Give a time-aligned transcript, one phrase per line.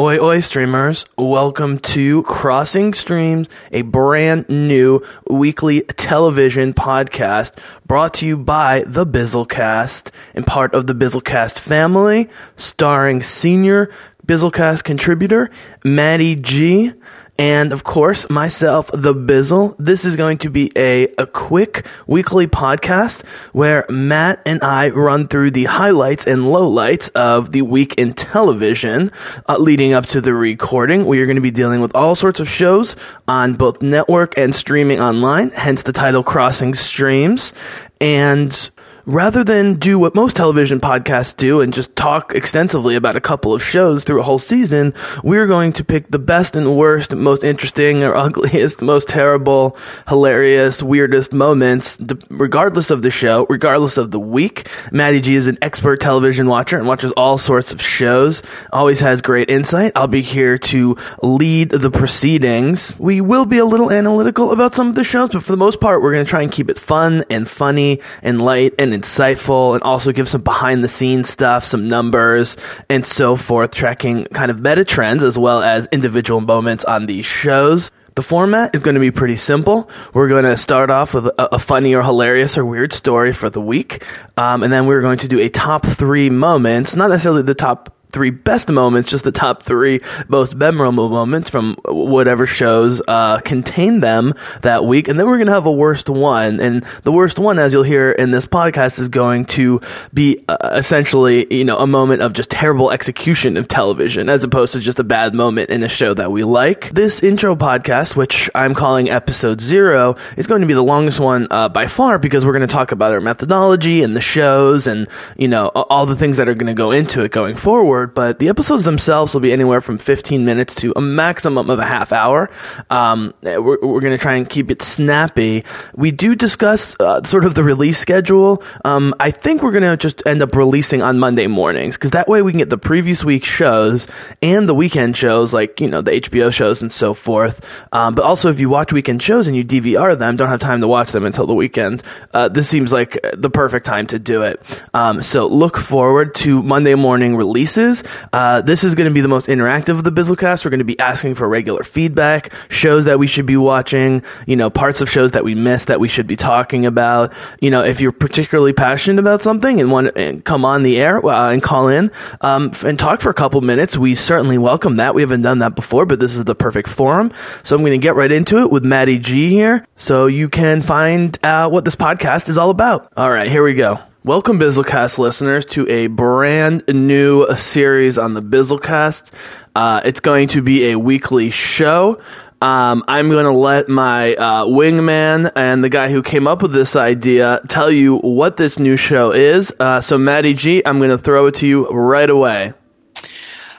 [0.00, 1.04] Oi, oi, streamers.
[1.16, 9.04] Welcome to Crossing Streams, a brand new weekly television podcast brought to you by the
[9.04, 13.90] Bizzlecast and part of the Bizzlecast family, starring senior
[14.24, 15.50] Bizzlecast contributor
[15.84, 16.92] Maddie G.
[17.38, 19.76] And of course, myself, the Bizzle.
[19.78, 25.28] This is going to be a, a quick weekly podcast where Matt and I run
[25.28, 29.12] through the highlights and lowlights of the week in television
[29.48, 31.06] uh, leading up to the recording.
[31.06, 32.96] We are going to be dealing with all sorts of shows
[33.28, 37.52] on both network and streaming online, hence the title Crossing Streams.
[38.00, 38.70] And
[39.08, 43.54] rather than do what most television podcasts do and just talk extensively about a couple
[43.54, 44.92] of shows through a whole season,
[45.24, 50.82] we're going to pick the best and worst, most interesting or ugliest, most terrible, hilarious,
[50.82, 51.98] weirdest moments,
[52.28, 54.68] regardless of the show, regardless of the week.
[54.92, 58.42] Maddie G is an expert television watcher and watches all sorts of shows,
[58.74, 59.92] always has great insight.
[59.96, 62.94] I'll be here to lead the proceedings.
[62.98, 65.80] We will be a little analytical about some of the shows, but for the most
[65.80, 69.74] part, we're going to try and keep it fun and funny and light and insightful
[69.74, 72.56] and also give some behind the scenes stuff, some numbers
[72.88, 77.26] and so forth, tracking kind of meta trends as well as individual moments on these
[77.26, 77.90] shows.
[78.14, 79.88] The format is going to be pretty simple.
[80.12, 83.48] We're going to start off with a, a funny or hilarious or weird story for
[83.48, 84.02] the week.
[84.36, 87.94] Um, and then we're going to do a top three moments, not necessarily the top
[88.10, 94.00] three best moments, just the top three most memorable moments from whatever shows uh, contain
[94.00, 95.08] them that week.
[95.08, 96.60] And then we're going to have a worst one.
[96.60, 99.80] And the worst one, as you'll hear in this podcast, is going to
[100.14, 104.72] be uh, essentially, you know, a moment of just terrible execution of television as opposed
[104.72, 106.90] to just a bad moment in a show that we like.
[106.90, 111.46] This intro podcast, which I'm calling episode zero, is going to be the longest one
[111.50, 115.06] uh, by far because we're going to talk about our methodology and the shows and,
[115.36, 118.14] you know, all the things that are going to go into it going forward forward,
[118.14, 121.84] but the episodes themselves will be anywhere from 15 minutes to a maximum of a
[121.84, 122.50] half hour.
[122.90, 125.64] Um, we're, we're going to try and keep it snappy.
[125.94, 128.62] We do discuss uh, sort of the release schedule.
[128.84, 132.28] Um, I think we're going to just end up releasing on Monday mornings because that
[132.28, 134.06] way we can get the previous week's shows
[134.42, 137.64] and the weekend shows, like, you know, the HBO shows and so forth.
[137.92, 140.80] Um, but also, if you watch weekend shows and you DVR them, don't have time
[140.80, 142.02] to watch them until the weekend,
[142.32, 144.60] uh, this seems like the perfect time to do it.
[144.94, 148.04] Um, so look forward to Monday morning releases is.
[148.32, 150.64] Uh, this is going to be the most interactive of the Bizzlecast.
[150.64, 154.56] We're going to be asking for regular feedback, shows that we should be watching, you
[154.56, 157.32] know, parts of shows that we missed that we should be talking about.
[157.60, 161.24] You know, if you're particularly passionate about something and want to come on the air
[161.24, 162.10] uh, and call in
[162.40, 165.14] um, and talk for a couple minutes, we certainly welcome that.
[165.14, 167.32] We haven't done that before, but this is the perfect forum.
[167.62, 170.82] So I'm going to get right into it with Maddie G here so you can
[170.82, 173.12] find out what this podcast is all about.
[173.16, 174.00] All right, here we go.
[174.24, 179.30] Welcome, Bizzlecast listeners, to a brand new series on the Bizzlecast.
[179.76, 182.20] Uh, it's going to be a weekly show.
[182.60, 186.72] Um, I'm going to let my uh, wingman and the guy who came up with
[186.72, 189.72] this idea tell you what this new show is.
[189.78, 192.72] Uh, so, Maddie G, I'm going to throw it to you right away.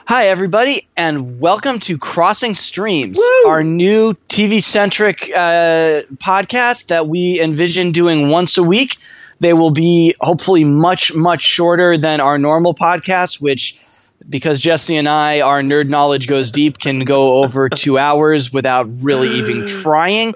[0.06, 3.50] Hi, everybody, and welcome to Crossing Streams, Woo!
[3.50, 8.96] our new TV centric uh, podcast that we envision doing once a week.
[9.40, 13.80] They will be hopefully much, much shorter than our normal podcasts, which
[14.28, 18.86] because Jesse and I, our nerd knowledge goes deep, can go over two hours without
[19.02, 20.34] really even trying.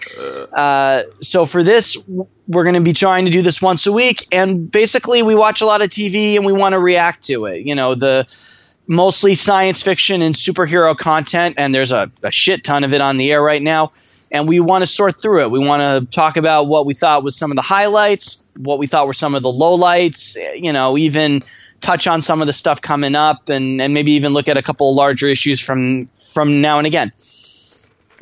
[0.53, 1.97] Uh, so for this,
[2.49, 5.61] we're going to be trying to do this once a week, and basically, we watch
[5.61, 7.67] a lot of TV and we want to react to it.
[7.67, 8.27] You know, the
[8.87, 13.19] mostly science fiction and superhero content, and there's a, a shit ton of it on
[13.19, 13.93] the air right now
[14.31, 15.51] and we want to sort through it.
[15.51, 18.87] We want to talk about what we thought was some of the highlights, what we
[18.87, 21.43] thought were some of the lowlights, you know, even
[21.81, 24.63] touch on some of the stuff coming up and, and maybe even look at a
[24.63, 27.13] couple larger issues from from now and again.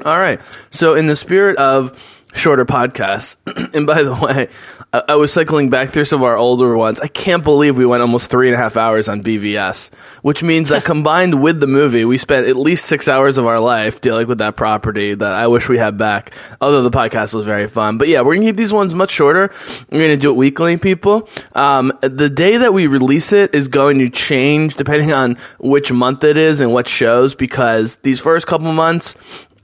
[0.05, 0.41] All right.
[0.71, 1.97] So in the spirit of
[2.35, 3.37] shorter podcasts.
[3.75, 4.49] and by the way,
[4.93, 7.01] I, I, was cycling back through some of our older ones.
[7.01, 10.69] I can't believe we went almost three and a half hours on BVS, which means
[10.69, 14.27] that combined with the movie, we spent at least six hours of our life dealing
[14.27, 16.35] with that property that I wish we had back.
[16.61, 17.97] Although the podcast was very fun.
[17.97, 19.51] But yeah, we're going to keep these ones much shorter.
[19.91, 21.29] We're going to do it weekly, people.
[21.55, 26.23] Um, the day that we release it is going to change depending on which month
[26.25, 29.15] it is and what shows because these first couple months,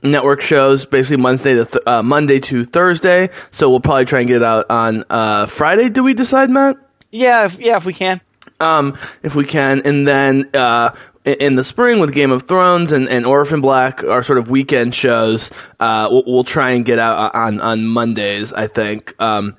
[0.03, 3.31] network shows basically Monday to th- uh, Monday to Thursday.
[3.51, 5.89] So we'll probably try and get it out on uh, Friday.
[5.89, 6.77] Do we decide, Matt?
[7.11, 8.21] Yeah, if, yeah, if we can.
[8.61, 10.91] Um, if we can, and then uh,
[11.25, 14.95] in the spring with Game of Thrones and, and Orphan Black, our sort of weekend
[14.95, 18.53] shows, uh, we'll, we'll, try and get out on on Mondays.
[18.53, 19.15] I think.
[19.21, 19.57] Um,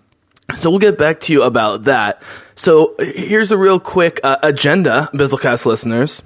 [0.58, 2.22] so we'll get back to you about that.
[2.56, 6.22] So here's a real quick uh, agenda, Bizzlecast listeners,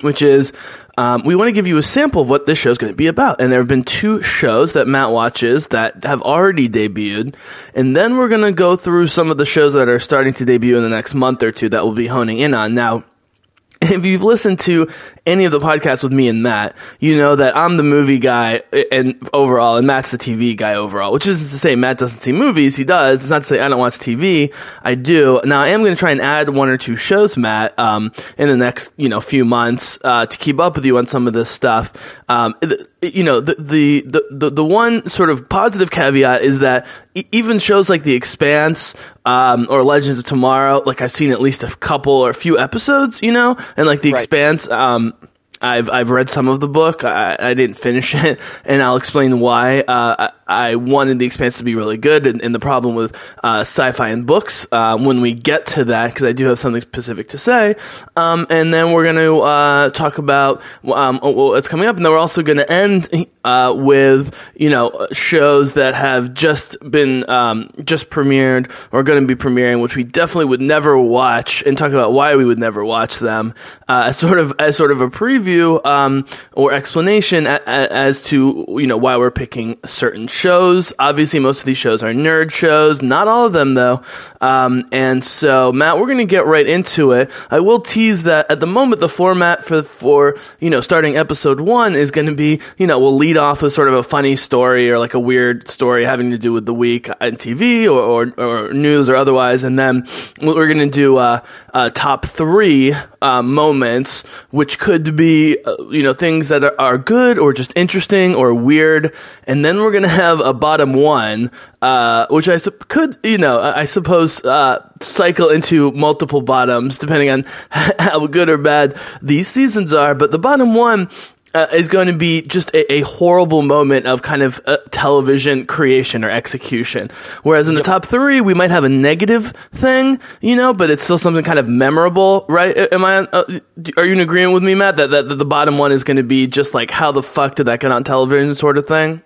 [0.00, 0.52] which is
[0.98, 2.96] um, we want to give you a sample of what this show is going to
[2.96, 3.40] be about.
[3.40, 7.34] And there have been two shows that Matt watches that have already debuted.
[7.74, 10.44] And then we're going to go through some of the shows that are starting to
[10.46, 12.74] debut in the next month or two that we'll be honing in on.
[12.74, 13.04] Now,
[13.82, 14.90] if you've listened to
[15.26, 18.62] any of the podcasts with me and Matt, you know that I'm the movie guy
[18.90, 21.12] and overall, and Matt's the TV guy overall.
[21.12, 23.20] Which isn't to say Matt doesn't see movies; he does.
[23.20, 24.54] It's not to say I don't watch TV.
[24.82, 25.40] I do.
[25.44, 28.48] Now I am going to try and add one or two shows, Matt, um, in
[28.48, 31.32] the next you know few months uh, to keep up with you on some of
[31.32, 31.92] this stuff.
[32.28, 32.54] Um,
[33.02, 36.86] you know, the, the the the one sort of positive caveat is that
[37.32, 38.94] even shows like The Expanse
[39.24, 42.58] um, or Legends of Tomorrow, like I've seen at least a couple or a few
[42.58, 44.22] episodes, you know, and like The right.
[44.22, 44.68] Expanse.
[44.68, 45.14] Um,
[45.60, 47.04] I've I've read some of the book.
[47.04, 49.80] I, I didn't finish it, and I'll explain why.
[49.80, 53.60] Uh, I, wanted the Expanse to be really good, and, and the problem with uh,
[53.60, 57.28] sci-fi and books uh, when we get to that, because I do have something specific
[57.28, 57.76] to say.
[58.16, 62.12] Um, and then we're going to uh, talk about um, what's coming up, and then
[62.12, 63.08] we're also going to end
[63.46, 69.26] uh, with you know shows that have just been um, just premiered or going to
[69.26, 72.84] be premiering, which we definitely would never watch, and talk about why we would never
[72.84, 73.54] watch them
[73.88, 78.22] uh, as sort of as sort of a preview um, or explanation a, a, as
[78.24, 80.92] to you know why we're picking certain shows.
[80.98, 84.02] Obviously, most of these shows are nerd shows, not all of them though.
[84.40, 87.30] Um, and so, Matt, we're going to get right into it.
[87.50, 91.60] I will tease that at the moment the format for for you know starting episode
[91.60, 94.36] one is going to be you know we'll lead off with sort of a funny
[94.36, 98.00] story or like a weird story having to do with the week on TV or,
[98.00, 99.64] or, or news or otherwise.
[99.64, 100.06] And then
[100.40, 101.40] we're going to do uh,
[101.72, 106.98] uh, top three uh, moments, which could be, uh, you know, things that are, are,
[106.98, 109.14] good or just interesting or weird.
[109.46, 111.50] And then we're going to have a bottom one,
[111.82, 117.30] uh, which I su- could, you know, I suppose uh, cycle into multiple bottoms depending
[117.30, 120.14] on how good or bad these seasons are.
[120.14, 121.08] But the bottom one
[121.56, 125.64] uh, is going to be just a, a, horrible moment of kind of uh, television
[125.64, 127.10] creation or execution.
[127.44, 131.02] Whereas in the top three, we might have a negative thing, you know, but it's
[131.02, 132.76] still something kind of memorable, right?
[132.92, 133.20] Am I?
[133.20, 133.60] Uh,
[133.96, 134.96] are you in agreement with me, Matt?
[134.96, 137.54] That, that, that the bottom one is going to be just like how the fuck
[137.54, 139.22] did that get on television, sort of thing.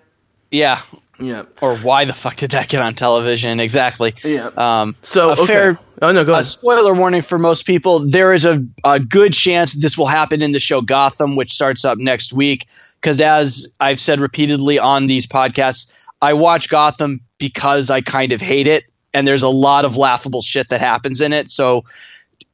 [0.51, 0.81] Yeah,
[1.21, 1.43] yeah.
[1.61, 3.59] Or why the fuck did that get on television?
[3.59, 4.13] Exactly.
[4.23, 4.49] Yeah.
[4.57, 5.45] Um, so a okay.
[5.45, 5.79] fair.
[6.01, 6.45] Oh no, go ahead.
[6.45, 10.51] spoiler warning for most people: there is a, a good chance this will happen in
[10.51, 12.67] the show Gotham, which starts up next week.
[12.99, 18.41] Because as I've said repeatedly on these podcasts, I watch Gotham because I kind of
[18.41, 21.49] hate it, and there's a lot of laughable shit that happens in it.
[21.49, 21.85] So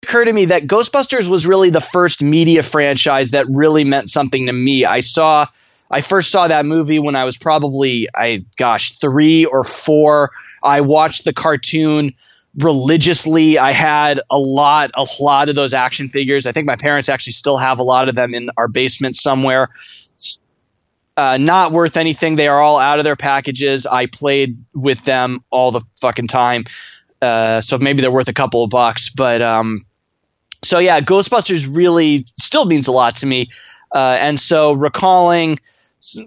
[0.03, 4.11] It occurred to me that Ghostbusters was really the first media franchise that really meant
[4.11, 4.85] something to me.
[4.85, 5.47] I saw
[5.91, 10.31] I first saw that movie when I was probably I gosh, 3 or 4.
[10.63, 12.15] I watched the cartoon
[12.57, 13.59] religiously.
[13.59, 16.47] I had a lot, a lot of those action figures.
[16.47, 19.69] I think my parents actually still have a lot of them in our basement somewhere.
[21.17, 22.37] Uh, not worth anything.
[22.37, 23.87] They are all out of their packages.
[23.87, 26.65] I played with them all the fucking time.
[27.21, 29.85] Uh, so maybe they're worth a couple of bucks, but um,
[30.63, 33.51] so yeah, Ghostbusters really still means a lot to me,
[33.95, 35.59] uh, and so recalling,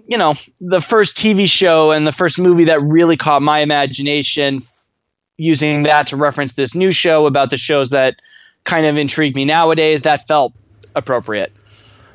[0.06, 4.60] you know, the first TV show and the first movie that really caught my imagination,
[5.36, 8.16] using that to reference this new show about the shows that
[8.64, 10.52] kind of intrigue me nowadays, that felt
[10.94, 11.52] appropriate.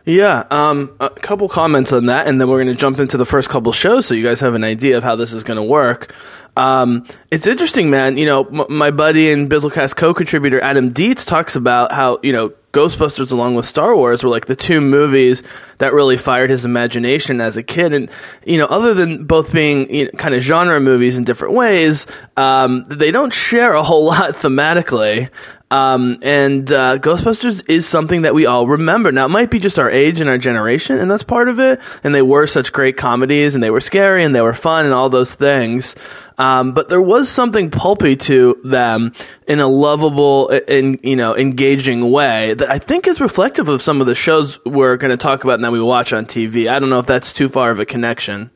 [0.06, 3.26] Yeah, um, a couple comments on that, and then we're going to jump into the
[3.26, 5.64] first couple shows so you guys have an idea of how this is going to
[5.64, 6.16] work.
[6.58, 8.18] Um, it's interesting, man.
[8.18, 12.54] You know, m- my buddy and Bizzlecast co-contributor Adam Dietz talks about how you know
[12.72, 15.42] Ghostbusters, along with Star Wars, were like the two movies
[15.80, 17.94] that really fired his imagination as a kid.
[17.94, 18.10] And
[18.46, 22.06] you know, other than both being you know, kind of genre movies in different ways,
[22.38, 25.30] um, they don't share a whole lot thematically.
[25.72, 29.12] Um, and uh, Ghostbusters is something that we all remember.
[29.12, 31.80] Now, it might be just our age and our generation, and that's part of it.
[32.04, 34.94] And they were such great comedies, and they were scary, and they were fun, and
[34.94, 35.96] all those things.
[36.40, 39.12] Um, but there was something pulpy to them
[39.46, 44.00] in a lovable and you know engaging way that I think is reflective of some
[44.00, 46.70] of the shows we're going to talk about and that we watch on TV.
[46.70, 48.52] I don't know if that's too far of a connection.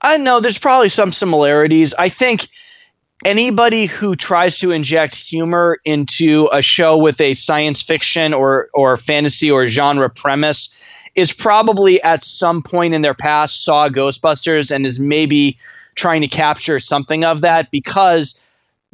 [0.00, 1.92] I know there's probably some similarities.
[1.92, 2.46] I think
[3.24, 8.96] anybody who tries to inject humor into a show with a science fiction or or
[8.96, 10.70] fantasy or genre premise
[11.16, 15.58] is probably at some point in their past saw Ghostbusters and is maybe
[16.00, 18.42] trying to capture something of that because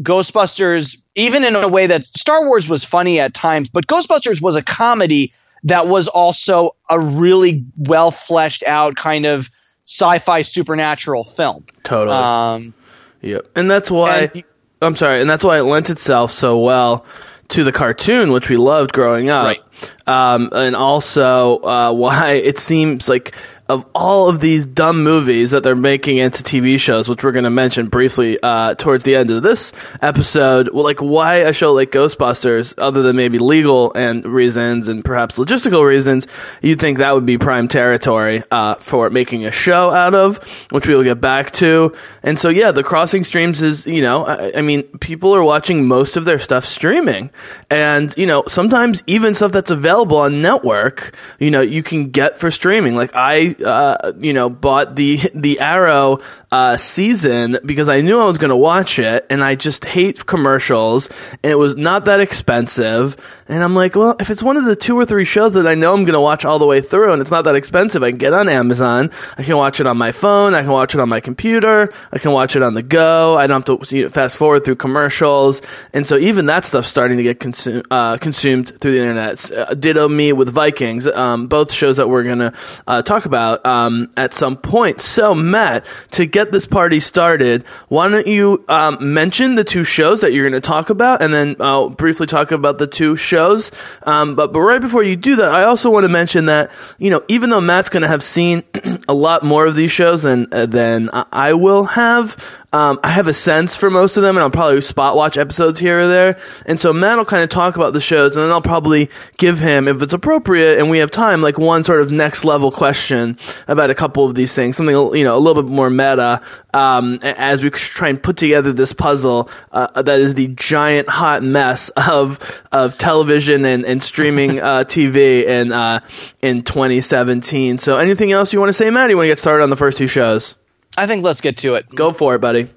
[0.02, 4.56] Ghostbusters, even in a way that Star Wars was funny at times, but Ghostbusters was
[4.56, 5.32] a comedy
[5.62, 9.50] that was also a really well fleshed out kind of
[9.84, 11.64] sci-fi supernatural film.
[11.84, 12.16] Totally.
[12.16, 12.75] Um,
[13.22, 13.46] yep.
[13.54, 14.44] And that's why and-
[14.82, 17.06] I'm sorry, and that's why it lent itself so well
[17.48, 19.46] to the cartoon, which we loved growing up.
[19.46, 19.62] Right.
[20.06, 23.34] Um, and also uh, why it seems like
[23.68, 27.44] of all of these dumb movies that they're making into TV shows, which we're going
[27.44, 31.73] to mention briefly uh, towards the end of this episode, well, like why a show
[31.73, 36.26] like Ghostbusters, other than maybe legal and reasons and perhaps logistical reasons,
[36.62, 40.87] you'd think that would be prime territory uh, for making a show out of, which
[40.87, 41.92] we will get back to.
[42.23, 45.87] And so, yeah, the Crossing Streams is, you know, I, I mean, people are watching
[45.87, 47.30] most of their stuff streaming,
[47.68, 52.38] and you know, sometimes even stuff that's available on network, you know, you can get
[52.38, 52.94] for streaming.
[52.94, 56.20] Like I uh, you know, bought the the Arrow
[56.50, 60.26] uh, season because I knew I was going to watch it, and I just hate
[60.26, 61.08] commercials,
[61.42, 63.16] and it was not that expensive.
[63.48, 65.76] And I'm like, well, if it's one of the two or three shows that I
[65.76, 68.10] know I'm going to watch all the way through, and it's not that expensive, I
[68.10, 69.10] can get on Amazon.
[69.38, 70.54] I can watch it on my phone.
[70.54, 71.92] I can watch it on my computer.
[72.10, 73.36] I can watch it on the go.
[73.36, 75.62] I don't have to you know, fast forward through commercials.
[75.92, 79.50] And so even that stuff's starting to get consumed uh, consumed through the internet.
[79.50, 82.52] Uh, ditto me with Vikings, um, both shows that we're going to
[82.86, 85.00] uh, talk about um, at some point.
[85.00, 90.20] So Matt, to get this party started, why don't you um, mention the two shows
[90.20, 93.70] that you're going to talk about, and then I'll briefly talk about the two shows.
[94.02, 97.10] Um, but but right before you do that, I also want to mention that you
[97.10, 98.62] know even though Matt's going to have seen
[99.08, 102.36] a lot more of these shows than uh, than I will have.
[102.73, 105.78] Um, I have a sense for most of them, and I'll probably spot watch episodes
[105.78, 106.38] here or there.
[106.66, 109.08] And so Matt will kind of talk about the shows, and then I'll probably
[109.38, 112.70] give him, if it's appropriate and we have time, like one sort of next level
[112.70, 116.42] question about a couple of these things, something you know a little bit more meta,
[116.75, 121.42] um, as we try and put together this puzzle uh, that is the giant hot
[121.42, 126.00] mess of of television and, and streaming uh, TV in uh,
[126.42, 127.78] in 2017.
[127.78, 129.06] So, anything else you want to say, Matt?
[129.06, 130.56] Or you want to get started on the first two shows?
[130.96, 131.88] I think let's get to it.
[131.88, 132.68] Go for it, buddy.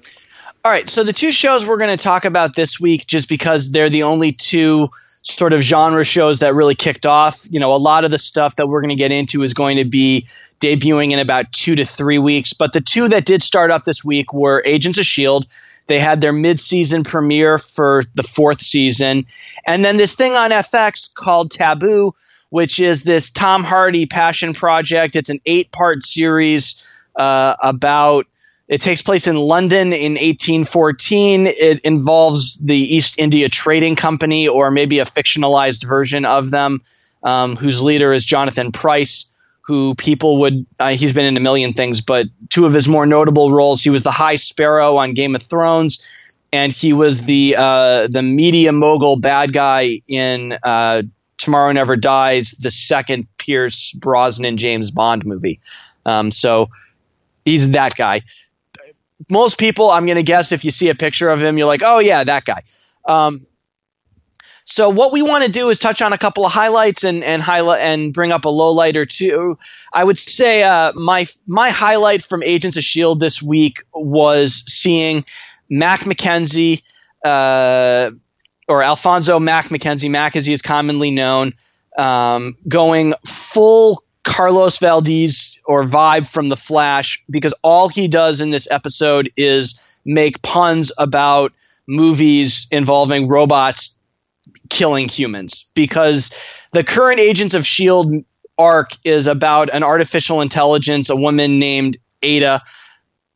[0.64, 3.70] All right, so the two shows we're going to talk about this week, just because
[3.70, 4.90] they're the only two
[5.22, 7.46] sort of genre shows that really kicked off.
[7.50, 9.78] You know, a lot of the stuff that we're going to get into is going
[9.78, 10.26] to be
[10.60, 12.52] debuting in about two to three weeks.
[12.52, 15.48] But the two that did start up this week were Agents of S.H.I.E.L.D.
[15.86, 19.26] They had their mid season premiere for the fourth season.
[19.66, 22.14] And then this thing on FX called Taboo,
[22.50, 25.16] which is this Tom Hardy passion project.
[25.16, 26.86] It's an eight part series
[27.20, 28.26] uh, about
[28.66, 31.48] it takes place in London in 1814.
[31.48, 36.78] It involves the East India Trading Company, or maybe a fictionalized version of them,
[37.24, 39.28] um, whose leader is Jonathan Pryce,
[39.62, 43.06] who people would, uh, he's been in a million things, but two of his more
[43.06, 46.00] notable roles, he was the High Sparrow on Game of Thrones,
[46.52, 51.02] and he was the, uh, the media mogul bad guy in uh,
[51.38, 55.58] Tomorrow Never Dies, the second Pierce Brosnan James Bond movie.
[56.06, 56.70] Um, so,
[57.50, 58.22] he's that guy.
[59.28, 61.82] Most people, I'm going to guess, if you see a picture of him, you're like,
[61.84, 62.62] oh, yeah, that guy.
[63.06, 63.46] Um,
[64.64, 67.42] so what we want to do is touch on a couple of highlights and and
[67.42, 69.58] highlight and bring up a low light or two.
[69.92, 75.24] I would say uh, my my highlight from Agents of Shield this week was seeing
[75.70, 76.84] Mac Mackenzie,
[77.24, 78.12] uh,
[78.68, 81.52] or Alphonso Mac Mackenzie, Mac as he is commonly known,
[81.98, 88.50] um, going full Carlos Valdes or vibe from The Flash because all he does in
[88.50, 91.52] this episode is make puns about
[91.86, 93.96] movies involving robots
[94.68, 96.30] killing humans because
[96.72, 98.24] the current Agents of S.H.I.E.L.D.
[98.58, 102.62] arc is about an artificial intelligence, a woman named Ada.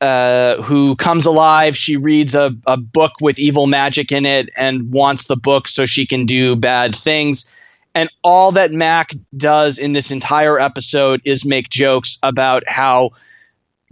[0.01, 1.75] Uh, who comes alive.
[1.75, 5.85] She reads a, a book with evil magic in it and wants the book so
[5.85, 7.49] she can do bad things
[7.95, 13.11] and all that Mac does in this entire episode is make jokes about how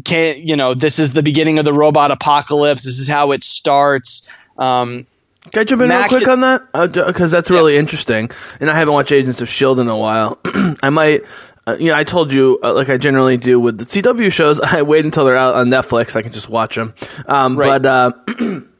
[0.03, 2.83] can you know this is the beginning of the robot apocalypse.
[2.83, 4.27] This is how it starts.
[4.57, 5.07] Um,
[5.51, 6.61] can I jump in Mac real quick on that?
[6.73, 7.79] Because uh, that's really yeah.
[7.79, 8.29] interesting,
[8.59, 10.37] and I haven't watched Agents of Shield in a while.
[10.83, 11.21] I might.
[11.65, 14.59] Uh, you know, I told you, uh, like I generally do with the CW shows,
[14.59, 16.13] I wait until they're out on Netflix.
[16.13, 16.93] I can just watch them.
[17.25, 17.81] Um, right.
[17.81, 18.61] But uh,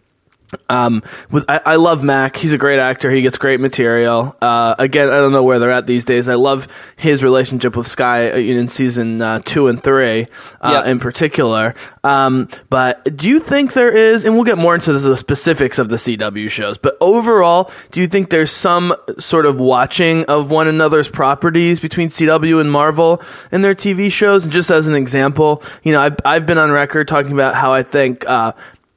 [0.70, 2.36] Um, with I, I, love Mac.
[2.36, 3.10] He's a great actor.
[3.10, 4.36] He gets great material.
[4.42, 6.30] Uh, again, I don't know where they're at these days.
[6.30, 10.28] I love his relationship with Skye uh, in season uh, two and three,
[10.62, 10.88] uh, yep.
[10.88, 11.76] in particular.
[12.04, 15.90] Um, but do you think there is, and we'll get more into the specifics of
[15.90, 20.68] the CW shows, but overall, do you think there's some sort of watching of one
[20.68, 24.44] another's properties between CW and Marvel in their TV shows?
[24.44, 27.74] And just as an example, you know, I've, I've been on record talking about how
[27.74, 28.54] I think uh,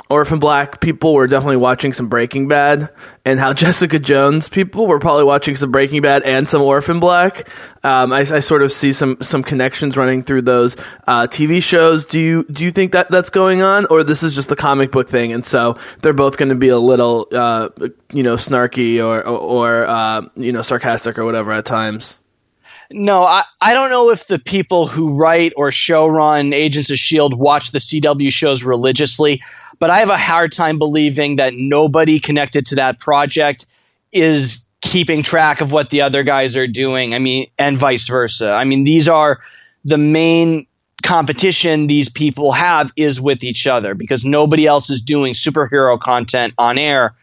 [0.08, 2.90] Orphan Black people were definitely watching some Breaking Bad,
[3.24, 7.48] and how Jessica Jones people were probably watching some Breaking Bad and some Orphan Black.
[7.82, 12.06] Um, I, I, sort of see some some connections running through those uh, TV shows.
[12.06, 14.92] Do you do you think that that's going on, or this is just the comic
[14.92, 17.70] book thing, and so they're both going to be a little, uh,
[18.12, 22.18] you know, snarky or or, or uh, you know, sarcastic or whatever at times?
[22.90, 26.94] No, I, I don't know if the people who write or show run Agents of
[26.94, 27.34] S.H.I.E.L.D.
[27.36, 29.42] watch the CW shows religiously,
[29.78, 33.66] but I have a hard time believing that nobody connected to that project
[34.12, 37.14] is keeping track of what the other guys are doing.
[37.14, 38.52] I mean, and vice versa.
[38.52, 39.40] I mean, these are
[39.84, 40.66] the main
[41.02, 46.54] competition these people have is with each other because nobody else is doing superhero content
[46.58, 47.14] on air.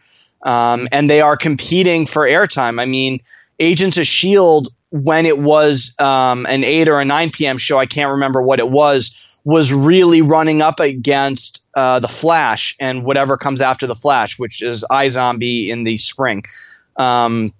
[0.42, 2.80] Um, and they are competing for airtime.
[2.80, 3.20] I mean,
[3.60, 7.58] Agents of S.H.I.E.L.D when it was um, an 8 or a 9 p.m.
[7.58, 9.12] show, I can't remember what it was,
[9.44, 14.62] was really running up against uh, The Flash and whatever comes after The Flash, which
[14.62, 16.44] is iZombie in the spring.
[16.96, 17.52] Um,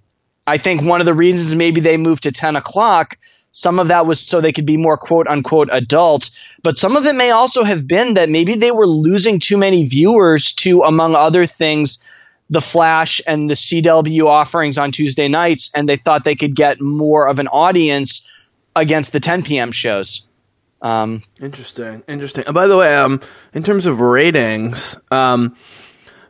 [0.47, 3.19] I think one of the reasons maybe they moved to 10 o'clock,
[3.53, 6.31] some of that was so they could be more quote unquote adult,
[6.63, 9.85] but some of it may also have been that maybe they were losing too many
[9.85, 12.03] viewers to, among other things,
[12.51, 16.81] the Flash and the CW offerings on Tuesday nights, and they thought they could get
[16.81, 18.27] more of an audience
[18.77, 19.73] against the 10 p.m.
[19.73, 20.27] shows.
[20.85, 22.45] Um, interesting, interesting.
[22.45, 23.23] And by the way, um,
[23.55, 25.57] in terms of ratings, um,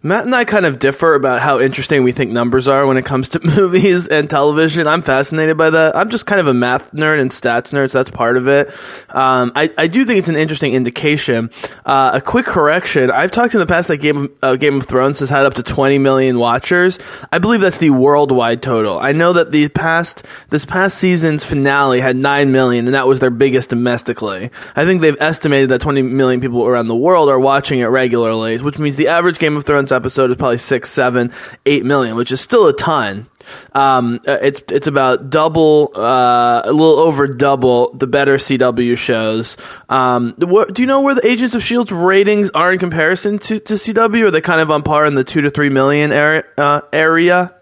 [0.07, 3.07] Matt and I kind of differ about how interesting we think numbers are when it
[3.07, 4.87] comes to movies and television.
[4.87, 5.97] I'm fascinated by that.
[5.97, 8.69] I'm just kind of a math nerd and stats nerd, so that's part of it.
[9.09, 11.49] Um, I, I do think it's an interesting indication.
[11.87, 14.87] Uh, a quick correction: I've talked in the past that Game of, uh, Game of
[14.87, 16.99] Thrones has had up to 20 million watchers.
[17.33, 18.99] I believe that's the worldwide total.
[18.99, 23.21] I know that the past this past season's finale had 9 million, and that was
[23.21, 24.51] their biggest domestically.
[24.77, 28.59] I think they've estimated that 20 million people around the world are watching it regularly,
[28.59, 31.33] which means the average Game of Thrones episode is probably six, seven,
[31.64, 33.28] eight million, which is still a ton.
[33.72, 39.57] Um, uh, it's it's about double, uh, a little over double the better CW shows.
[39.88, 43.61] Um, what, do you know where the Agents of Shield's ratings are in comparison to,
[43.61, 44.24] to CW?
[44.24, 46.44] Are they kind of on par in the two to three million area?
[46.59, 47.54] Uh, area?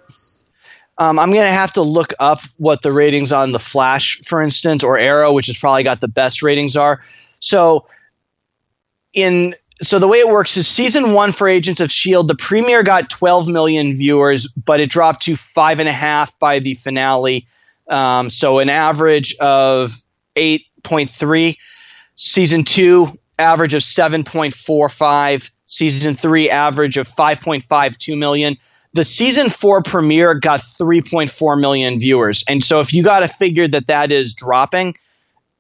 [0.99, 4.43] Um, I'm going to have to look up what the ratings on the Flash, for
[4.43, 7.03] instance, or Arrow, which has probably got the best ratings, are.
[7.41, 7.89] So,
[9.13, 12.83] in so the way it works is season one for Agents of Shield, the premiere
[12.83, 17.47] got 12 million viewers, but it dropped to five and a half by the finale.
[17.89, 20.03] Um, so an average of
[20.37, 21.57] 8.3.
[22.15, 25.51] Season two, average of 7.45.
[25.67, 28.57] Season three, average of 5.52 million.
[28.95, 33.67] The season four premiere got 3.4 million viewers, and so if you got to figure
[33.69, 34.95] that that is dropping,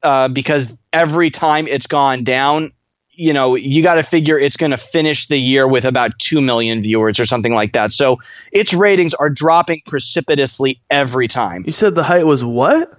[0.02, 2.72] uh, because every time it's gone down,
[3.14, 6.40] you know, you got to figure it's going to finish the year with about 2
[6.40, 7.92] million viewers or something like that.
[7.92, 8.18] So
[8.50, 11.64] its ratings are dropping precipitously every time.
[11.66, 12.98] You said the height was what?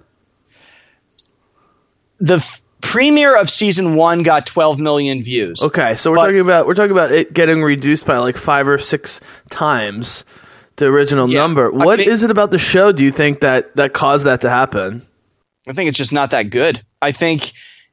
[2.20, 5.62] The f- premiere of season 1 got 12 million views.
[5.62, 8.68] Okay, so we're but, talking about we're talking about it getting reduced by like 5
[8.68, 10.24] or 6 times
[10.76, 11.70] the original yeah, number.
[11.70, 15.06] What is it about the show do you think that that caused that to happen?
[15.66, 16.82] I think it's just not that good.
[17.00, 17.52] I think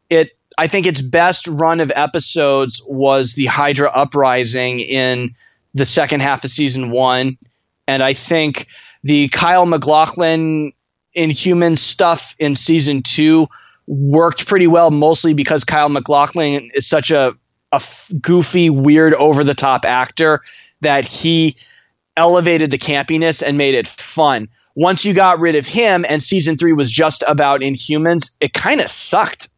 [0.10, 5.34] it I think its best run of episodes was the Hydra uprising in
[5.74, 7.40] the second half of season one,
[7.88, 8.68] and I think
[9.02, 10.72] the Kyle MacLachlan
[11.16, 13.48] Inhuman stuff in season two
[13.88, 17.36] worked pretty well, mostly because Kyle MacLachlan is such a
[18.22, 20.42] goofy, weird, over the top actor
[20.82, 21.56] that he
[22.16, 24.48] elevated the campiness and made it fun.
[24.76, 28.80] Once you got rid of him and season three was just about Inhumans, it kind
[28.80, 29.50] of sucked.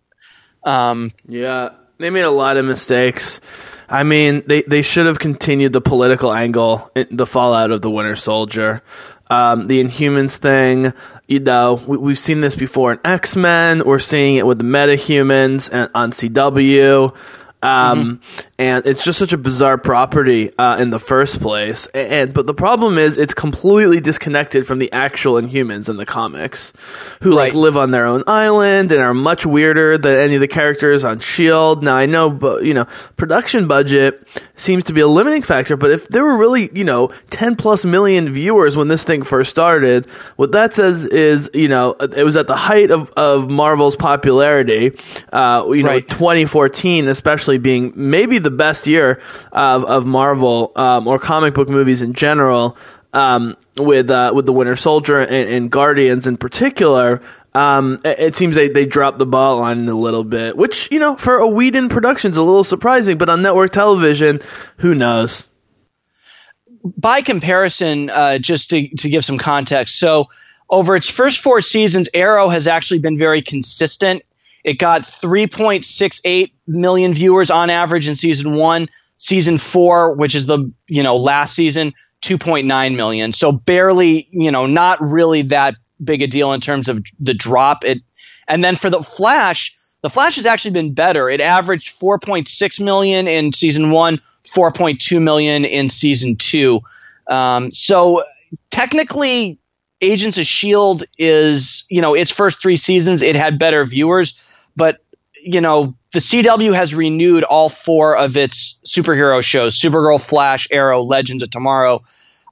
[0.66, 3.42] Um, yeah, they made a lot of mistakes.
[3.90, 8.16] I mean, they, they should have continued the political angle, the fallout of the Winter
[8.16, 8.82] Soldier.
[9.30, 10.94] Um, the Inhumans thing,
[11.28, 13.84] you know, we, have seen this before in X Men.
[13.86, 17.16] We're seeing it with the Metahumans and on CW.
[17.64, 18.48] Um, mm-hmm.
[18.60, 21.88] and it's just such a bizarre property uh, in the first place.
[21.94, 26.74] And but the problem is it's completely disconnected from the actual Inhumans in the comics,
[27.22, 27.46] who right.
[27.46, 31.06] like live on their own island and are much weirder than any of the characters
[31.06, 31.84] on Shield.
[31.84, 35.76] Now I know, but you know, production budget seems to be a limiting factor.
[35.76, 39.50] But if there were really you know ten plus million viewers when this thing first
[39.50, 43.96] started, what that says is you know it was at the height of, of Marvel's
[43.96, 44.98] popularity.
[45.32, 46.08] Uh, you know, right.
[46.08, 52.02] 2014 especially being maybe the best year of, of Marvel um, or comic book movies
[52.02, 52.78] in general.
[53.14, 57.22] Um, with uh, with the Winter Soldier and, and Guardians in particular,
[57.56, 61.16] um, it, seems they, they dropped the ball on a little bit, which you know
[61.16, 63.18] for a Whedon production is a little surprising.
[63.18, 64.42] But on network television,
[64.78, 65.48] who knows?
[66.98, 70.30] By comparison, uh, just to to give some context, so
[70.70, 74.24] over its first four seasons, Arrow has actually been very consistent
[74.64, 78.88] it got 3.68 million viewers on average in season one.
[79.18, 83.32] Season four, which is the you know last season, 2.9 million.
[83.32, 87.84] So barely, you know, not really that big a deal in terms of the drop.
[87.84, 88.00] It,
[88.48, 91.30] and then for the Flash, the Flash has actually been better.
[91.30, 96.82] It averaged 4.6 million in season one, 4.2 million in season two.
[97.28, 98.24] Um, so
[98.70, 99.60] technically,
[100.02, 104.38] Agents of Shield is you know its first three seasons it had better viewers,
[104.76, 105.02] but
[105.42, 111.02] you know the CW has renewed all four of its superhero shows: Supergirl, Flash, Arrow,
[111.02, 112.04] Legends of Tomorrow.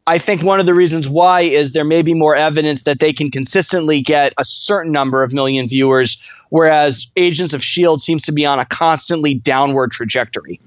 [0.07, 3.13] I think one of the reasons why is there may be more evidence that they
[3.13, 8.31] can consistently get a certain number of million viewers, whereas Agents of Shield seems to
[8.31, 10.59] be on a constantly downward trajectory.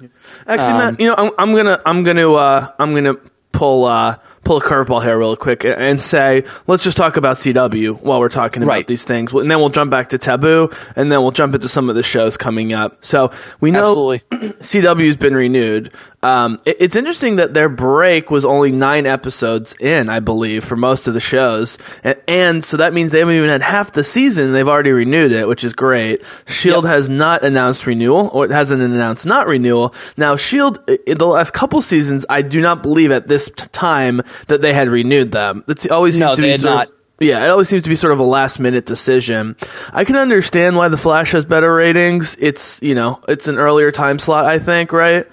[0.47, 3.15] Actually, um, Matt, you know, I'm, I'm, gonna, I'm gonna, uh, I'm gonna
[3.53, 3.85] pull.
[3.85, 8.21] Uh, pull a curveball here real quick and say, let's just talk about CW while
[8.21, 8.87] we're talking about right.
[8.87, 9.33] these things.
[9.33, 12.03] And then we'll jump back to Taboo and then we'll jump into some of the
[12.03, 13.05] shows coming up.
[13.05, 13.95] So we know
[14.31, 15.93] CW's been renewed.
[16.25, 20.75] Um, it, it's interesting that their break was only nine episodes in, I believe, for
[20.75, 24.03] most of the shows, and, and so that means they haven't even had half the
[24.03, 24.53] season.
[24.53, 26.23] They've already renewed it, which is great.
[26.47, 26.95] Shield yep.
[26.95, 29.95] has not announced renewal, or it hasn't announced not renewal.
[30.17, 34.63] Now, Shield in the last couple seasons, I do not believe at this time that
[34.63, 35.63] they had renewed them.
[35.69, 36.89] It's always no, they had not.
[36.89, 39.57] Of, yeah, it always seems to be sort of a last minute decision.
[39.93, 42.35] I can understand why the Flash has better ratings.
[42.41, 45.27] It's you know it's an earlier time slot, I think, right?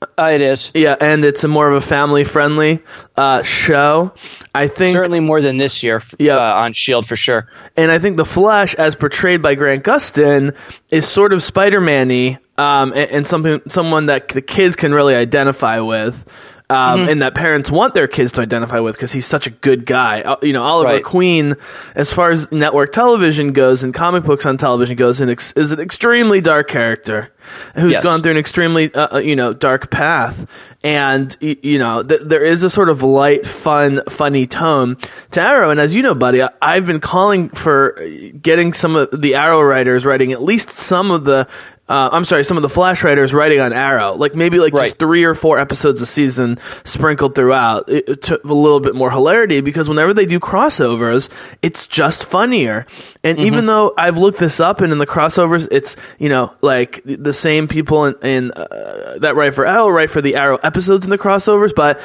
[0.00, 0.70] Uh, it is.
[0.74, 2.82] Yeah, and it's a more of a family friendly
[3.16, 4.12] uh, show.
[4.54, 6.02] I think certainly more than this year.
[6.18, 6.36] Yeah.
[6.36, 7.48] Uh, on Shield for sure.
[7.76, 10.56] And I think the Flash, as portrayed by Grant Gustin,
[10.90, 15.14] is sort of Spider Man-y, um, and, and something someone that the kids can really
[15.16, 16.24] identify with
[16.70, 17.10] um, mm-hmm.
[17.10, 20.20] and that parents want their kids to identify with because he's such a good guy.
[20.20, 21.04] Uh, you know, Oliver right.
[21.04, 21.56] Queen,
[21.94, 25.80] as far as network television goes and comic books on television goes, ex- is an
[25.80, 27.32] extremely dark character
[27.74, 28.02] who's yes.
[28.02, 30.46] gone through an extremely uh, uh, you know dark path
[30.82, 34.96] and you know th- there is a sort of light fun funny tone
[35.30, 37.98] to arrow and as you know buddy I- have been calling for
[38.40, 41.48] getting some of the arrow writers writing at least some of the
[41.88, 44.84] uh, I'm sorry, some of the Flash writers writing on Arrow, like maybe like right.
[44.84, 48.94] just three or four episodes a season sprinkled throughout, it, it took a little bit
[48.94, 51.30] more hilarity because whenever they do crossovers,
[51.62, 52.86] it's just funnier.
[53.24, 53.46] And mm-hmm.
[53.46, 57.32] even though I've looked this up, and in the crossovers, it's you know like the
[57.32, 61.10] same people in, in uh, that write for Arrow write for the Arrow episodes in
[61.10, 62.00] the crossovers, but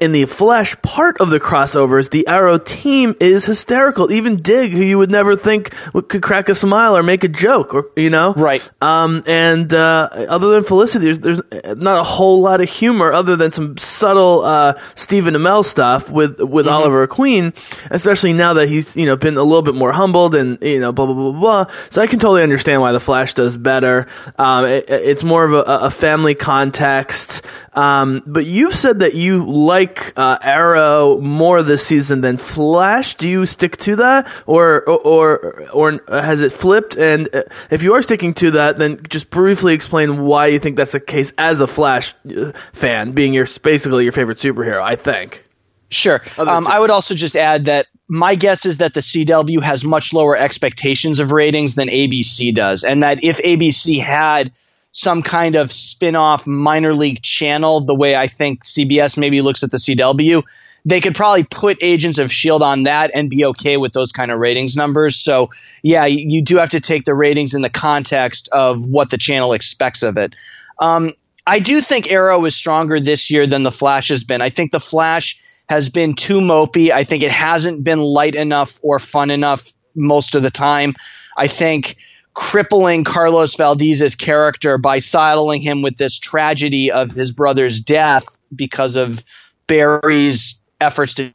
[0.00, 4.12] in the Flash part of the crossovers, the Arrow team is hysterical.
[4.12, 5.74] Even Dig, who you would never think
[6.08, 8.68] could crack a smile or make a joke, or you know, right.
[8.80, 11.40] Um, and uh, other than Felicity, there's, there's,
[11.76, 16.40] not a whole lot of humor other than some subtle uh, Stephen Amell stuff with
[16.40, 16.74] with mm-hmm.
[16.74, 17.52] Oliver Queen,
[17.90, 20.92] especially now that he's you know been a little bit more humbled and you know
[20.92, 21.74] blah blah blah blah.
[21.90, 24.06] So I can totally understand why the Flash does better.
[24.38, 27.42] Um, it, it's more of a, a family context.
[27.74, 33.14] Um, but you've said that you like uh, Arrow more this season than Flash.
[33.14, 35.40] Do you stick to that, or or
[35.72, 36.96] or, or has it flipped?
[36.96, 40.76] And uh, if you are sticking to that, then just briefly explain why you think
[40.76, 44.82] that's the case as a Flash uh, fan, being your basically your favorite superhero.
[44.82, 45.44] I think.
[45.90, 46.22] Sure.
[46.38, 50.14] Um, I would also just add that my guess is that the CW has much
[50.14, 54.50] lower expectations of ratings than ABC does, and that if ABC had
[54.92, 59.70] some kind of spin-off minor league channel, the way I think CBS maybe looks at
[59.70, 60.42] the CW,
[60.84, 64.30] they could probably put Agents of Shield on that and be okay with those kind
[64.30, 65.16] of ratings numbers.
[65.16, 65.50] So
[65.82, 69.52] yeah, you, do have to take the ratings in the context of what the channel
[69.52, 70.34] expects of it.
[70.80, 71.12] Um,
[71.46, 74.42] I do think Arrow is stronger this year than the Flash has been.
[74.42, 76.90] I think the Flash has been too mopey.
[76.90, 80.94] I think it hasn't been light enough or fun enough most of the time.
[81.36, 81.96] I think
[82.34, 88.96] crippling Carlos Valdes's character by saddling him with this tragedy of his brother's death because
[88.96, 89.24] of
[89.66, 91.32] Barry's efforts to.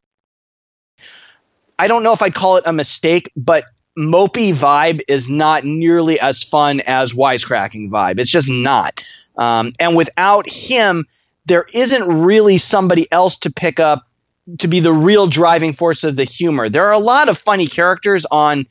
[1.79, 3.65] I don't know if I'd call it a mistake, but
[3.97, 8.19] mopey vibe is not nearly as fun as wisecracking vibe.
[8.19, 9.03] It's just not.
[9.38, 11.05] Um, and without him,
[11.45, 14.07] there isn't really somebody else to pick up
[14.60, 16.69] to be the real driving force of the humor.
[16.69, 18.65] There are a lot of funny characters on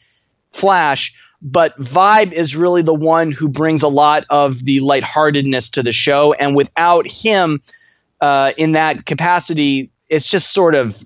[0.51, 5.83] Flash, but Vibe is really the one who brings a lot of the lightheartedness to
[5.83, 6.33] the show.
[6.35, 7.61] And without him
[8.21, 10.99] uh, in that capacity, it's just sort of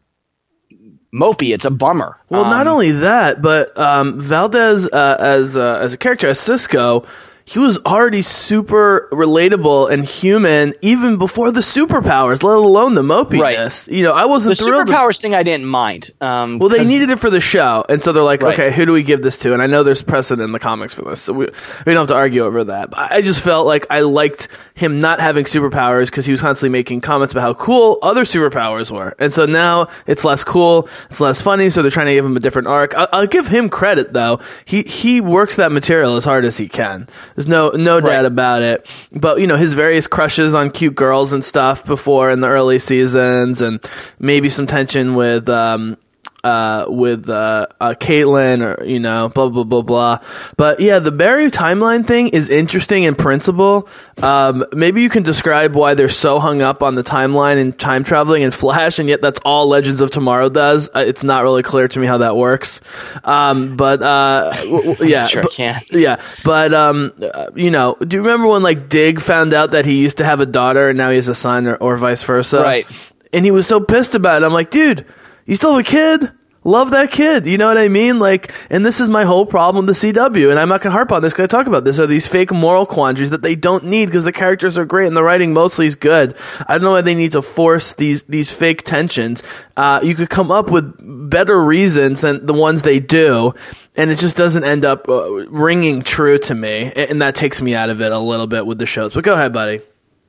[1.15, 1.53] mopey.
[1.55, 2.17] It's a bummer.
[2.29, 6.39] Well, Um, not only that, but um, Valdes uh, as uh, as a character as
[6.41, 7.05] Cisco,
[7.51, 13.91] he was already super relatable and human even before the superpowers, let alone the mopiness.
[13.91, 14.87] You know, I wasn't thrilled.
[14.89, 16.13] with- superpowers thing I didn't mind.
[16.21, 18.55] Um, well, they needed it for the show, and so they're like, Right.
[18.55, 19.53] okay, who do we give this to?
[19.53, 22.07] And I know there's precedent in the comics for this, so we, we don't have
[22.09, 22.91] to argue over that.
[22.91, 26.71] But I just felt like I liked him not having superpowers because he was constantly
[26.71, 31.21] making comments about how cool other superpowers were, and so now it's less cool, it's
[31.21, 31.69] less funny.
[31.71, 32.95] So they're trying to give him a different arc.
[32.95, 36.69] I'll, I'll give him credit though; he he works that material as hard as he
[36.69, 37.09] can.
[37.41, 38.87] There's no no doubt about it.
[39.13, 42.79] But you know his various crushes on cute girls and stuff before in the early
[42.79, 43.81] seasons, and
[44.19, 45.49] maybe some tension with.
[45.49, 45.97] Um,
[46.43, 50.19] uh, with uh, uh, Caitlin or you know blah blah blah blah.
[50.57, 53.89] But yeah, the Barry timeline thing is interesting in principle.
[54.23, 58.05] Um, maybe you can describe why they're so hung up on the timeline and time
[58.05, 60.89] traveling and Flash, and yet that's all Legends of Tomorrow does.
[60.95, 62.81] Uh, it's not really clear to me how that works.
[63.25, 65.81] Um, but uh, w- w- yeah, Sure but- can.
[65.91, 67.13] yeah, but um,
[67.55, 70.41] you know, do you remember when like Dig found out that he used to have
[70.41, 72.61] a daughter and now he has a son, or, or vice versa?
[72.63, 72.87] Right.
[73.33, 74.45] And he was so pissed about it.
[74.47, 75.07] I'm like, dude,
[75.47, 76.33] you still have a kid.
[76.63, 77.47] Love that kid.
[77.47, 78.19] You know what I mean?
[78.19, 80.51] Like, and this is my whole problem with the CW.
[80.51, 81.99] And I'm not gonna harp on this because I talk about this.
[81.99, 85.17] Are these fake moral quandaries that they don't need because the characters are great and
[85.17, 86.37] the writing mostly is good.
[86.67, 89.43] I don't know why they need to force these these fake tensions.
[89.75, 90.95] Uh, you could come up with
[91.31, 93.55] better reasons than the ones they do,
[93.97, 96.93] and it just doesn't end up uh, ringing true to me.
[96.95, 99.15] And and that takes me out of it a little bit with the shows.
[99.15, 99.81] But go ahead, buddy.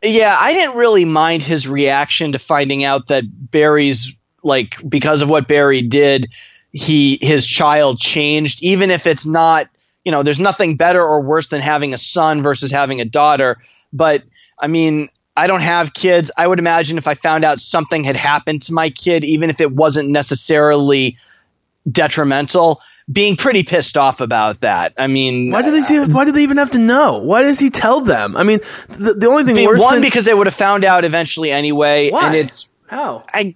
[0.02, 5.30] Yeah, I didn't really mind his reaction to finding out that Barry's like because of
[5.30, 6.30] what Barry did,
[6.72, 8.64] he his child changed.
[8.64, 9.68] Even if it's not,
[10.06, 13.58] you know, there's nothing better or worse than having a son versus having a daughter.
[13.94, 14.24] But
[14.62, 16.32] I mean, I don't have kids.
[16.38, 19.62] I would imagine if I found out something had happened to my kid, even if
[19.62, 21.18] it wasn't necessarily
[21.90, 24.94] detrimental, being pretty pissed off about that.
[24.98, 27.18] I mean, Why do they see, Why do they even have to know?
[27.18, 28.38] Why does he tell them?
[28.38, 30.86] I mean, the, the only thing being- worse one than because they would have found
[30.86, 32.28] out eventually anyway, Why?
[32.28, 33.24] and it's how.
[33.34, 33.56] I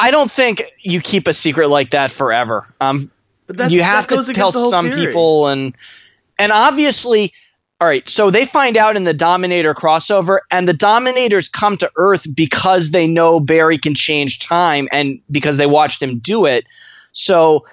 [0.00, 2.66] I don't think you keep a secret like that forever.
[2.80, 3.10] Um,
[3.46, 5.06] But you have that goes to tell the some theory.
[5.06, 5.74] people, and
[6.38, 7.32] and obviously,
[7.80, 8.08] all right.
[8.08, 12.92] So they find out in the Dominator crossover, and the Dominators come to Earth because
[12.92, 16.64] they know Barry can change time, and because they watched him do it.
[17.12, 17.66] So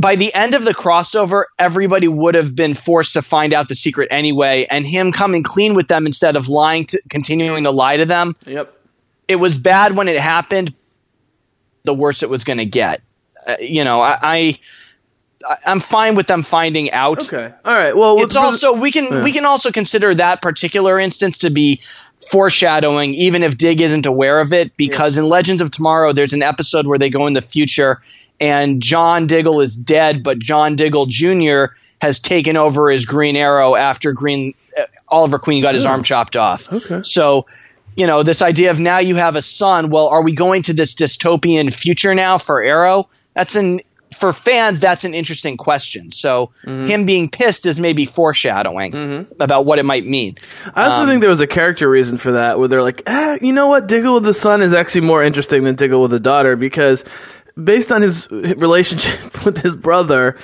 [0.00, 3.74] by the end of the crossover, everybody would have been forced to find out the
[3.74, 7.96] secret anyway, and him coming clean with them instead of lying to continuing to lie
[7.96, 8.72] to them Yep.
[9.26, 10.72] it was bad when it happened.
[11.88, 13.00] The worse it was going to get.
[13.46, 14.58] Uh, you know, I, I
[15.64, 17.22] I'm fine with them finding out.
[17.32, 17.50] Okay.
[17.64, 17.96] All right.
[17.96, 19.24] Well, It's also we can Yeah.
[19.24, 21.80] we can also consider that particular instance to be
[22.30, 26.42] foreshadowing, even if Dig isn't aware of it, because in Legends of Tomorrow, there's an
[26.42, 28.02] episode where they go in the future
[28.40, 31.66] and John Diggle is dead, but John Diggle Jr.
[32.02, 36.36] has taken over as Green Arrow after Green uh, Oliver Queen got his arm chopped
[36.36, 36.70] off.
[36.72, 37.00] Okay.
[37.02, 37.46] So,
[37.98, 39.90] you know, this idea of now you have a son.
[39.90, 43.08] Well, are we going to this dystopian future now for Arrow?
[43.34, 43.80] That's an
[44.16, 44.78] for fans.
[44.80, 46.10] That's an interesting question.
[46.12, 46.86] So, Mm-hmm.
[46.86, 50.36] him being pissed is maybe foreshadowing about what it might mean.
[50.74, 53.36] I also um, think there was a character reason for that, where they're like, ah,
[53.42, 56.20] you know what, Diggle with the son is actually more interesting than Diggle with the
[56.20, 57.04] daughter because
[57.62, 60.36] based on his relationship with his brother.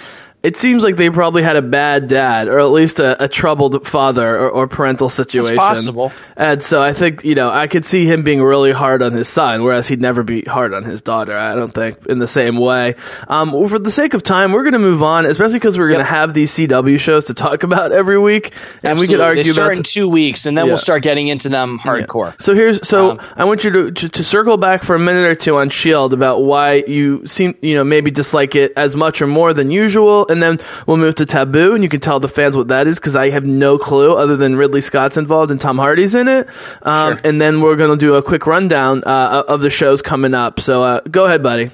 [0.44, 3.86] It seems like they probably had a bad dad, or at least a, a troubled
[3.86, 5.56] father or, or parental situation.
[5.56, 6.12] possible.
[6.36, 9.26] And so I think you know I could see him being really hard on his
[9.28, 11.36] son, whereas he'd never be hard on his daughter.
[11.36, 12.94] I don't think in the same way.
[13.26, 15.88] Um, well, for the sake of time, we're going to move on, especially because we're
[15.88, 18.52] going to have these CW shows to talk about every week,
[18.82, 20.72] and we could argue they start about in two weeks, and then Yeah.
[20.72, 22.40] we'll start getting into them hardcore.
[22.42, 25.24] so here's so Um, I want you to, to to circle back for a minute
[25.30, 29.22] or two on Shield about why you seem you know maybe dislike it as much
[29.22, 32.28] or more than usual, and then we'll move to Taboo, and you can tell the
[32.28, 35.60] fans what that is because I have no clue other than Ridley Scott's involved and
[35.60, 36.48] Tom Hardy's in it,
[36.82, 37.20] um, Sure.
[37.24, 40.60] and then we're gonna do a quick rundown uh, of the shows coming up.
[40.60, 41.70] So uh, go ahead, buddy.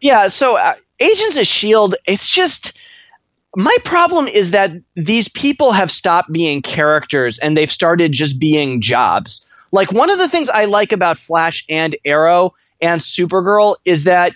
[0.00, 2.78] Yeah, so uh, Agents of S.H.I.E.L.D., it's just.
[3.56, 8.80] My problem is that these people have stopped being characters and they've started just being
[8.80, 9.46] jobs.
[9.70, 14.34] Like, one of the things I like about Flash and Arrow and Supergirl is that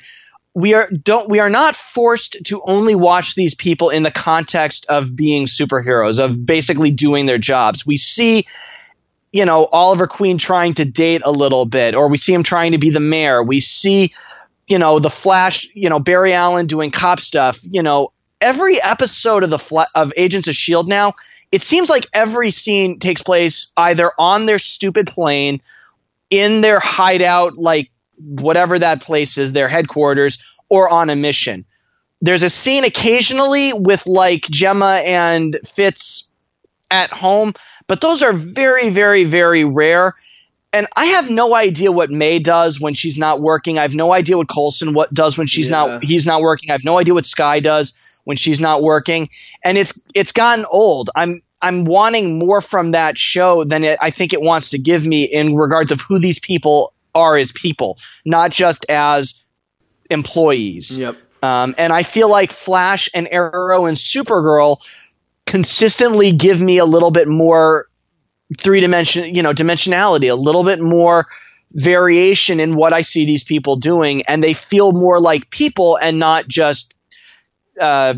[0.58, 4.86] we are don't we are not forced to only watch these people in the context
[4.88, 7.86] of being superheroes of basically doing their jobs.
[7.86, 8.44] We see
[9.30, 12.72] you know oliver queen trying to date a little bit or we see him trying
[12.72, 13.40] to be the mayor.
[13.40, 14.12] We see
[14.66, 17.60] you know the flash you know barry allen doing cop stuff.
[17.62, 21.14] You know every episode of the Fla- of agents of shield now
[21.52, 25.60] it seems like every scene takes place either on their stupid plane
[26.30, 31.64] in their hideout like whatever that place is their headquarters or on a mission
[32.20, 36.28] there's a scene occasionally with like Jemma and fitz
[36.90, 37.52] at home
[37.86, 40.14] but those are very very very rare
[40.72, 43.78] and I have no idea what May does when she's not working.
[43.78, 45.86] I have no idea what Coulson what does when she's Yeah.
[45.86, 46.70] not he's not working.
[46.70, 49.30] I have no idea what Skye does when she's not working.
[49.64, 51.08] And it's it's gotten old.
[51.16, 55.06] I'm I'm wanting more from that show than it, I think it wants to give
[55.06, 59.42] me in regards of who these people are as people, not just as
[60.10, 60.96] employees.
[60.98, 61.16] Yep.
[61.42, 64.78] Um, and I feel like Flash and Arrow and Supergirl
[65.46, 67.86] consistently give me a little bit more
[68.58, 71.26] three dimension, you know, dimensionality, a little bit more
[71.72, 76.18] variation in what I see these people doing, and they feel more like people and
[76.18, 76.96] not just,
[77.80, 78.14] uh,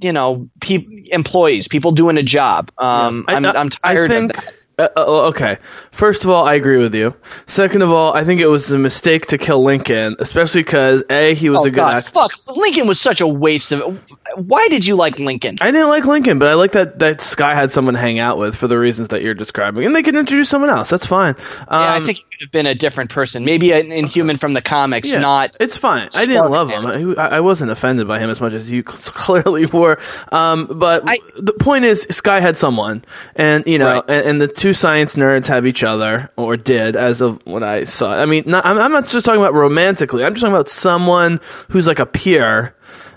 [0.00, 2.70] you know, pe- employees, people doing a job.
[2.78, 4.54] Um, I'm, I- I'm tired I think, of that.
[4.80, 5.58] Uh, uh, okay.
[5.90, 7.14] First of all, I agree with you.
[7.46, 11.34] Second of all, I think it was a mistake to kill Lincoln, especially because a
[11.34, 12.10] he was Oh a good gosh, actor.
[12.10, 12.30] fuck!
[12.56, 13.98] Lincoln was such a waste of.
[14.36, 15.56] Why did you like Lincoln?
[15.60, 18.38] I didn't like Lincoln, but I like that that Skye had someone to hang out
[18.38, 20.88] with for the reasons that you're describing, and they could introduce someone else.
[20.90, 21.34] That's fine.
[21.68, 24.52] Um, yeah, I think he could have been a different person, maybe an Inhuman from
[24.54, 25.56] the comics, yeah, not.
[25.60, 26.08] it's fine.
[26.16, 26.86] I didn't love him.
[27.18, 29.98] I, I wasn't offended by him as much as you clearly were.
[30.32, 33.02] Um, but I- the point is, Skye had someone,
[33.36, 34.04] and you know, Right.
[34.08, 37.84] and, and the two science nerds have each other, or did, as of what I
[37.84, 38.12] saw.
[38.12, 40.24] I mean, not, I'm, I'm not just talking about romantically.
[40.24, 42.74] I'm just talking about someone who's like a peer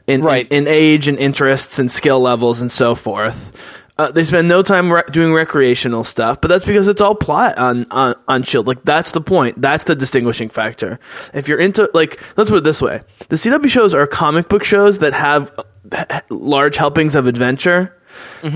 [0.08, 0.48] in, Right.
[0.52, 3.52] in, in age and interests and skill levels and so forth.
[3.96, 7.60] Uh, they spend no time re- doing recreational stuff, but that's because it's all plot
[7.60, 8.66] on, on on Shield.
[8.66, 9.62] Like that's the point.
[9.62, 11.00] That's the distinguishing factor.
[11.32, 14.64] If you're into like, let's put it this way: the CW shows are comic book
[14.64, 15.52] shows that have
[16.30, 17.96] large helpings of adventure.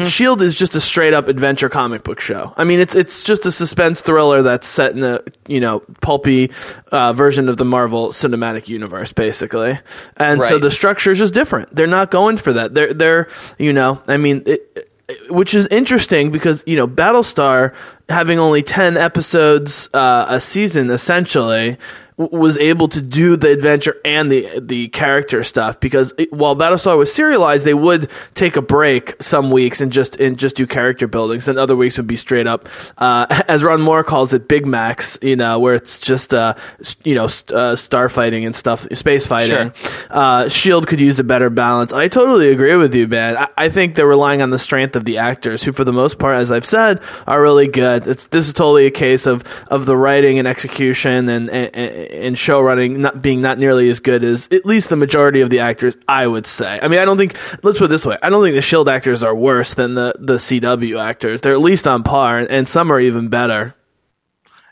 [0.06, 2.54] Shield is just a straight up adventure comic book show.
[2.58, 6.52] I mean, it's it's just a suspense thriller that's set in a you know pulpy
[6.92, 9.80] uh, version of the Marvel Cinematic Universe, basically.
[10.18, 11.76] And so the structure is just different.
[11.76, 12.74] They're not going for that.
[12.74, 14.44] They're they're you know I mean.
[14.46, 14.84] It, it-
[15.30, 17.74] which is interesting because you know Battlestar
[18.10, 21.78] having only 10 episodes uh, a season essentially
[22.18, 26.56] w- was able to do the adventure and the the character stuff because it, while
[26.56, 30.68] Battlestar was serialized they would take a break some weeks and just and just do
[30.68, 31.48] character buildings.
[31.48, 35.18] And other weeks would be straight up uh, as Ron Moore calls it Big Max
[35.22, 36.56] you know where it's just uh,
[37.04, 39.72] you know st- uh, star fighting and stuff space fighting.
[40.10, 41.94] Uh, Shield could use a better balance.
[41.94, 43.38] I totally agree with you man.
[43.38, 46.20] I, I think they're relying on the strength of the actors who for the most
[46.20, 48.08] part as I've said are really good.
[48.08, 52.07] It's, this is totally a case of of the writing and execution and and, and
[52.36, 55.60] show running not being not nearly as good as at least the majority of the
[55.60, 58.30] actors I would say I mean I don't think let's put it this way I
[58.30, 61.88] don't think the Shield actors are worse than the the CW actors they're at least
[61.88, 63.76] on par and some are even better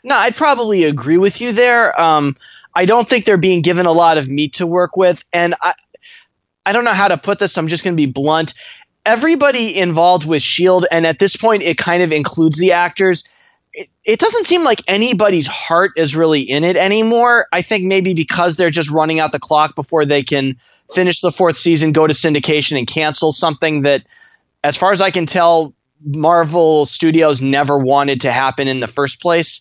[0.04, 2.00] No, I'd probably agree with you there.
[2.00, 2.36] Um,
[2.76, 5.74] I don't think they're being given a lot of meat to work with, and I,
[6.64, 7.58] I don't know how to put this.
[7.58, 8.54] I'm just going to be blunt.
[9.04, 13.24] Everybody involved with Shield, and at this point, it kind of includes the actors.
[14.04, 17.46] It, doesn't seem like anybody's heart is really in it anymore.
[17.52, 20.56] I think maybe because they're just running out the clock before they can
[20.94, 24.06] finish the fourth season, go to syndication, and cancel something that,
[24.64, 25.74] as far as I can tell,
[26.04, 29.60] Marvel Studios never wanted to happen in the first place.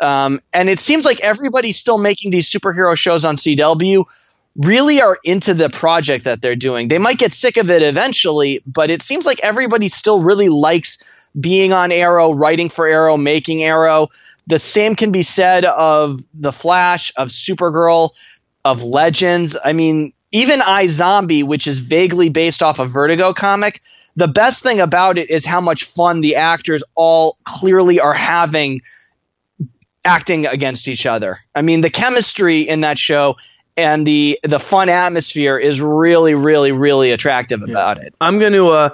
[0.00, 4.04] Um, and it seems like everybody's still making these superhero shows on CW
[4.56, 6.88] really are into the project that they're doing.
[6.88, 10.98] They might get sick of it eventually, but it seems like everybody still really likes
[11.38, 14.08] being on Arrow, writing for Arrow, making Arrow.
[14.46, 18.10] The same can be said of The Flash, of Supergirl,
[18.64, 19.56] of Legends.
[19.64, 23.80] I mean, even iZombie, which is vaguely based off a Vertigo comic,
[24.16, 28.82] the best thing about it is how much fun the actors all clearly are having
[30.04, 31.38] acting against each other.
[31.54, 33.36] I mean, the chemistry in that show
[33.76, 38.14] and the the fun atmosphere is really, really, really attractive about it.
[38.20, 38.68] I'm going to.
[38.68, 38.90] Uh,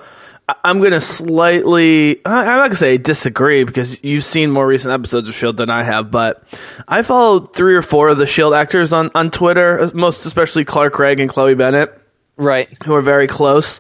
[0.65, 2.25] I'm going to slightly.
[2.25, 5.69] I'm not going to say disagree because you've seen more recent episodes of Shield than
[5.71, 6.43] I have, but
[6.87, 10.95] I followed three or four of the Shield actors on on Twitter, most especially Clark
[10.95, 12.01] Gregg and Chloe Bennet,
[12.37, 12.69] Right.
[12.85, 13.79] who are very close,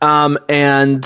[0.00, 1.04] um, and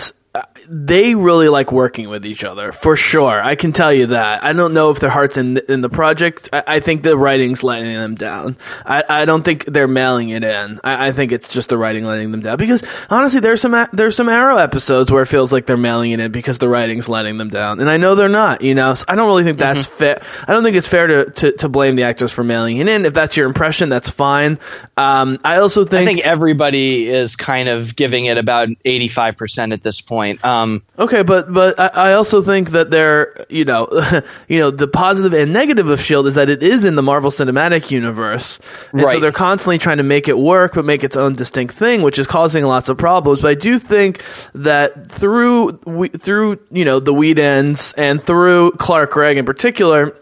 [0.70, 3.40] they really like working with each other for sure.
[3.42, 4.44] I can tell you that.
[4.44, 6.50] I don't know if their hearts in in the project.
[6.52, 8.56] I, I think the writing's letting them down.
[8.84, 10.78] I, I don't think they're mailing it in.
[10.84, 12.58] I, I think it's just the writing letting them down.
[12.58, 16.20] Because honestly, there's some there's some Arrow episodes where it feels like they're mailing it
[16.20, 18.60] in because the writing's letting them down, and I know they're not.
[18.60, 20.20] You know, so I don't really think that's fair.
[20.46, 23.06] I don't think it's fair to, to to blame the actors for mailing it in.
[23.06, 24.58] If that's your impression, that's fine.
[24.98, 29.82] Um, I also think I think everybody is kind of giving it about 85% at
[29.82, 30.44] this point.
[30.44, 30.57] Um,
[30.98, 33.88] Okay, but but I, I also think that they're you know
[34.48, 37.30] you know the positive and negative of Shield is that it is in the Marvel
[37.30, 38.58] Cinematic Universe,
[38.92, 42.02] and so they're constantly trying to make it work, but make its own distinct thing,
[42.02, 43.42] which is causing lots of problems.
[43.42, 44.22] But I do think
[44.54, 50.16] that through we, through you know the Whedons and through Clark Gregg in particular.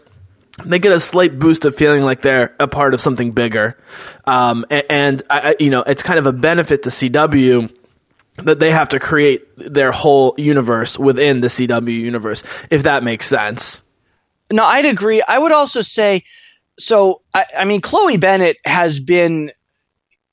[0.65, 3.77] They get a slight boost of feeling like they're a part of something bigger,
[4.25, 7.69] um, and, I, I- you know it's kind of a benefit to CW
[8.37, 13.27] that they have to create their whole universe within the CW universe, if that makes
[13.27, 13.81] sense.
[14.51, 15.21] no, I'd agree.
[15.27, 16.23] I would also say,
[16.79, 19.51] so, I, I mean, Chloe Bennet has been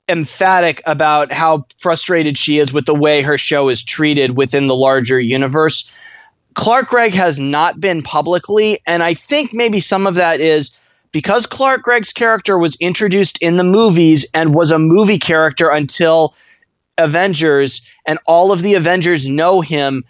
[0.07, 4.75] emphatic about how frustrated she is with the way her show is treated within the
[4.75, 5.91] larger universe.
[6.53, 10.77] Clark Gregg has not been publicly, and I think maybe some of that is
[11.11, 16.35] because Clark Gregg's character was introduced in the movies and was a movie character until
[16.97, 20.03] Avengers, and all of the Avengers know him.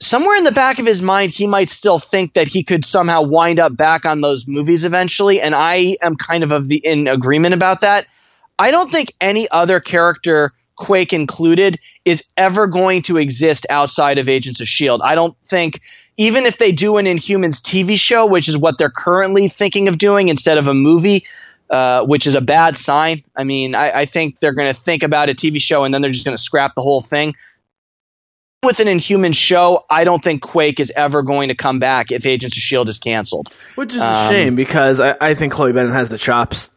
[0.00, 3.22] Somewhere in the back of his mind, he might still think that he could somehow
[3.22, 7.06] wind up back on those movies eventually, and I am kind of of the in
[7.06, 8.06] agreement about that.
[8.58, 14.28] I don't think any other character, Quake included, is ever going to exist outside of
[14.28, 15.02] Agents of S.H.I.E.L.D.
[15.04, 15.80] I don't think,
[16.16, 19.98] even if they do an Inhumans TV show, which is what they're currently thinking of
[19.98, 21.24] doing instead of a movie,
[21.72, 23.24] uh, which is a bad sign.
[23.34, 26.02] I mean, I, I think they're going to think about a TV show and then
[26.02, 27.34] they're just going to scrap the whole thing.
[28.62, 32.26] With an Inhuman show, I don't think Quake is ever going to come back if
[32.26, 32.90] Agents of S.H.I.E.L.D.
[32.90, 33.48] is canceled.
[33.74, 36.70] Which is a shame because I, I think Chloe Bennet has the chops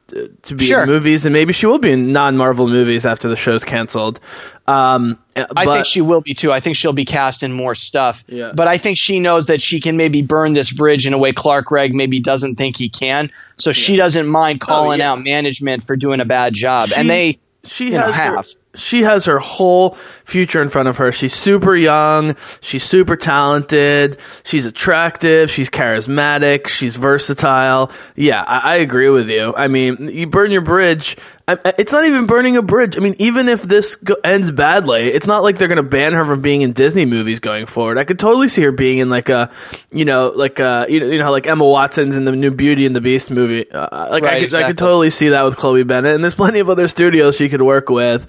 [0.43, 0.83] to be Sure.
[0.83, 4.19] in movies, and maybe she will be in non-Marvel movies after the show's canceled.
[4.67, 6.51] Um, I think she will be too.
[6.51, 8.23] I think she'll be cast in more stuff.
[8.27, 8.51] Yeah.
[8.53, 11.33] But I think she knows that she can maybe burn this bridge in a way
[11.33, 13.31] Clark Gregg maybe doesn't think he can.
[13.57, 15.11] So she doesn't mind calling yeah.
[15.11, 16.89] out management for doing a bad job.
[16.89, 18.47] She- and they she you know, has her, have.
[18.75, 19.91] She has her whole
[20.25, 21.11] future in front of her.
[21.11, 22.35] She's super young.
[22.61, 24.17] She's super talented.
[24.43, 25.49] She's attractive.
[25.51, 26.67] She's charismatic.
[26.67, 27.91] She's versatile.
[28.15, 29.53] Yeah, I, I agree with you.
[29.55, 31.17] I mean, you burn your bridge.
[31.47, 32.97] I, I- it's not even burning a bridge.
[32.97, 36.13] I mean, even if this go- ends badly, it's not like they're going to ban
[36.13, 37.99] her from being in Disney movies going forward.
[37.99, 39.51] I could totally see her being in like a,
[39.91, 42.87] you know, like uh, you know, you know, like Emma Watson's in the new Beauty
[42.87, 43.69] and the Beast movie.
[43.69, 46.33] Uh, like I Right, could, I could totally see that with Chloe Bennet, and there's
[46.35, 48.25] plenty of other studios she could work with.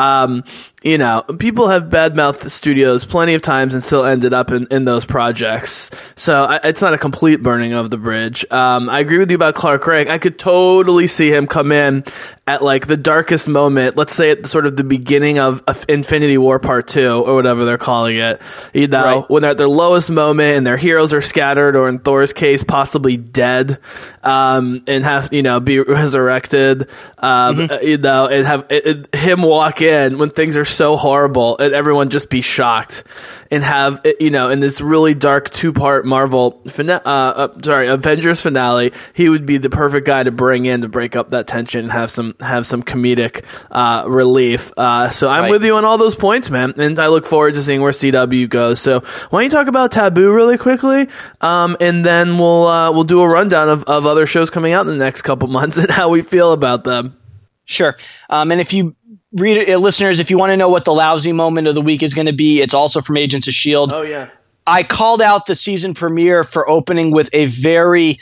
[0.00, 0.42] Um,
[0.82, 4.66] you know, people have badmouthed the studios plenty of times and still ended up in,
[4.70, 5.90] in those projects.
[6.16, 8.44] So I, it's not a complete burning of the bridge.
[8.50, 10.08] Um, I agree with you about Clark Gregg.
[10.08, 12.04] I could totally see him come in
[12.46, 13.96] at like the darkest moment.
[13.96, 17.64] Let's say at sort of the beginning of, of Infinity War Part Two or whatever
[17.64, 18.40] they're calling it.
[18.72, 19.30] You know, Right.
[19.30, 22.64] when they're at their lowest moment and their heroes are scattered, or in Thor's case,
[22.64, 23.78] possibly dead,
[24.24, 27.86] um, and have you know be resurrected, um, Mm-hmm.
[27.86, 31.74] you know, and have it, it- him walk in when things are so horrible, and
[31.74, 33.04] everyone just be shocked,
[33.50, 37.88] and have you know, in this really dark two part Marvel, fina- uh, uh, sorry,
[37.88, 41.46] Avengers finale, he would be the perfect guy to bring in to break up that
[41.46, 44.72] tension and have some have some comedic uh, relief.
[44.76, 45.50] Uh, so I'm Right.
[45.50, 48.48] with you on all those points, man, and I look forward to seeing where CW
[48.48, 48.80] goes.
[48.80, 49.00] So
[49.30, 51.08] why don't you talk about Taboo really quickly,
[51.40, 54.86] um, and then we'll uh, we'll do a rundown of, of other shows coming out
[54.86, 57.16] in the next couple months and how we feel about them.
[57.64, 57.96] Sure.
[58.28, 58.96] Um, and if you
[59.32, 62.02] read uh, listeners, if you want to know what the lousy moment of the week
[62.02, 63.92] is going to be, it's also from Agents of Shield.
[63.92, 64.30] Oh yeah,
[64.66, 68.18] I called out the season premiere for opening with a very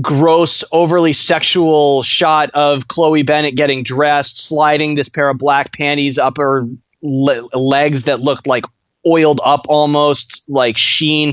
[0.00, 6.18] gross, overly sexual shot of Chloe Bennet getting dressed, sliding this pair of black panties
[6.18, 6.68] up her
[7.02, 8.64] le- legs that looked like
[9.06, 11.30] oiled up almost, like sheen.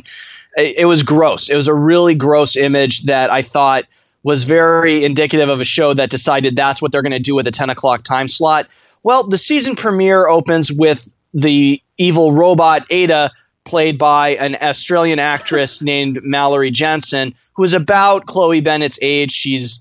[0.55, 1.49] It, it was gross.
[1.49, 3.85] It was a really gross image that I thought
[4.25, 7.45] was very indicative of a show that decided that's what they're going to do with
[7.45, 8.67] a 10 o'clock time slot.
[9.03, 13.29] Well, the season premiere opens with the evil robot Ada,
[13.65, 19.31] played by an Australian actress named Mallory Jansen, who is about Chloe Bennet's age.
[19.31, 19.79] She's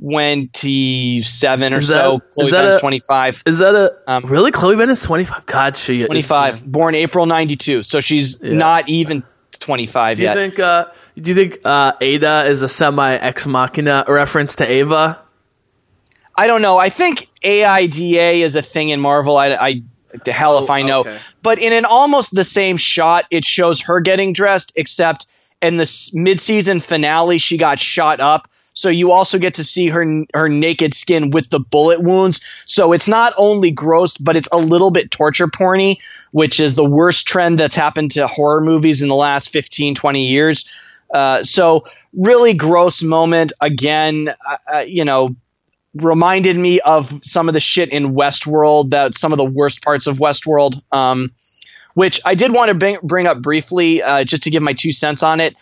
[0.00, 2.20] 27 or Is so.
[2.32, 3.42] Chloe is that Bennet's a- 25.
[3.46, 5.44] Is that a Um, really Chloe Bennet's twenty five?
[5.46, 7.82] God, she is- 25, born April 92.
[7.82, 9.22] So she's not even
[9.60, 10.34] 25 Do you yet.
[10.34, 10.58] think?
[10.58, 10.86] Uh,
[11.16, 15.20] do you think uh, Ada is a semi ex machina reference to Ava?
[16.36, 16.78] I don't know.
[16.78, 19.36] I think AIDA is a thing in Marvel.
[19.36, 19.82] I, I
[20.24, 21.00] the hell if Oh, I know.
[21.00, 21.18] okay.
[21.42, 25.26] But in an almost the same shot, it shows her getting dressed, except
[25.62, 28.48] in the mid-season finale, she got shot up.
[28.76, 32.40] So you also get to see her her naked skin with the bullet wounds.
[32.66, 35.98] So it's not only gross, but it's a little bit torture porny,
[36.32, 40.26] which is the worst trend that's happened to horror movies in the last 15, 20
[40.26, 40.64] years.
[41.14, 44.28] Uh, so really gross moment again.
[44.28, 45.34] Uh, uh, you know,
[45.94, 50.06] reminded me of some of the shit in Westworld, that some of the worst parts
[50.06, 51.30] of Westworld, um,
[51.94, 54.92] which I did want to bring, bring up briefly, uh, just to give my two
[54.92, 55.54] cents on it.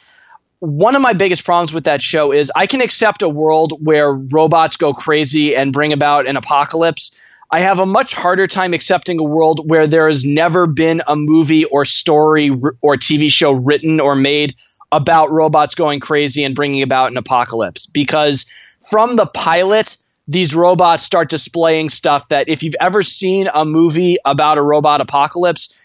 [0.60, 4.14] One of my biggest problems with that show is I can accept a world where
[4.14, 7.14] robots go crazy and bring about an apocalypse.
[7.50, 11.16] I have a much harder time accepting a world where there has never been a
[11.16, 14.54] movie or story or TV show written or made
[14.92, 17.86] about robots going crazy and bringing about an apocalypse.
[17.86, 18.46] Because
[18.90, 19.96] from the pilot,
[20.28, 25.00] these robots start displaying stuff that if you've ever seen a movie about a robot
[25.00, 25.78] apocalypse,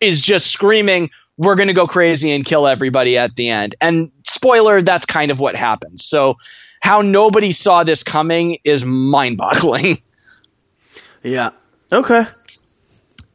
[0.00, 3.74] is just screaming, we're going to go crazy and kill everybody at the end.
[3.80, 6.04] And spoiler, that's kind of what happens.
[6.04, 6.36] So,
[6.80, 9.98] how nobody saw this coming is mind boggling.
[11.22, 11.50] Yeah.
[11.90, 12.24] Okay.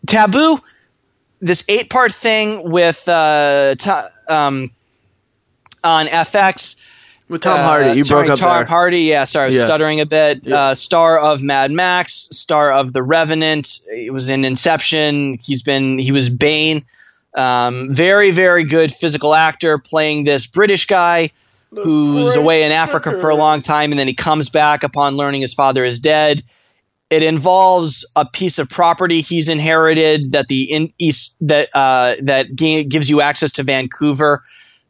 [0.08, 0.62] Taboo,
[1.42, 4.72] this eight part thing with uh, ta- um,
[5.84, 6.76] on FX.
[7.30, 8.66] With Tom uh, Hardy, you starring broke up Tom there.
[8.66, 9.66] Hardy, yeah, sorry, I was Yeah.
[9.66, 10.42] stuttering a bit.
[10.44, 10.56] Yeah.
[10.58, 13.80] Uh, star of Mad Max, star of The Revenant.
[13.94, 15.38] He was in Inception.
[15.42, 16.84] He's been he was Bane.
[17.38, 21.30] Um, very very good physical actor playing this British guy
[21.74, 25.40] who's away in Africa for a long time, and then he comes back upon learning
[25.40, 26.44] his father is dead.
[27.10, 32.54] It involves a piece of property he's inherited that the in East that uh, that
[32.58, 34.44] ga- gives you access to Vancouver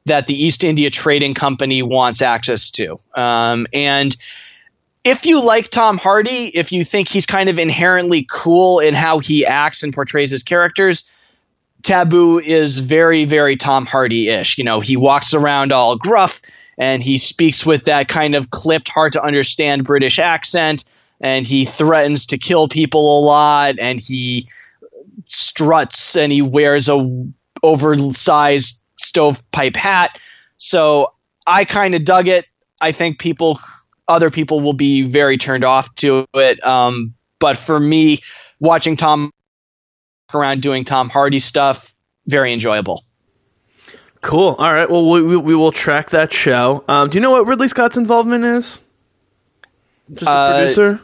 [0.06, 3.00] that the East India Trading Company wants access to.
[3.16, 4.16] Um, and
[5.04, 9.20] if you like Tom Hardy, if you think he's kind of inherently cool in how
[9.20, 11.04] he acts and portrays his characters,
[11.84, 14.58] Taboo is very, very Tom Hardy ish.
[14.58, 16.42] You know, he walks around all gruff
[16.78, 20.84] and he speaks with that kind of clipped, hard to understand British accent,
[21.20, 24.48] and he threatens to kill people a lot, and he
[25.26, 27.30] struts and he wears a
[27.64, 30.20] oversized stovepipe hat.
[30.58, 31.14] So
[31.48, 32.46] I kind of dug it.
[32.80, 33.60] I think people,
[34.08, 36.64] other people, will be very turned off to it.
[36.66, 38.20] Um, but for me,
[38.60, 39.32] watching Tom
[40.34, 41.94] around doing Tom Hardy stuff,
[42.28, 43.04] very enjoyable.
[44.22, 44.56] Cool.
[44.60, 44.90] All right.
[44.90, 46.84] Well, we, we, we will track that show.
[46.88, 48.80] Um, do you know what Ridley Scott's involvement is?
[50.14, 51.02] Just a Uh, producer.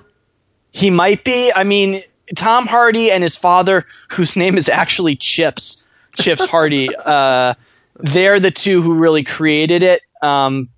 [0.72, 1.52] He might be.
[1.52, 2.00] I mean,
[2.36, 5.82] Tom Hardy and his father, whose name is actually Chips,
[6.16, 6.90] Chips Hardy.
[7.06, 7.56] Uh,
[8.00, 10.02] they're the two who really created it.
[10.22, 10.70] Um,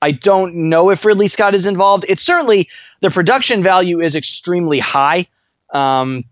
[0.00, 2.04] I don't know if Ridley Scott is involved.
[2.08, 2.68] It's certainly
[3.00, 5.26] the production value is extremely high.
[5.72, 6.24] Um,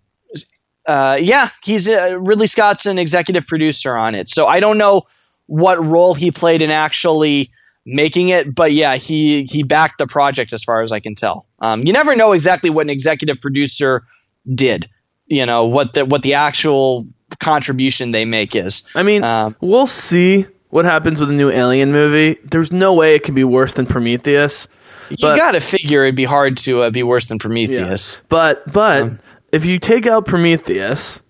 [0.86, 4.28] uh, yeah, he's uh, Ridley Scott's an executive producer on it.
[4.28, 5.02] So I don't know
[5.46, 7.50] what role he played in actually
[7.84, 11.46] making it, but yeah, he he backed the project as far as I can tell.
[11.58, 14.04] Um, you never know exactly what an executive producer
[14.52, 14.88] did.
[15.26, 17.04] You know what the what the actual
[17.40, 18.82] contribution they make is.
[18.94, 22.38] I mean, um, we'll see what happens with the new Alien movie.
[22.44, 24.68] There's no way it can be worse than Prometheus.
[25.10, 28.20] You But- got to figure it'd be hard to uh, be worse than Prometheus.
[28.28, 29.18] But but Um,
[29.52, 31.20] if you take out Prometheus,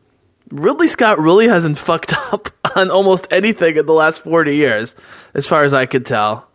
[0.51, 4.97] Ridley Scott really hasn't fucked up on almost anything in the last 40 years,
[5.35, 6.49] as far as I could tell.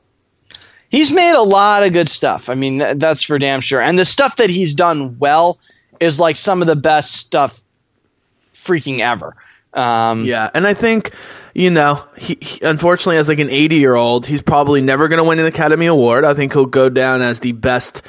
[0.90, 2.50] He's made a lot of good stuff.
[2.50, 3.82] I mean, that's for damn sure.
[3.82, 5.58] And the stuff that he's done well
[6.02, 7.61] is like some of the best stuff
[8.64, 9.36] freaking ever.
[9.74, 11.14] Um, Yeah, and I think
[11.54, 15.18] you know, he, he unfortunately as like an 80 year old, he's probably never going
[15.18, 16.24] to win an Academy Award.
[16.24, 18.04] I think he'll go down as the best,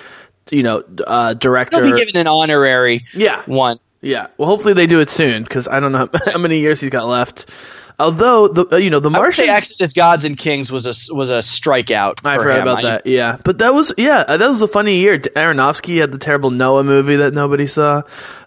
[0.50, 1.84] you know, uh, director.
[1.84, 3.78] He'll be given an honorary yeah, one.
[4.00, 4.28] yeah.
[4.38, 7.06] Well, hopefully they do it soon because I don't know how many years he's got
[7.06, 7.50] left.
[7.98, 9.48] Although the uh, you know the Martian.
[9.48, 12.24] Exodus Gods and Kings was a was a strikeout.
[12.24, 12.62] I for forgot him.
[12.62, 13.06] about I- that.
[13.06, 15.18] Yeah, but that was yeah, uh, that was a funny year.
[15.18, 18.02] Aronofsky had the terrible Noah movie that nobody saw.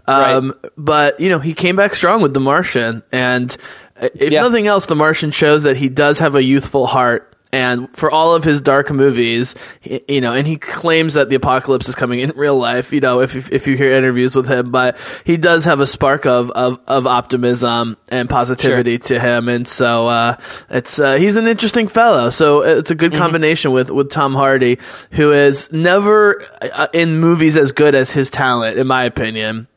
[0.07, 3.55] Um, But you know he came back strong with The Martian, and
[4.01, 4.41] uh, if Yeah.
[4.41, 7.31] nothing else, The Martian shows that he does have a youthful heart.
[7.53, 11.35] And for all of his dark movies, he- you know, and he claims that the
[11.37, 12.91] apocalypse is coming in real life.
[12.91, 15.87] You know, if if, if you hear interviews with him, but he does have a
[15.87, 20.35] spark of of, of optimism and positivity to him, and so uh,
[20.69, 22.29] it's uh, he's an interesting fellow.
[22.29, 24.77] So it's a good combination with with Tom Hardy,
[25.11, 29.67] who is never uh, in movies as good as his talent, in my opinion.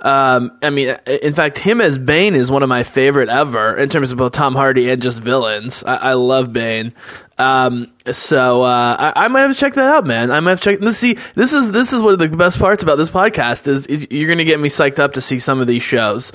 [0.00, 3.88] Um, I mean, in fact, him as Bane is one of my favorite ever in
[3.88, 5.84] terms of both Tom Hardy and just villains.
[5.84, 6.92] I, I love Bane.
[7.38, 10.30] Um, so uh, I, I might have to check that out, man.
[10.30, 10.78] I might have to check.
[10.80, 11.16] Let's see.
[11.34, 14.26] This is this is one of the best parts about this podcast is, is you're
[14.26, 16.32] going to get me psyched up to see some of these shows.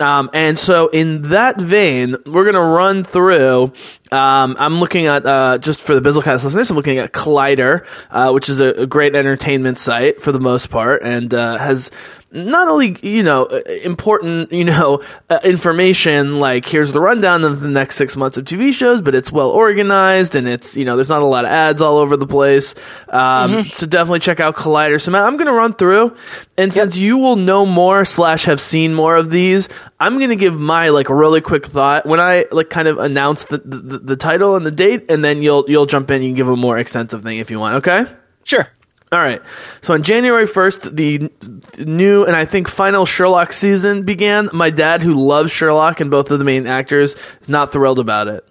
[0.00, 3.72] Um, and so in that vein, we're going to run through.
[4.12, 6.70] Um, I'm looking at uh, just for the Bizzlecast listeners.
[6.70, 10.68] I'm looking at Collider, uh, which is a, a great entertainment site for the most
[10.68, 11.90] part, and uh, has
[12.32, 17.60] not only you know uh, important you know uh, information like here's the rundown of
[17.60, 20.96] the next six months of TV shows, but it's well organized and it's you know
[20.96, 22.74] there's not a lot of ads all over the place.
[23.08, 25.00] Um, So definitely check out Collider.
[25.00, 26.16] So Matt, I'm going to run through,
[26.56, 29.68] and since you will know more slash have seen more of these,
[29.98, 33.46] I'm going to give my like really quick thought when I like kind of announce
[33.46, 36.22] the, the the title and the date, and then you'll you'll jump in.
[36.22, 37.76] You can give a more extensive thing if you want.
[37.76, 38.04] Okay.
[38.44, 38.66] Sure.
[39.12, 39.40] All right.
[39.82, 44.48] So on January 1st, the new and I think final Sherlock season began.
[44.52, 48.28] My dad, who loves Sherlock and both of the main actors, is not thrilled about
[48.28, 48.46] it.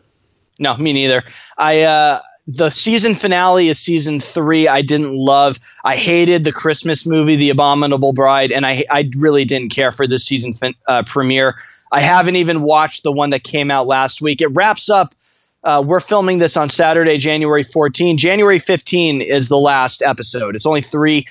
[0.60, 1.24] No, me neither.
[1.57, 4.68] I uh the season finale is season three.
[4.68, 5.60] I didn't love.
[5.86, 10.07] I hated the Christmas movie, The Abominable Bride, and I I really didn't care for
[10.07, 11.55] this season fin- uh, premiere.
[11.91, 14.41] I haven't even watched the one that came out last week.
[14.41, 15.16] It wraps up.
[15.64, 18.18] Uh, we're filming this on Saturday, January 14.
[18.18, 20.55] January 15 is the last episode.
[20.55, 21.28] It's only three.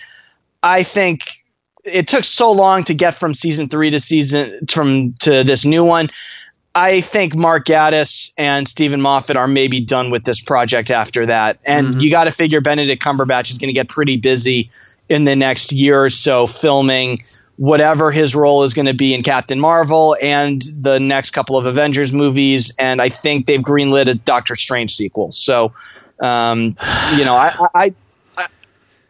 [0.62, 1.44] I think
[1.84, 5.84] it took so long to get from season three to season from to this new
[5.84, 6.10] one.
[6.74, 11.58] I think Mark Gatiss and Steven Moffat are maybe done with this project after that.
[11.64, 14.70] And you got to figure Benedict Cumberbatch is going to get pretty busy
[15.08, 17.18] in the next year or so filming
[17.58, 21.66] whatever his role is going to be in Captain Marvel and the next couple of
[21.66, 22.72] Avengers movies.
[22.78, 25.32] And I think they've greenlit a Doctor Strange sequel.
[25.32, 25.72] So,
[26.22, 26.76] um,
[27.16, 27.94] you know, I, I,
[28.36, 28.46] I,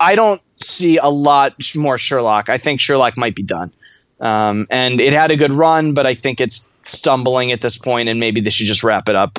[0.01, 2.49] I don't see a lot more Sherlock.
[2.49, 3.71] I think Sherlock might be done.
[4.19, 8.09] Um, and it had a good run, but I think it's stumbling at this point,
[8.09, 9.39] and maybe they should just wrap it up.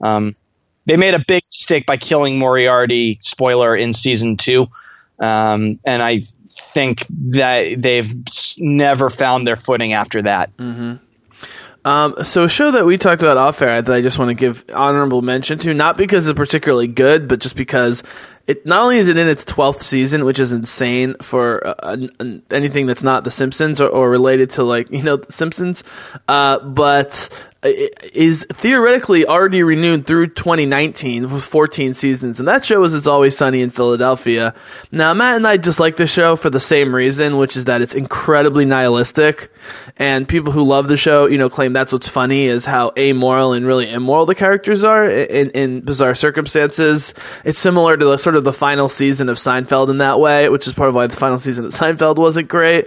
[0.00, 0.34] Um,
[0.86, 3.18] they made a big mistake by killing Moriarty.
[3.22, 4.66] Spoiler in season two,
[5.20, 6.22] um, and I
[6.78, 8.14] think that they've
[8.58, 10.50] never found their footing after that.
[11.84, 14.34] Um, so a show that we talked about off air that I just want to
[14.34, 18.02] give honorable mention to, not because it's particularly good, but just because
[18.46, 22.10] it not only is it in its twelfth season, which is insane for uh, an-
[22.20, 25.82] an- anything that's not The Simpsons or, or related to like you know The Simpsons,
[26.26, 27.28] uh, but
[27.60, 27.70] Uh,
[28.12, 33.36] is theoretically already renewed through 2019 with 14 seasons, and that show is It's Always
[33.36, 34.54] Sunny in Philadelphia.
[34.92, 37.96] Now, Matt and I dislike the show for the same reason, which is that it's
[37.96, 39.50] incredibly nihilistic,
[39.96, 43.52] and people who love the show, you know, claim that's what's funny is how amoral
[43.54, 47.12] and really immoral the characters are in, in bizarre circumstances.
[47.44, 50.68] It's similar to the sort of the final season of Seinfeld in that way, which
[50.68, 52.86] is part of why the final season of Seinfeld wasn't great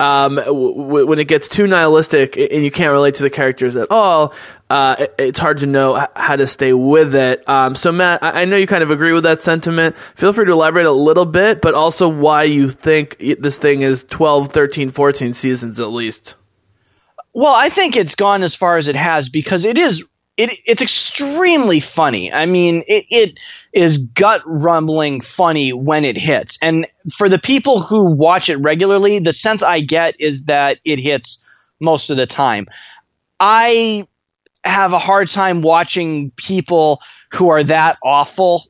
[0.00, 3.90] um, w- when it gets too nihilistic and you can't relate to the characters at
[3.90, 4.34] all,
[4.70, 7.48] uh, it- it's hard to know how to stay with it.
[7.48, 9.94] Um, so, Matt, I-, I know you kind of agree with that sentiment.
[10.16, 14.04] Feel free to elaborate a little bit, but also why you think this thing is
[14.10, 16.34] 12, 13, 14 seasons at least.
[17.32, 20.04] Well, I think it's gone as far as it has because it is
[20.36, 22.32] it it's extremely funny.
[22.32, 23.40] I mean, it, it
[23.72, 26.58] is gut rumbling funny when it hits.
[26.60, 30.98] And for the people who watch it regularly, the sense I get is that it
[30.98, 31.42] hits
[31.80, 32.66] most of the time.
[33.38, 34.06] I
[34.64, 37.00] have a hard time watching people
[37.32, 38.64] who are that awful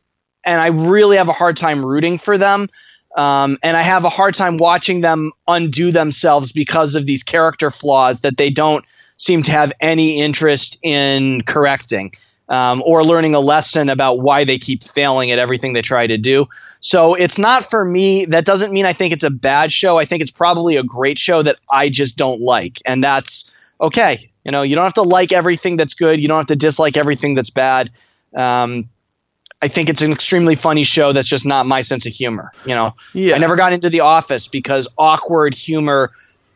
[0.44, 2.68] and I really have a hard time rooting for them.
[3.16, 7.70] Um, and I have a hard time watching them undo themselves because of these character
[7.70, 8.84] flaws that they don't
[9.16, 12.12] seem to have any interest in correcting
[12.50, 16.18] um, or learning a lesson about why they keep failing at everything they try to
[16.18, 16.46] do.
[16.80, 18.24] So it's not for me.
[18.26, 19.98] That doesn't mean I think it's a bad show.
[19.98, 22.80] I think it's probably a great show that I just don't like.
[22.84, 24.30] And that's okay.
[24.44, 26.96] You know, you don't have to like everything that's good, you don't have to dislike
[26.96, 27.90] everything that's bad.
[28.36, 28.88] Um,
[29.62, 32.50] I think it's an extremely funny show that's just not my sense of humor.
[32.64, 33.34] You know, Yeah.
[33.34, 36.10] I never got into The Office because awkward humor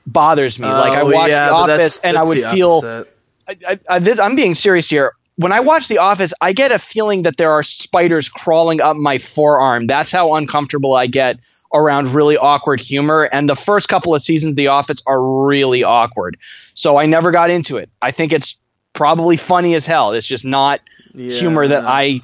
[0.07, 0.66] bothers me.
[0.66, 3.05] like I Oh, watched yeah, The but that's- Office and I would feel.
[3.47, 5.12] I, I, I, this, I'm being serious here.
[5.37, 8.97] When I watch The Office, I get a feeling that there are spiders crawling up
[8.97, 9.87] my forearm.
[9.87, 11.41] That's how uncomfortable I get
[11.72, 13.24] around really awkward humor.
[13.24, 16.37] And the first couple of seasons of The Office are really awkward.
[16.74, 17.91] So I never got into it.
[18.01, 18.55] I think it's
[18.93, 20.12] probably funny as hell.
[20.12, 20.80] It's just not
[21.14, 21.37] yeah.
[21.37, 22.22] humor that I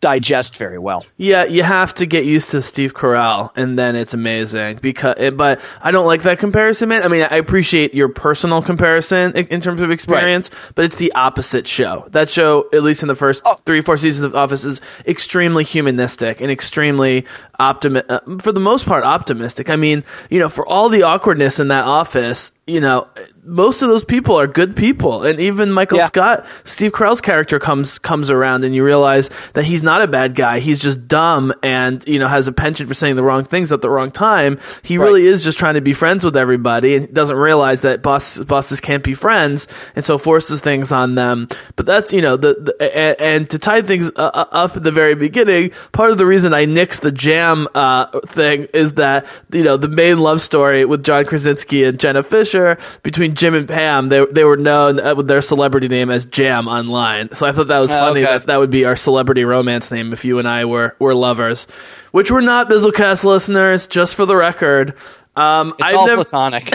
[0.00, 1.04] digest very well.
[1.16, 4.78] Yeah, you have to get used to Steve Carell, and then it's amazing.
[4.80, 7.02] Because, eh, but I don't like that comparison, man.
[7.02, 10.72] I mean, I appreciate your personal comparison in, terms of experience, right.
[10.74, 12.06] but it's the opposite show.
[12.10, 13.54] That show, at least in the first oh.
[13.66, 17.26] three, four seasons of Office, is extremely humanistic and extremely
[17.58, 19.68] optimi- uh, for the most part, optimistic.
[19.68, 23.08] I mean, you know, for all the awkwardness in that office, you know,
[23.42, 26.06] most of those people are good people, and even Michael yeah.
[26.06, 30.34] Scott, Steve Carell's character comes comes around, and you realize that he's not a bad
[30.34, 30.60] guy.
[30.60, 33.80] He's just dumb, and you know has a penchant for saying the wrong things at
[33.80, 34.58] the wrong time.
[34.82, 35.04] He right.
[35.06, 38.78] really is just trying to be friends with everybody, and doesn't realize that boss, bosses
[38.78, 39.66] can't be friends,
[39.96, 41.48] and so forces things on them.
[41.76, 44.82] But that's you know the, the and, and, to tie things uh, uh, up at
[44.82, 49.26] the very beginning, part of the reason I nixed the jam uh, thing is that
[49.50, 53.68] you know the main love story with John Krasinski and Jenna Fischer between Jim and
[53.68, 57.32] Pam, they they were known uh, with their celebrity name as Jam online.
[57.32, 58.32] So I thought that was oh, funny okay.
[58.32, 61.66] that that would be our celebrity romance name if you and I were were lovers,
[62.12, 63.86] which we're not Bizzlecast listeners.
[63.86, 64.94] Just for the record,
[65.36, 66.70] um, it's I've all never- platonic.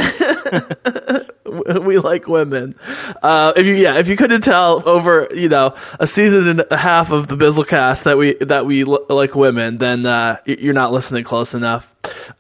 [1.81, 2.75] we like women.
[3.21, 6.77] Uh, if you, yeah, if you couldn't tell over, you know, a season and a
[6.77, 10.91] half of the Bizzlecast that we that we l- like women, then uh, you're not
[10.91, 11.89] listening close enough.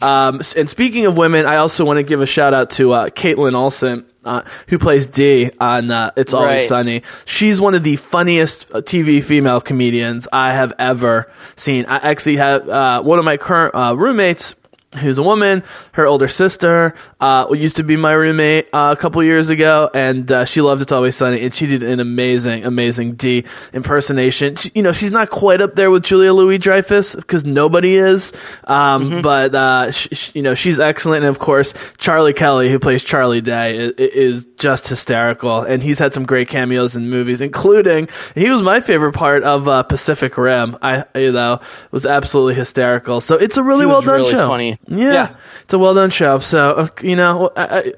[0.01, 3.09] Um, and speaking of women, I also want to give a shout out to uh,
[3.09, 4.05] Kaitlin Olson.
[4.23, 6.67] Uh, who plays D on uh, It's Always right.
[6.67, 7.03] Sunny?
[7.25, 11.85] She's one of the funniest uh, TV female comedians I have ever seen.
[11.85, 14.55] I actually have uh, one of my current uh, roommates
[14.95, 15.63] who's a woman.
[15.93, 20.31] Her older sister uh, used to be my roommate uh, a couple years ago, and
[20.31, 24.55] uh, she loved It's Always Sunny, and she did an amazing, amazing Dee impersonation.
[24.55, 28.31] She, you know, she's not quite up there with Julia Louis Dreyfus because nobody is,
[28.65, 29.21] um, mm-hmm.
[29.21, 31.23] but uh, she, she, you know, she's excellent.
[31.23, 35.99] And of course, Charlie Kelly, who plays Charlie Day, is, is, just hysterical, and he's
[35.99, 40.37] had some great cameos in movies, including he was my favorite part of uh, Pacific
[40.37, 40.77] Rim.
[40.81, 41.59] I, you know,
[41.91, 43.19] was absolutely hysterical.
[43.19, 44.47] So it's a really well done really show.
[44.47, 44.77] Funny.
[44.87, 46.39] Yeah, yeah, it's a well done show.
[46.39, 47.93] So uh, you know, I, I,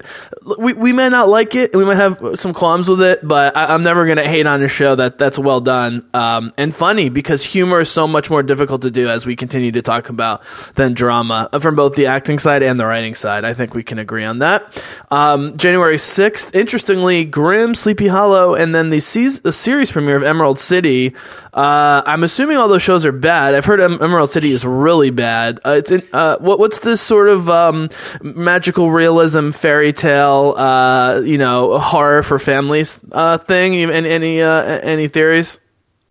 [0.58, 3.74] we we may not like it, we might have some qualms with it, but I,
[3.74, 7.44] am never gonna hate on a show that that's well done um, and funny because
[7.44, 10.42] humor is so much more difficult to do as we continue to talk about
[10.76, 13.44] than drama uh, from both the acting side and the writing side.
[13.44, 14.82] I think we can agree on that.
[15.10, 19.00] Um, January sixth, interestingly, Grimm, Sleepy Hollow, and then the,
[19.42, 21.14] the series premiere of Emerald City.
[21.52, 23.54] Uh, I'm assuming all those shows are bad.
[23.54, 25.60] I've heard Emerald City is really bad.
[25.64, 27.90] Uh, it's in, uh, what, what's this sort of um,
[28.22, 33.76] magical realism fairy tale, uh, you know, horror for families uh, thing?
[33.76, 35.58] Any any uh, any theories?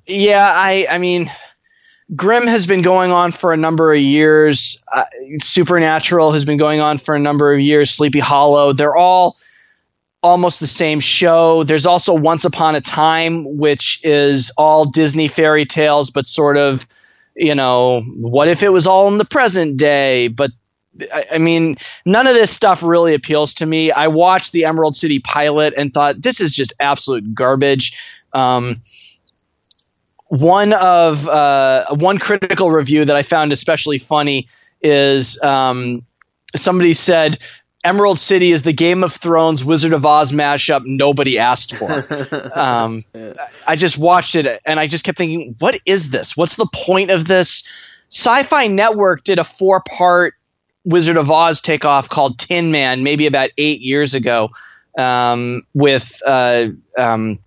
[0.05, 1.29] Yeah, I I mean.
[2.15, 4.81] Grimm has been going on for a number of years.
[4.93, 5.03] Uh,
[5.39, 7.89] Supernatural has been going on for a number of years.
[7.89, 8.71] Sleepy Hollow.
[8.71, 9.35] They're all
[10.23, 11.63] almost the same show.
[11.63, 16.87] There's also Once Upon a Time, which is all Disney fairy tales, but sort of,
[17.37, 20.27] you know, what if it was all in the present day?
[20.27, 20.51] But
[21.31, 23.91] I mean, none of this stuff really appeals to me.
[23.91, 27.95] I watched the Emerald City pilot and thought this is just absolute garbage.
[28.33, 28.81] Um,
[30.29, 34.47] one of uh, one critical review that I found especially funny
[34.81, 36.03] is um,
[36.55, 37.37] somebody said
[37.83, 42.05] Emerald City is the Game of Thrones Wizard of Oz mashup nobody asked for.
[42.59, 43.03] um,
[43.67, 46.35] I just watched it and I just kept thinking, what is this?
[46.35, 47.67] What's the point of this?
[48.09, 50.33] Sci Fi Network did a four part
[50.85, 54.49] Wizard of Oz takeoff called Tin Man maybe about eight years ago
[54.97, 56.67] um, with uh,
[56.97, 57.37] um,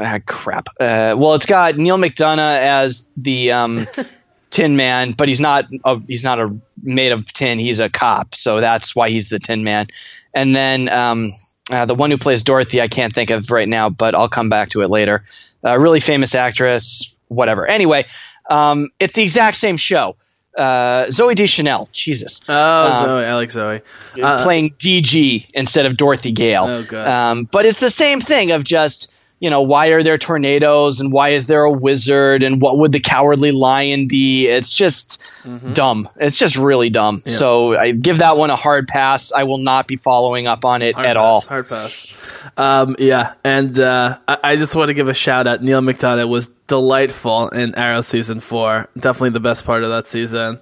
[0.00, 0.68] ah, crap.
[0.78, 3.86] Uh, well, it's got Neal McDonough as the um,
[4.50, 7.58] Tin Man, but he's not a, he's not a made of tin.
[7.58, 9.88] He's a cop, so that's why he's the Tin Man.
[10.34, 11.32] And then um,
[11.70, 14.48] uh, the one who plays Dorothy, I can't think of right now, but I'll come
[14.48, 15.24] back to it later.
[15.62, 17.66] A really famous actress, whatever.
[17.66, 18.06] Anyway,
[18.48, 20.16] um, it's the exact same show
[20.58, 21.88] uh, Zooey Deschanel.
[21.92, 22.42] Jesus.
[22.48, 23.80] Oh, um, Zoe, I like Zoe.
[24.20, 26.64] Uh, playing DG instead of Dorothy Gale.
[26.66, 27.06] Oh, God.
[27.06, 31.12] Um, but it's the same thing of just, you know, why are there tornadoes and
[31.12, 34.48] why is there a wizard and what would the cowardly lion be?
[34.48, 35.68] It's just mm-hmm.
[35.70, 36.08] dumb.
[36.16, 37.22] It's just really dumb.
[37.24, 37.32] Yeah.
[37.32, 39.30] So I give that one a hard pass.
[39.30, 41.40] I will not be following up on it hard at pass, all.
[41.42, 42.20] Hard pass.
[42.56, 45.62] Um, yeah, and uh, I, I, just want to give a shout out.
[45.62, 48.88] Neal McDonough was delightful in Arrow season four.
[48.96, 50.58] Definitely the best part of that season.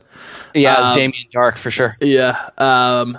[0.55, 1.97] Yeah, it was um, Damien Darhk for sure.
[2.01, 2.51] Yeah.
[2.59, 3.19] Um,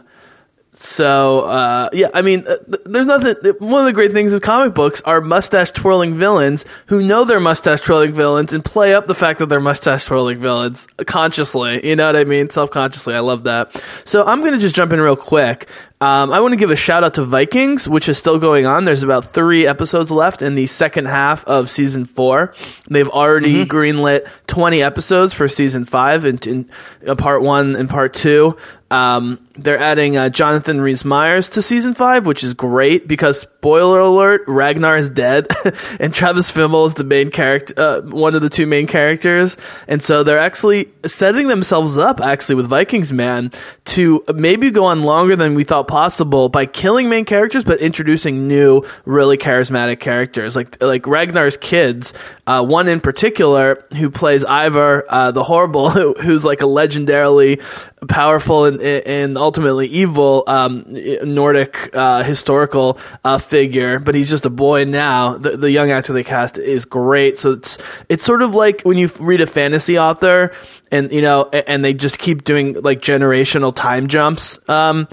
[0.79, 3.35] So uh, yeah, I mean, uh, there's nothing.
[3.59, 7.39] One of the great things of comic books are mustache twirling villains who know they're
[7.39, 11.87] mustache twirling villains and play up the fact that they're mustache twirling villains consciously.
[11.87, 12.49] You know what I mean?
[12.51, 13.15] Self consciously.
[13.15, 13.81] I love that.
[14.05, 15.67] So I'm gonna just jump in real quick.
[15.99, 18.85] Um, I want to give a shout out to Vikings, which is still going on.
[18.85, 22.53] There's about three episodes left in the second half of season four.
[22.87, 26.69] They've already greenlit 20 episodes for season five in, in
[27.07, 28.57] uh, part one and part two.
[28.89, 33.99] Um, they're adding uh, Jonathan Rhys Myers to season five, which is great because spoiler
[33.99, 35.47] alert: Ragnar is dead,
[35.99, 39.57] and Travis Fimmel is the main character, uh, one of the two main characters,
[39.89, 43.51] and so they're actually setting themselves up actually with Vikings Man
[43.85, 48.47] to maybe go on longer than we thought possible by killing main characters, but introducing
[48.47, 52.13] new, really charismatic characters like like Ragnar's kids.
[52.45, 57.61] Uh, one in particular who plays Ivar uh, the Horrible, who, who's like a legendarily
[58.07, 64.49] powerful and, and ultimately evil um, Nordic uh, historical uh, figure, but he's just a
[64.49, 65.37] boy now.
[65.37, 67.37] The, the young actor they cast is great.
[67.37, 67.77] So it's
[68.09, 70.53] it's sort of like when you read a fantasy author
[70.91, 75.07] and you know and they just keep doing like generational time jumps um,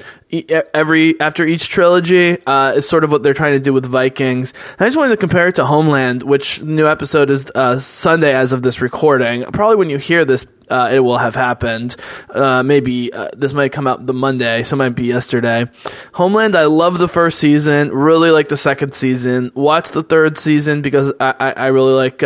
[0.72, 4.53] every after each trilogy uh, is sort of what they're trying to do with Vikings.
[4.72, 8.35] And I just wanted to compare it to Homeland, which new episode is uh, Sunday
[8.35, 9.45] as of this recording.
[9.45, 11.97] Probably when you hear this, uh, it will have happened.
[12.31, 15.66] Uh, maybe uh, this might come out the Monday, so it might be yesterday.
[16.12, 17.91] Homeland, I love the first season.
[17.91, 19.53] Really like the second season.
[19.55, 22.22] Watch the third season because I, I, I really like.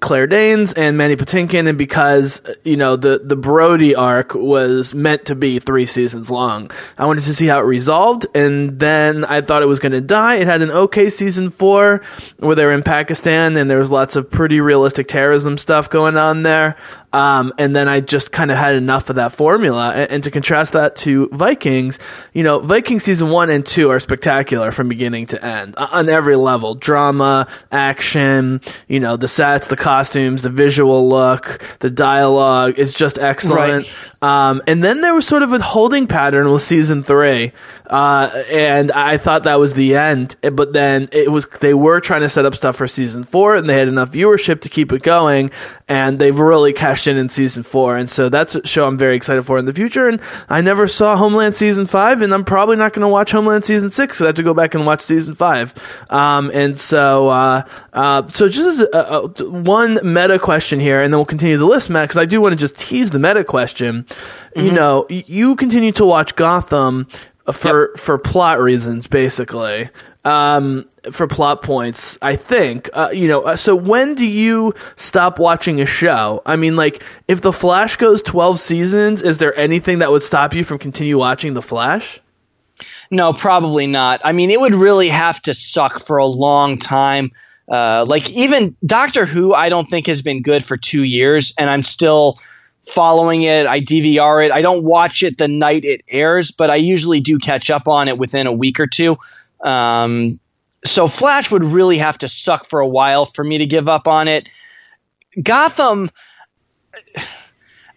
[0.00, 5.26] Claire Danes and Mandy Patinkin, and because you know the the Brody arc was meant
[5.26, 9.40] to be three seasons long, I wanted to see how it resolved, and then I
[9.40, 10.36] thought it was going to die.
[10.36, 12.02] It had an okay season four
[12.38, 16.16] where they were in Pakistan, and there was lots of pretty realistic terrorism stuff going
[16.16, 16.76] on there.
[17.12, 19.92] Um, and then I just kind of had enough of that formula.
[19.94, 21.98] And, and, to contrast that to Vikings,
[22.34, 26.36] you know, Vikings season one and two are spectacular from beginning to end on every
[26.36, 32.92] level drama, action, you know, the sets, the costumes, the visual look, the dialogue is
[32.92, 33.86] just excellent.
[33.86, 33.94] Right.
[34.20, 37.52] Um, and then there was sort of a holding pattern with season three,
[37.86, 40.34] uh, and I thought that was the end.
[40.40, 43.68] But then it was they were trying to set up stuff for season four, and
[43.68, 45.52] they had enough viewership to keep it going,
[45.86, 47.96] and they've really cashed in in season four.
[47.96, 50.08] And so that's a show I'm very excited for in the future.
[50.08, 53.64] And I never saw Homeland season five, and I'm probably not going to watch Homeland
[53.64, 54.18] season six.
[54.18, 55.74] So I have to go back and watch season five.
[56.10, 57.62] Um, and so, uh,
[57.92, 61.88] uh, so just a, a, one meta question here, and then we'll continue the list,
[61.88, 64.06] Matt, because I do want to just tease the meta question.
[64.08, 64.66] Mm-hmm.
[64.66, 67.06] You know, you continue to watch Gotham
[67.52, 67.98] for yep.
[67.98, 69.90] for plot reasons, basically.
[70.24, 72.90] Um, for plot points, I think.
[72.92, 76.42] Uh, you know, uh, so when do you stop watching a show?
[76.44, 80.54] I mean, like, if The Flash goes twelve seasons, is there anything that would stop
[80.54, 82.20] you from continue watching The Flash?
[83.10, 84.20] No, probably not.
[84.22, 87.30] I mean, it would really have to suck for a long time.
[87.70, 91.70] Uh, like even Doctor Who, I don't think has been good for two years, and
[91.70, 92.36] I'm still
[92.88, 93.66] following it.
[93.66, 94.52] I DVR it.
[94.52, 98.08] I don't watch it the night it airs, but I usually do catch up on
[98.08, 99.18] it within a week or two.
[99.62, 100.40] Um,
[100.84, 104.08] so Flash would really have to suck for a while for me to give up
[104.08, 104.48] on it.
[105.42, 106.10] Gotham.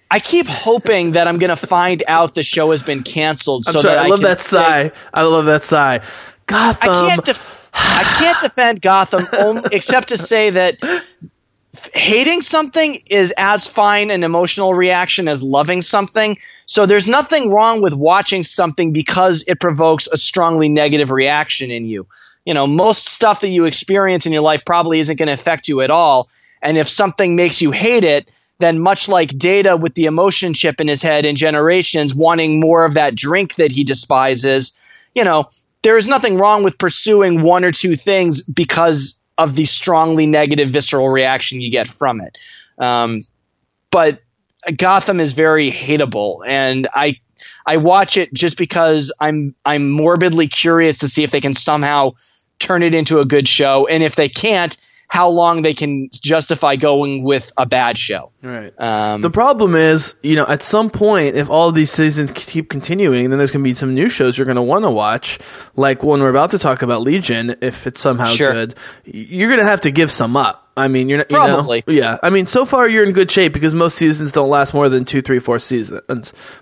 [0.10, 3.64] I keep hoping that I'm going to find out the show has been canceled.
[3.64, 4.92] So sorry, that I love that say, sigh.
[5.14, 6.02] I love that sigh.
[6.48, 6.90] Gotham.
[6.90, 7.26] I can't.
[7.26, 10.78] Def- I can't defend Gotham except to say that
[12.02, 16.36] hating something is as fine an emotional reaction as loving something.
[16.66, 21.86] So there's nothing wrong with watching something because it provokes a strongly negative reaction in
[21.86, 22.08] you.
[22.44, 25.68] You know, most stuff that you experience in your life probably isn't going to affect
[25.68, 26.28] you at all.
[26.64, 30.82] And if something makes you hate it, then much like Data with the emotion chip
[30.82, 34.72] in his head in Generations wanting more of that drink that he despises,
[35.14, 35.48] you know,
[35.84, 40.70] there is nothing wrong with pursuing one or two things because of the strongly negative
[40.70, 42.38] visceral reaction you get from it.
[42.78, 43.22] Um,
[43.90, 44.22] but
[44.78, 47.20] Gotham is very hateable, and I
[47.66, 52.12] I watch it just because I'm I'm morbidly curious to see if they can somehow
[52.60, 54.78] turn it into a good show, and if they can't,
[55.12, 58.32] how long they can justify going with a bad show.
[58.42, 58.72] Right.
[58.80, 63.30] Um, the problem is, you know, at some point, if all these seasons keep continuing,
[63.30, 65.38] then there's going to be some new shows you're going to want to watch,
[65.76, 67.58] like one we're about to talk about, Legion.
[67.60, 68.54] If it's somehow sure.
[68.54, 71.84] good, you're going to have to give some up I mean, you're not, you Probably.
[71.86, 72.18] know, yeah.
[72.24, 75.04] I mean, so far you're in good shape because most seasons don't last more than
[75.06, 76.02] two, three, four seasons.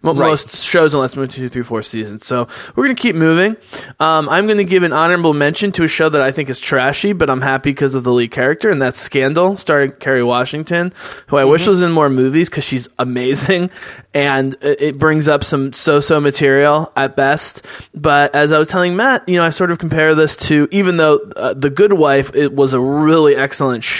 [0.01, 0.29] Mo- Right.
[0.29, 2.25] Most shows don't last more than two, three, four seasons.
[2.25, 3.55] So we're gonna keep moving.
[3.99, 7.13] Um, I'm gonna give an honorable mention to a show that I think is trashy,
[7.13, 10.91] but I'm happy because of the lead character, and that's Scandal, starring Kerry Washington,
[11.27, 13.69] who I wish was in more movies because she's amazing,
[14.13, 17.65] and it, it brings up some so-so material at best.
[17.93, 20.97] But as I was telling Matt, you know, I sort of compare this to even
[20.97, 23.98] though uh, The Good Wife it was a really excellent show,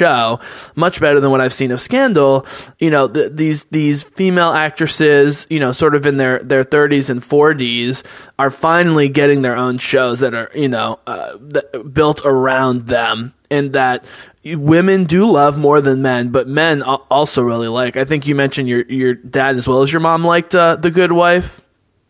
[0.75, 2.45] much better than what I've seen of Scandal.
[2.79, 7.09] You know, th- these these female actresses, you know, sort of in their their 30s
[7.09, 8.03] and 40s,
[8.37, 13.73] are finally getting their own shows that are you know uh, built around them, and
[13.73, 14.05] that
[14.45, 17.97] women do love more than men, but men also really like.
[17.97, 20.91] I think you mentioned your your dad as well as your mom liked uh, The
[20.91, 21.61] Good Wife.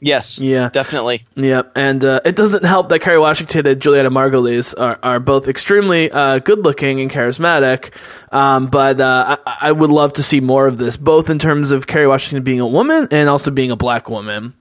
[0.01, 0.39] Yes.
[0.39, 0.69] Yeah.
[0.71, 1.25] Definitely.
[1.35, 5.47] Yeah, and uh, it doesn't help that Kerry Washington and Julianna Margulies are, are both
[5.47, 7.91] extremely uh, good looking and charismatic.
[8.31, 11.71] Um, but uh, I, I would love to see more of this, both in terms
[11.71, 14.53] of Kerry Washington being a woman and also being a black woman.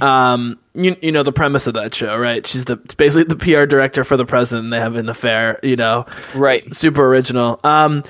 [0.00, 2.46] Um, you, you know the premise of that show, right?
[2.46, 4.64] She's the basically the PR director for the president.
[4.66, 6.72] And they have an affair, you know, Right.
[6.74, 7.58] super original.
[7.64, 8.04] Um,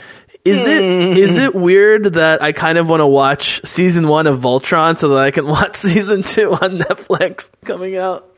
[0.49, 4.41] is it is it weird that I kind of want to watch season one of
[4.41, 8.35] Voltron so that I can watch season two on Netflix coming out?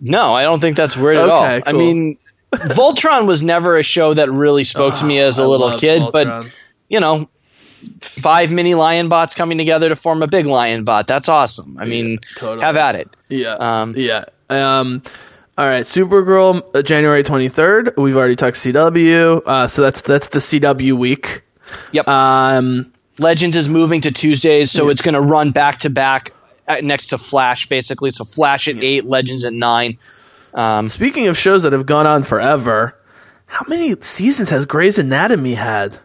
[0.00, 1.44] No, I don't think that's weird at all.
[1.44, 2.16] Okay, I mean,
[2.52, 6.02] Voltron was never a show that really spoke to me as a I little kid,
[6.12, 6.50] but
[6.88, 7.28] you know,
[8.00, 11.06] five mini lion bots coming together to form a big lion bot.
[11.06, 11.76] That's awesome.
[11.78, 12.64] I mean, totally.
[12.64, 13.08] have at it.
[13.28, 14.24] yeah, um, yeah.
[14.48, 15.02] Um,
[15.60, 17.92] all right, Supergirl, uh, January twenty third.
[17.98, 21.42] We've already talked CW, uh, so that's that's the CW week.
[21.92, 22.08] Yep.
[22.08, 26.32] Um, Legends is moving to Tuesdays, so it's going to run back to back
[26.66, 28.10] uh, next to Flash, basically.
[28.10, 29.98] So Flash at eight, Legends at nine.
[30.54, 32.98] Um, speaking of shows that have gone on forever,
[33.44, 35.98] how many seasons has Grey's Anatomy had?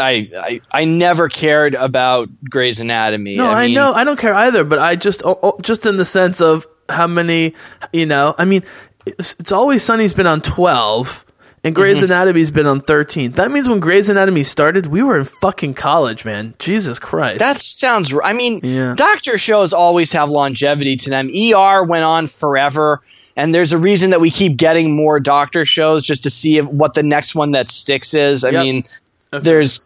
[0.00, 3.36] I, I I never cared about Grey's Anatomy.
[3.36, 3.92] No, I, mean, know.
[3.92, 4.64] I don't care either.
[4.64, 7.54] But I just, oh, oh, just in the sense of how many,
[7.92, 8.34] you know.
[8.38, 8.62] I mean,
[9.06, 11.24] it's, it's always Sunny's been on twelve,
[11.64, 12.06] and Grey's Mm-hmm.
[12.06, 13.32] Anatomy's been on thirteen.
[13.32, 16.54] That means when Grey's Anatomy started, we were in fucking college, man.
[16.58, 17.38] Jesus Christ.
[17.38, 18.12] That sounds.
[18.12, 18.94] r- I mean, Yeah.
[18.96, 21.28] doctor shows always have longevity to them.
[21.28, 23.00] ER went on forever,
[23.36, 26.66] and there's a reason that we keep getting more doctor shows just to see if,
[26.66, 28.44] what the next one that sticks is.
[28.44, 28.62] I Yep.
[28.62, 28.84] mean,
[29.30, 29.80] there's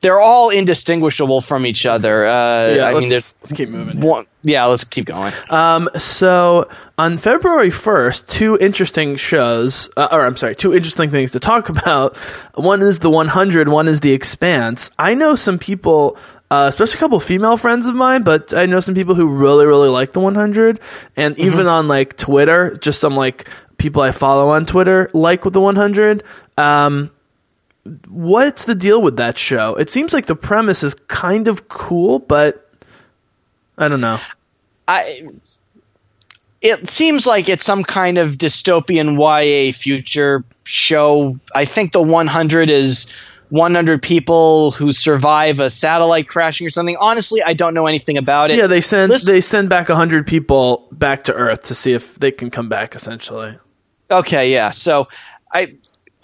[0.00, 2.26] they're all indistinguishable from each other.
[2.26, 2.84] Uh, yeah.
[2.84, 4.00] I let's, mean, there's let's keep moving.
[4.00, 4.24] one.
[4.42, 5.32] Yeah, let's keep going.
[5.50, 11.32] Um, so on February 1st, two interesting shows, uh, or I'm sorry, two interesting things
[11.32, 12.16] to talk about.
[12.54, 14.90] One is the 100, one is the Expanse.
[14.98, 16.16] I know some people,
[16.50, 19.66] uh, especially a couple female friends of mine, but I know some people who really,
[19.66, 20.80] really like the 100.
[21.16, 25.54] And even on like Twitter, just some like people I follow on Twitter like with
[25.54, 26.22] the 100.
[26.56, 27.10] Um,
[28.08, 29.74] what's the deal with that show?
[29.74, 32.70] It seems like the premise is kind of cool, but
[33.76, 34.18] I don't know.
[34.86, 35.28] I.
[36.60, 41.38] It seems like it's some kind of dystopian YA future show.
[41.54, 43.06] I think the 100 is
[43.50, 46.96] 100 people who survive a satellite crashing or something.
[47.00, 48.58] Honestly, I don't know anything about it.
[48.58, 52.16] Yeah, they send Listen- they send back hundred people back to Earth to see if
[52.16, 52.94] they can come back.
[52.96, 53.56] Essentially,
[54.10, 54.70] Okay, yeah.
[54.72, 55.06] So,
[55.52, 55.74] I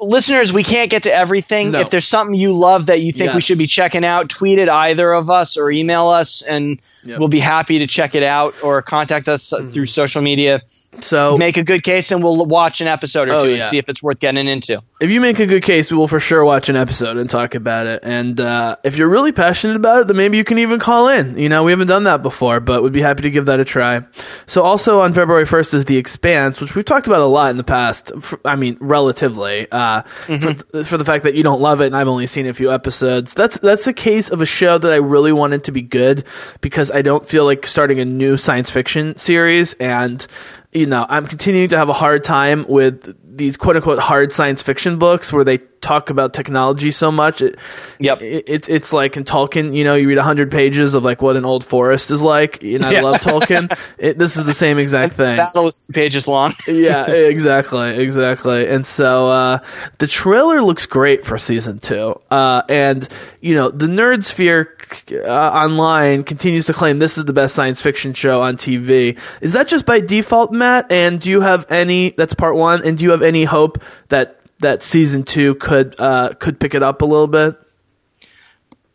[0.04, 1.72] listeners, we can't get to everything.
[1.72, 1.80] No.
[1.80, 4.68] If there's something you love that you think we should be checking out, tweet it
[4.68, 7.18] either of us or email us, and Yep.
[7.18, 10.60] we'll be happy to check it out or contact us uh, through social media.
[11.02, 13.54] so Make a good case, and we'll watch an episode or Oh, two yeah.
[13.56, 14.80] and see if it's worth getting into.
[15.00, 17.54] if you make a good case, we will for sure watch an episode and talk
[17.54, 18.00] about it.
[18.04, 21.36] And uh, if you're really passionate about it, then maybe you can even call in.
[21.36, 23.64] You know, we haven't done that before, but we'd be happy to give that a
[23.64, 24.02] try.
[24.46, 27.56] So also on February 1st is The Expanse, which we've talked about a lot in
[27.56, 28.12] the past.
[28.44, 32.08] I mean, relatively uh, for, for the fact that you don't love it, and I've
[32.08, 33.34] only seen a few episodes.
[33.34, 36.24] That's that's a case of a show that I really wanted to be good
[36.60, 40.26] because I don't feel like starting a new science fiction series and
[40.74, 44.62] you know, I'm continuing to have a hard time with these quote unquote hard science
[44.62, 47.42] fiction books where they talk about technology so much.
[47.42, 47.56] It,
[48.00, 48.22] Yep.
[48.22, 51.36] It, it's it's like in Tolkien, you know, you read 100 pages of like what
[51.36, 53.00] an old forest is like, and I Yeah.
[53.02, 53.76] love Tolkien.
[53.98, 55.36] It, this is the same exact thing.
[55.36, 56.52] Battle is two pages long.
[56.68, 58.66] yeah, exactly, exactly.
[58.68, 59.58] And so uh,
[59.98, 62.20] the trailer looks great for season two.
[62.30, 63.08] Uh, and
[63.40, 64.76] you know, the Nerd Sphere
[65.12, 69.18] uh, online continues to claim this is the best science fiction show on TV.
[69.40, 70.90] Is that just by default, Matt?
[70.90, 72.10] And do you have any?
[72.10, 72.84] That's part one.
[72.84, 76.82] And do you have any hope that that season two could uh, could pick it
[76.82, 77.56] up a little bit?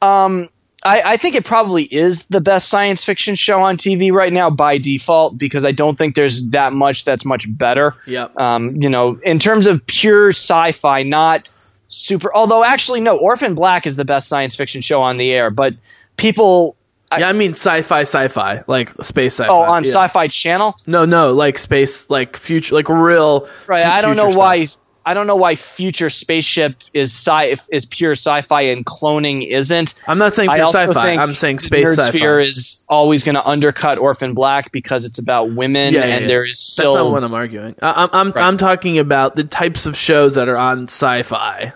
[0.01, 0.47] Um,
[0.83, 4.49] I, I think it probably is the best science fiction show on TV right now
[4.49, 7.95] by default because I don't think there's that much that's much better.
[8.07, 8.29] Yeah.
[8.37, 11.49] Um, you know, in terms of pure sci-fi, not
[11.87, 12.33] super.
[12.33, 15.49] Although actually, no, Orphan Black is the best science fiction show on the air.
[15.49, 15.75] But
[16.15, 16.77] people,
[17.17, 19.49] yeah, I mean sci-fi, sci-fi, like space sci-fi.
[19.51, 19.91] oh, on yeah.
[19.91, 23.47] Sci-Fi Channel, No, no, like space, like future, like real.
[23.67, 23.85] right?
[23.85, 24.67] I don't know future why.
[25.05, 29.95] I don't know why Future Spaceship is sci is pure sci-fi and cloning isn't.
[30.07, 31.15] I'm not saying I pure sci-fi.
[31.15, 32.09] I'm saying space Nerd sci-fi.
[32.17, 36.29] Sphere is always going to undercut Orphan Black because it's about women, Yeah, yeah, and
[36.29, 37.75] there is That's still not what I'm arguing.
[37.81, 38.43] I, I'm I'm, Right.
[38.45, 41.73] I'm talking about the types of shows that are on sci-fi.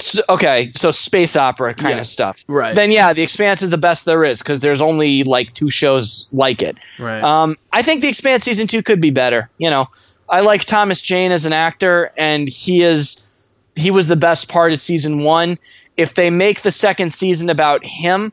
[0.00, 2.44] So, okay, so space opera kind Yeah, of stuff.
[2.46, 2.74] right.
[2.74, 6.28] Then yeah, The Expanse is the best there is because there's only like two shows
[6.32, 6.78] like it.
[7.00, 7.22] Right.
[7.22, 9.50] Um, I think The Expanse season two could be better.
[9.58, 9.88] You know,
[10.28, 13.20] I like Thomas Jane as an actor, and he is
[13.74, 15.58] he was the best part of season one.
[15.96, 18.32] If they make the second season about him,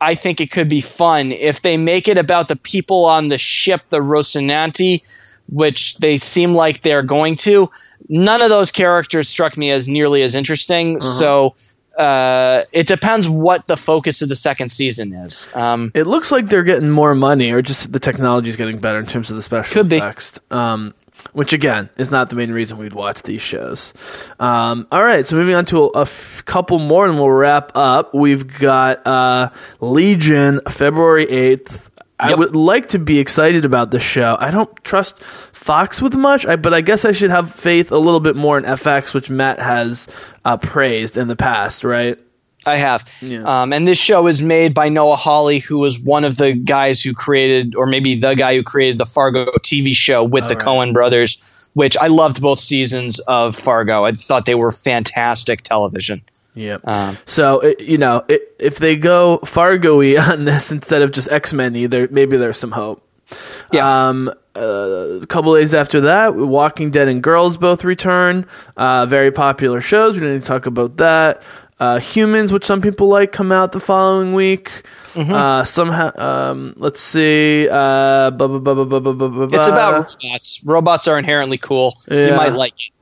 [0.00, 1.32] I think it could be fun.
[1.32, 5.02] If they make it about the people on the ship, the Rocinante,
[5.48, 7.68] which they seem like they're going to,
[8.10, 11.00] none of those characters struck me as nearly as interesting.
[11.00, 11.54] So
[11.96, 15.48] uh, it depends what the focus of the second season is.
[15.54, 18.98] Um, It looks like they're getting more money, or just the technology is getting better
[18.98, 19.96] in terms of the special Could be.
[19.96, 20.38] effects.
[20.50, 20.92] Um,
[21.32, 23.92] which again is not the main reason we'd watch these shows.
[24.40, 27.72] Um, all right, so moving on to a, a f- couple more, and we'll wrap
[27.76, 28.14] up.
[28.14, 29.50] We've got uh,
[29.80, 31.90] Legion, February eighth.
[32.18, 34.36] I would like to be excited about this show.
[34.38, 35.22] I don't trust
[35.60, 38.56] Fox with much, I, but I guess I should have faith a little bit more
[38.56, 40.08] in FX, which Matt has
[40.42, 42.18] uh, praised in the past, right?
[42.64, 43.06] I have.
[43.20, 43.42] Yeah.
[43.42, 47.02] Um, and this show is made by Noah Hawley, who was one of the guys
[47.02, 50.64] who created, or maybe the guy who created the Fargo TV show with the right.
[50.64, 51.36] Coen brothers,
[51.74, 54.06] which I loved both seasons of Fargo.
[54.06, 56.22] I thought they were fantastic television.
[56.54, 56.88] Yep.
[56.88, 61.30] Um, so it, you know, it, if they go Fargo-y on this instead of just
[61.30, 63.06] X-Men-y, there maybe there's some hope.
[63.72, 64.08] Yeah.
[64.08, 68.46] Um, uh, a couple days after that, Walking Dead and Girls both return.
[68.76, 70.14] Uh, very popular shows.
[70.14, 71.42] We didn't talk about that.
[71.78, 74.82] Uh, Humans, which some people like, come out the following week.
[75.14, 75.32] Mm-hmm.
[75.32, 77.68] Uh, somehow, um, let's see.
[77.68, 80.62] Uh, it's about robots.
[80.64, 81.98] Robots are inherently cool.
[82.08, 82.28] Yeah.
[82.28, 82.92] You might like it.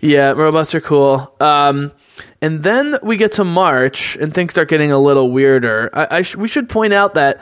[0.00, 1.34] Yeah, robots are cool.
[1.40, 1.92] Um,
[2.40, 5.90] and then we get to March, and things start getting a little weirder.
[5.92, 7.40] I, I sh- we should point out that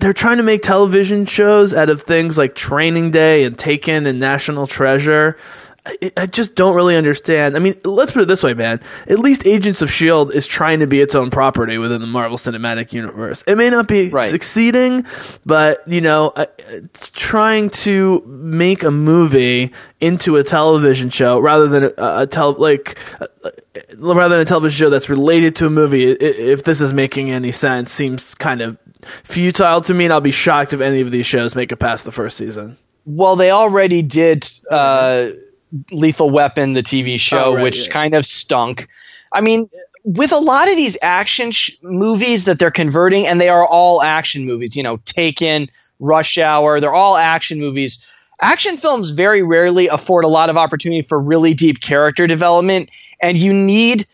[0.00, 4.20] they're trying to make television shows out of things like Training Day and Taken and
[4.20, 5.36] National Treasure.
[5.84, 7.56] I, I just don't really understand.
[7.56, 8.80] I mean, let's put it this way, man.
[9.08, 10.36] At least Agents of S.H.I.E.L.D.
[10.36, 13.42] is trying to be its own property within the Marvel Cinematic Universe.
[13.48, 14.30] It may not be Right.
[14.30, 15.04] succeeding,
[15.44, 16.46] but, you know, uh,
[17.14, 22.96] trying to make a movie into a television show rather than a, a tel- like,
[23.20, 23.50] uh, uh,
[23.96, 27.50] rather than a television show that's related to a movie, if this is making any
[27.50, 28.78] sense, seems kind of
[29.24, 32.04] futile to me, and I'll be shocked if any of these shows make it past
[32.04, 32.76] the first season.
[33.04, 35.30] Well, they already did uh,
[35.90, 37.92] Lethal Weapon, the TV show, Oh, right, which yeah.
[37.92, 38.88] kind of stunk.
[39.32, 39.66] I mean,
[40.04, 44.02] with a lot of these action sh- movies that they're converting, and they are all
[44.02, 48.04] action movies, you know, Taken, Rush Hour, they're all action movies.
[48.40, 52.90] Action films very rarely afford a lot of opportunity for really deep character development,
[53.20, 54.06] and you need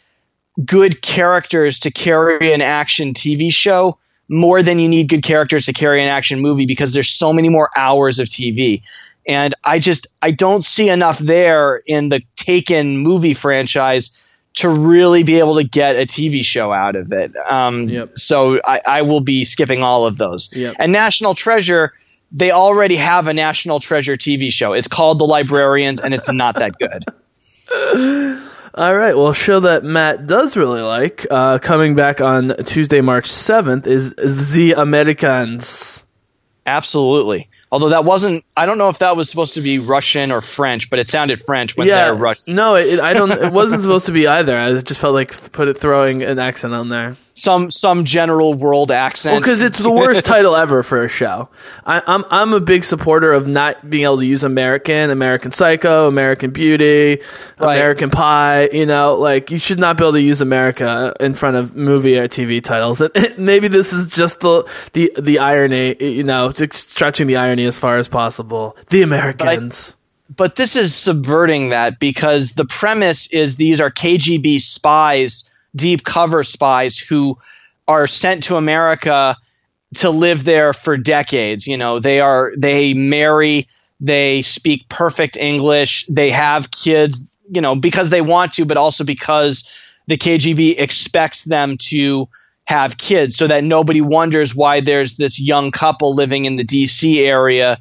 [0.64, 3.96] good characters to carry an action TV show
[4.28, 7.48] more than you need good characters to carry an action movie because there's so many
[7.48, 8.82] more hours of TV.
[9.26, 14.24] And I just I don't see enough there in the Taken movie franchise
[14.54, 17.32] to really be able to get a TV show out of it.
[17.48, 18.18] Um, Yep.
[18.18, 20.54] So I, I will be skipping all of those.
[20.54, 20.76] Yep.
[20.78, 21.92] And National Treasure,
[22.32, 24.72] they already have a National Treasure TV show.
[24.72, 27.04] It's called The Librarians, and it's not that good.
[28.74, 29.16] All right.
[29.16, 33.86] Well, a show that Matt does really like, uh, coming back on Tuesday, March 7th,
[33.86, 34.14] is
[34.54, 36.04] The Americans.
[36.66, 37.48] Absolutely.
[37.70, 40.88] Although that wasn't, I don't know if that was supposed to be Russian or French,
[40.90, 42.04] but it sounded French when yeah.
[42.04, 42.54] they're Russian.
[42.54, 43.30] No, it, I don't.
[43.30, 44.56] It wasn't supposed to be either.
[44.56, 47.16] I just felt like put it throwing an accent on there.
[47.38, 49.34] Some some general world accent.
[49.34, 51.48] Well, because it's the worst title ever for a show.
[51.86, 56.06] I, I'm I'm a big supporter of not being able to use American, American Psycho,
[56.08, 57.22] American Beauty,
[57.58, 57.76] Right.
[57.76, 58.70] American Pie.
[58.72, 62.18] You know, like you should not be able to use America in front of movie
[62.18, 63.00] or TV titles.
[63.14, 65.96] And maybe this is just the the the irony.
[66.00, 68.76] You know, stretching the irony as far as possible.
[68.90, 69.94] The Americans.
[70.36, 75.48] but this is subverting that because the premise is these are KGB spies,
[75.78, 77.38] deep cover spies who
[77.86, 79.36] are sent to America
[79.94, 81.66] to live there for decades.
[81.66, 83.68] You know, they are they marry,
[84.00, 89.04] they speak perfect English, they have kids, you know, because they want to, but also
[89.04, 89.74] because
[90.06, 92.28] the KGB expects them to
[92.64, 97.20] have kids so that nobody wonders why there's this young couple living in the DC
[97.20, 97.78] area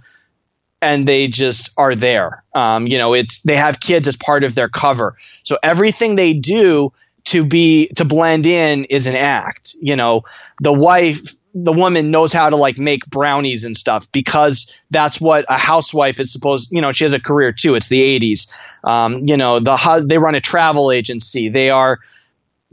[0.81, 2.43] and they just are there.
[2.55, 5.17] Um, you know, it's they have kids as part of their cover.
[5.43, 6.93] So everything they do
[7.27, 9.75] to be to blend in is an act.
[9.81, 10.23] You know,
[10.61, 15.43] the wife the woman knows how to like make brownies and stuff because that's what
[15.49, 17.75] a housewife is supposed you know she has a career too.
[17.75, 18.51] It's the 80s
[18.83, 21.49] um, you know the they run a travel agency.
[21.49, 21.99] They are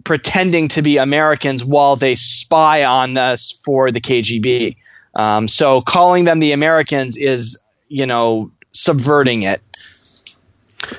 [0.03, 4.77] pretending to be americans while they spy on us for the kgb
[5.15, 7.57] um, so calling them the americans is
[7.89, 9.63] you know subverting it.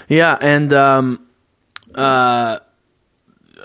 [0.08, 1.28] Yeah and um,
[1.94, 2.60] uh,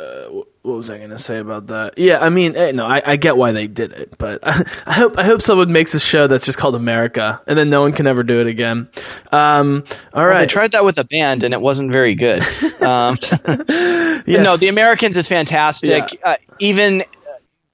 [0.00, 1.96] uh what was I going to say about that?
[1.96, 4.92] Yeah, I mean, eh, no, I, I, get why they did it, but I, I,
[4.92, 7.92] hope I hope someone makes a show that's just called America, and then no one
[7.92, 8.88] can ever do it again.
[9.32, 12.46] Um, all right, well, tried that with a band, and it wasn't very good.
[12.80, 13.16] Um,
[13.46, 14.26] yes.
[14.26, 16.14] No, The Americans is fantastic.
[16.14, 16.30] Yeah.
[16.30, 17.04] Uh, even uh,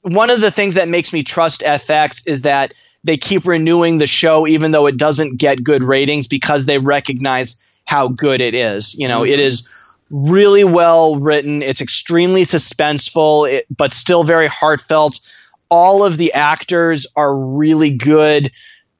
[0.02, 2.74] one of the things that makes me trust FX is that
[3.04, 7.56] they keep renewing the show, even though it doesn't get good ratings, because they recognize
[7.84, 8.96] how good it is.
[8.96, 9.34] You know, mm-hmm.
[9.34, 9.68] it is
[10.10, 11.62] really well written.
[11.62, 15.20] It's extremely suspenseful, it, but still very heartfelt.
[15.68, 18.50] All of the actors are really good.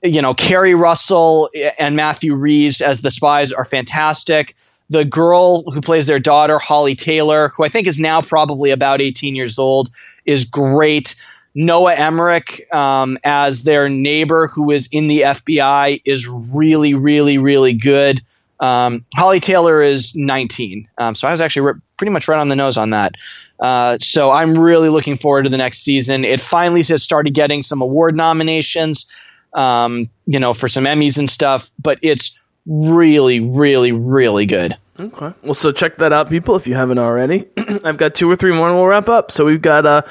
[0.03, 4.57] You know, Keri Russell and Matthew Rhys as the spies are fantastic.
[4.89, 9.01] The girl who plays their daughter, Holly Taylor, who I think is now probably about
[9.01, 9.91] 18 years old,
[10.27, 11.17] is great.
[11.57, 17.73] Noah Emmerich um, as their neighbor who is in the FBI is really, really, really
[17.73, 18.21] good.
[18.61, 22.49] Um, Holly Taylor is 19, um, so I was actually re- pretty much right on
[22.49, 23.13] the nose on that.
[23.61, 26.25] Uh, so I'm really looking forward to the next season.
[26.25, 29.07] It finally has started getting some award nominations,
[29.55, 31.71] um, you know, for some Emmys and stuff.
[31.79, 34.77] But it's really, really, really good.
[34.99, 35.33] Okay.
[35.43, 37.47] Well, so check that out, people, if you haven't already.
[37.85, 39.31] I've got two or three more and we'll wrap up.
[39.31, 40.03] So we've got uh,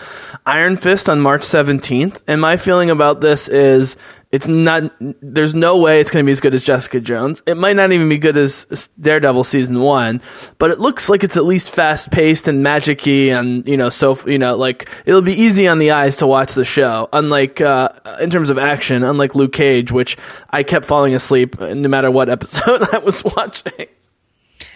[0.46, 2.22] Iron Fist on March 17th.
[2.28, 3.98] And my feeling about this is
[4.36, 7.42] it's not, there's no way it's going to be as good as Jessica Jones.
[7.46, 10.22] It might not even be good as Daredevil season one,
[10.58, 14.20] but it looks like it's at least fast paced and magic and, you know, so,
[14.28, 17.08] you know, like it'll be easy on the eyes to watch the show.
[17.14, 17.88] Unlike, uh,
[18.20, 20.18] in terms of action, unlike Luke Cage, which
[20.50, 23.88] I kept falling asleep no matter what episode I was watching.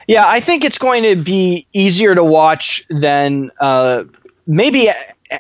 [0.07, 4.05] Yeah, I think it's going to be easier to watch than uh,
[4.47, 4.89] maybe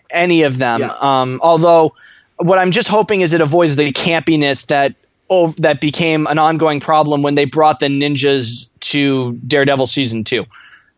[0.09, 0.81] any of them.
[0.81, 0.95] Yeah.
[0.99, 1.95] Um, although,
[2.39, 4.95] what I'm just hoping is it avoids the campiness that
[5.29, 10.45] oh, that became an ongoing problem when they brought the ninjas to Daredevil season two.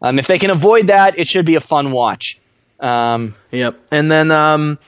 [0.02, 2.40] Um, if they can avoid that, it should be a fun watch.
[2.80, 4.80] Um, yep, and then um,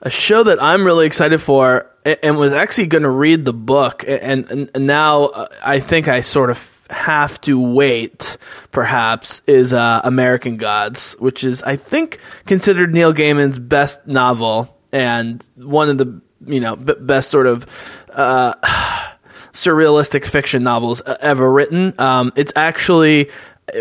[0.00, 4.04] a show that I'm really excited for and was actually going to read the book,
[4.06, 8.38] and, and, now uh, I think I sort of have to wait,
[8.70, 15.46] perhaps, is uh, American Gods, which is, I think, considered Neil Gaiman's best novel and
[15.56, 17.66] one of the, you know, b- best sort of.
[18.10, 18.54] Uh,
[19.52, 21.92] surrealistic fiction novels uh, ever written.
[22.00, 23.30] Um, it's actually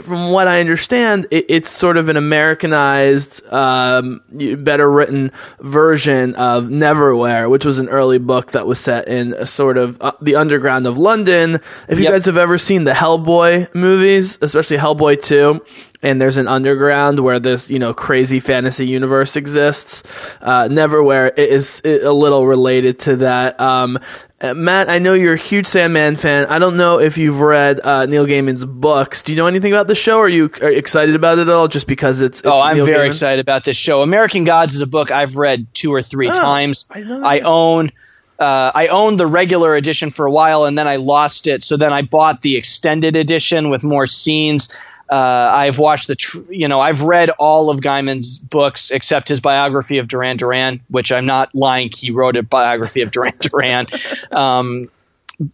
[0.04, 6.66] from what I understand, it, it's sort of an Americanized, um, better written version of
[6.66, 10.36] Neverwhere, which was an early book that was set in a sort of uh, the
[10.36, 11.60] underground of London.
[11.88, 12.14] If you yep.
[12.14, 15.62] guys have ever seen the Hellboy movies, especially Hellboy 2,
[16.04, 20.04] and there's an underground where this you know crazy fantasy universe exists.
[20.42, 23.60] Uh, Neverwhere is a little related to that.
[23.60, 24.00] Um,
[24.42, 26.48] uh, Matt, I know you're a huge Sandman fan.
[26.48, 29.22] I don't know if you've read uh, Neil Gaiman's books.
[29.22, 30.18] Do you know anything about the show?
[30.18, 31.68] Or are you are excited about it at all?
[31.68, 33.12] Just because it's, it's oh, I'm Neil very Gaiman?
[33.12, 34.02] excited about this show.
[34.02, 36.88] American Gods is a book I've read two or three oh, times.
[36.90, 37.92] I, I own.
[38.40, 41.64] Uh, I owned the regular edition for a while and then I lost it.
[41.64, 44.76] So then I bought the extended edition with more scenes.
[45.12, 49.42] Uh, I've watched the, tr- you know, I've read all of Gaiman's books except his
[49.42, 51.90] biography of Duran Duran, which I'm not lying.
[51.94, 53.88] He wrote a biography of Duran Duran.
[54.32, 54.90] Um,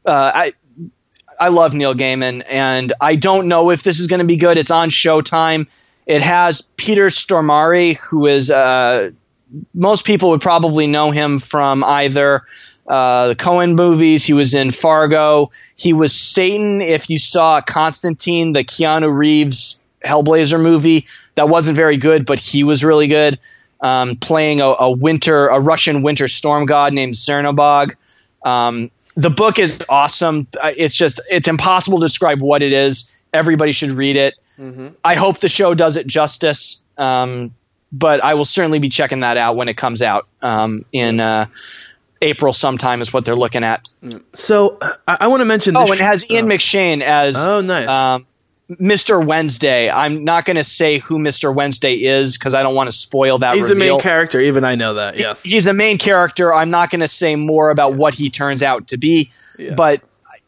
[0.05, 0.53] uh, I,
[1.39, 4.59] I love Neil Gaiman, and I don't know if this is going to be good.
[4.59, 5.65] It's on Showtime.
[6.05, 9.09] It has Peter Stormare, who is uh,
[9.73, 12.43] most people would probably know him from either
[12.87, 14.23] uh, the Coen movies.
[14.23, 15.51] He was in Fargo.
[15.75, 16.81] He was Satan.
[16.81, 21.05] If you saw Constantine, the Keanu Reeves Hellblazer movie,
[21.35, 23.39] that wasn't very good, but he was really good.
[23.81, 27.95] Um, playing a, a, winter, a Russian winter storm god named Chernobog.
[28.43, 30.47] Um, the book is awesome.
[30.59, 33.11] Uh, it's just, it's impossible to describe what it is.
[33.33, 34.35] Everybody should read it.
[34.57, 34.89] Mm-hmm.
[35.03, 36.81] I hope the show does it justice.
[36.97, 37.53] Um,
[37.91, 41.45] but I will certainly be checking that out when it comes out um, in uh,
[42.21, 43.89] April sometime is what they're looking at.
[44.35, 44.77] So
[45.07, 45.75] I, I want to mention.
[45.75, 46.55] Oh, and it has Ian oh.
[46.55, 47.87] McShane as oh nice.
[47.87, 48.25] Um,
[48.69, 49.25] Mr.
[49.25, 49.89] Wednesday.
[49.89, 51.55] I'm not going to say who Mr.
[51.55, 53.55] Wednesday is because I don't want to spoil that.
[53.55, 53.95] He's reveal.
[53.95, 54.39] a main character.
[54.39, 55.17] Even I know that.
[55.17, 56.53] Yes, he's a main character.
[56.53, 59.73] I'm not going to say more about what he turns out to be, yeah.
[59.73, 60.01] but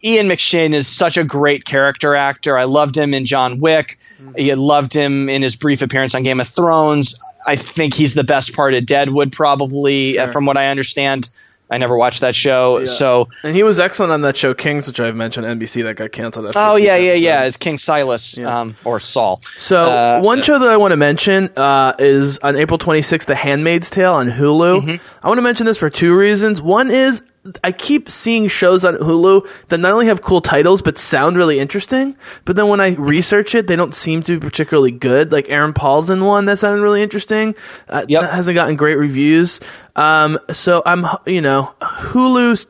[0.03, 2.57] Ian McShane is such a great character actor.
[2.57, 3.97] I loved him in John Wick.
[4.37, 7.21] I loved him in his brief appearance on Game of Thrones.
[7.45, 10.27] I think he's the best part of Deadwood, probably, Sure.
[10.27, 11.29] from what I understand.
[11.71, 12.85] I never watched that show, Yeah.
[12.85, 16.11] so And he was excellent on that show Kings, which I've mentioned NBC that got
[16.11, 16.51] canceled.
[16.55, 18.59] Oh yeah, yeah, yeah, as King Silas Yeah.
[18.61, 19.41] um, or Saul.
[19.57, 23.35] So Uh, one show that I want to mention uh, is on April 26th, The
[23.35, 24.81] Handmaid's Tale on Hulu.
[24.81, 25.07] Mm-hmm.
[25.23, 26.61] I want to mention this for two reasons.
[26.61, 27.21] One is
[27.63, 31.57] I keep seeing shows on Hulu that not only have cool titles but sound really
[31.59, 35.31] interesting, but then when I research it, they don't seem to be particularly good.
[35.31, 37.55] Like Aaron Paul's in one that sounded really interesting.
[37.87, 38.21] Uh, Yep.
[38.21, 39.59] That hasn't gotten great reviews.
[39.95, 42.65] Um, so I'm, you know, Hulu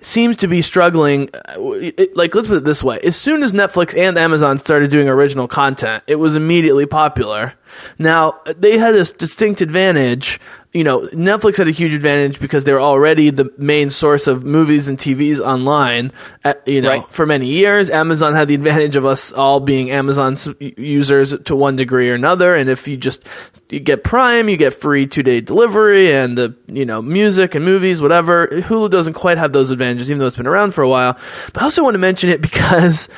[0.00, 1.28] seems to be struggling.
[1.34, 4.90] uh, it- Like, let's put it this way: as soon as Netflix and Amazon started
[4.90, 7.54] doing original content, it was immediately popular.
[7.98, 10.40] Now they had this distinct advantage.
[10.74, 14.42] You know, Netflix had a huge advantage because they were already the main source of
[14.44, 16.10] movies and TVs online.
[16.42, 17.10] At, you know, Right.
[17.12, 21.76] for many years, Amazon had the advantage of us all being Amazon users to one
[21.76, 22.56] degree or another.
[22.56, 23.24] And if you just
[23.70, 27.64] you get Prime, you get free two day delivery and the you know music and
[27.64, 28.48] movies, whatever.
[28.48, 31.16] Hulu doesn't quite have those advantages, even though it's been around for a while.
[31.52, 33.08] But I also want to mention it because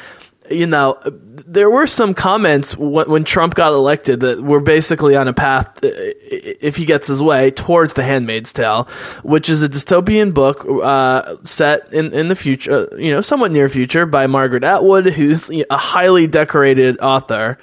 [0.51, 5.29] you know, there were some comments when, when Trump got elected that we're basically on
[5.29, 8.85] a path, uh, if he gets his way, towards The Handmaid's Tale,
[9.23, 13.51] which is a dystopian book uh, set in, in the future, uh, you know, somewhat
[13.51, 17.59] near future by Margaret Atwood, who's a highly decorated author.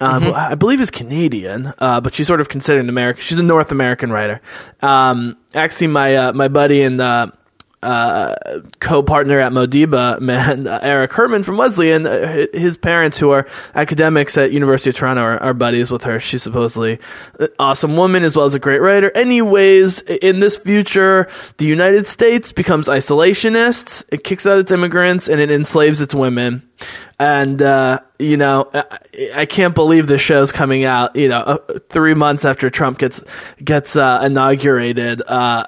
[0.00, 3.22] Um, who I believe is Canadian, uh, but she's sort of considered an American.
[3.22, 4.40] She's a North American writer.
[4.82, 7.00] Um, actually, my uh, my buddy and
[7.84, 13.46] uh, co-partner at Modiba, man, uh, Eric Herman from Wesleyan, uh, his parents who are
[13.74, 16.18] academics at University of Toronto are, are buddies with her.
[16.18, 16.98] She's supposedly
[17.38, 19.10] an awesome woman as well as a great writer.
[19.14, 21.28] Anyways, in this future,
[21.58, 24.04] the United States becomes isolationists.
[24.10, 26.62] It kicks out its immigrants and it enslaves its women.
[27.16, 28.98] And, uh, you know, I,
[29.34, 33.20] I can't believe the show's coming out, you know, uh, three months after Trump gets,
[33.62, 35.22] gets, uh, inaugurated.
[35.24, 35.64] Uh,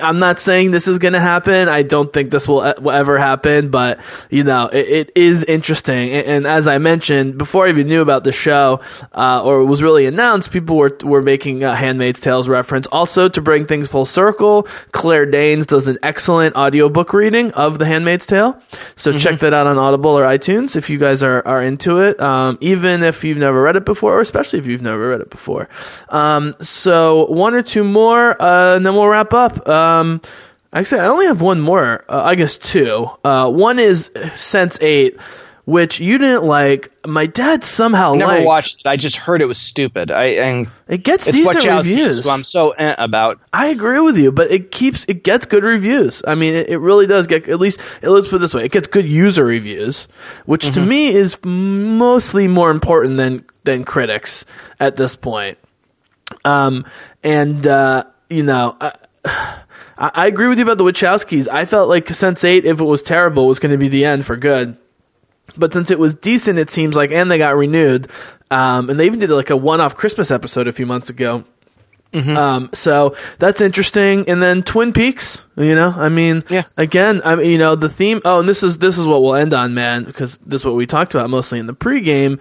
[0.00, 1.68] I'm not saying this is going to happen.
[1.68, 3.98] I don't think this will, e- will ever happen, but,
[4.30, 6.12] you know, it, it is interesting.
[6.12, 8.80] And, and as I mentioned, before I even knew about the show,
[9.12, 12.86] uh, or it was really announced, people were, were making a Handmaid's Tales reference.
[12.88, 17.86] Also, to bring things full circle, Claire Danes does an excellent audiobook reading of The
[17.86, 18.56] Handmaid's Tale.
[18.94, 22.20] So check that out on Audible or iTunes if you guys are, are into it.
[22.20, 25.30] Um, even if you've never read it before, or especially if you've never read it
[25.30, 25.68] before.
[26.08, 29.68] Um, so one or two more, uh, and then we'll wrap up.
[29.68, 30.20] Um,
[30.72, 32.04] actually, I only have one more.
[32.08, 33.08] Uh, I guess two.
[33.24, 35.18] Uh, one is Sense Eight,
[35.66, 36.90] which you didn't like.
[37.06, 38.46] My dad somehow Never liked.
[38.46, 38.86] watched it.
[38.86, 40.10] I just heard it was stupid.
[40.12, 42.22] I and It gets it's decent Wachowski, reviews.
[42.24, 43.40] so I'm so eh about.
[43.52, 46.22] I agree with you, but it keeps it gets good reviews.
[46.26, 47.80] I mean, it, it really does get at least.
[48.02, 50.08] Let's put it this way: it gets good user reviews,
[50.46, 54.44] which to me is mostly more important than than critics
[54.80, 55.58] at this point.
[56.44, 56.86] Um,
[57.22, 58.76] and uh, you know.
[58.80, 58.92] I,
[59.98, 61.48] I I agree with you about the Wachowskis.
[61.48, 64.26] I felt like Sense Eight, if it was terrible, was going to be the end
[64.26, 64.76] for good.
[65.56, 68.08] But since it was decent, it seems like, and they got renewed,
[68.50, 71.44] um, and they even did like a one-off Christmas episode a few months ago.
[72.14, 74.26] Um, so that's interesting.
[74.26, 76.62] And then Twin Peaks, you know, I mean, Yeah.
[76.78, 78.22] again, I mean, you know, the theme.
[78.24, 80.76] Oh, and this is this is what we'll end on, man, because this is what
[80.76, 82.38] we talked about mostly in the pregame.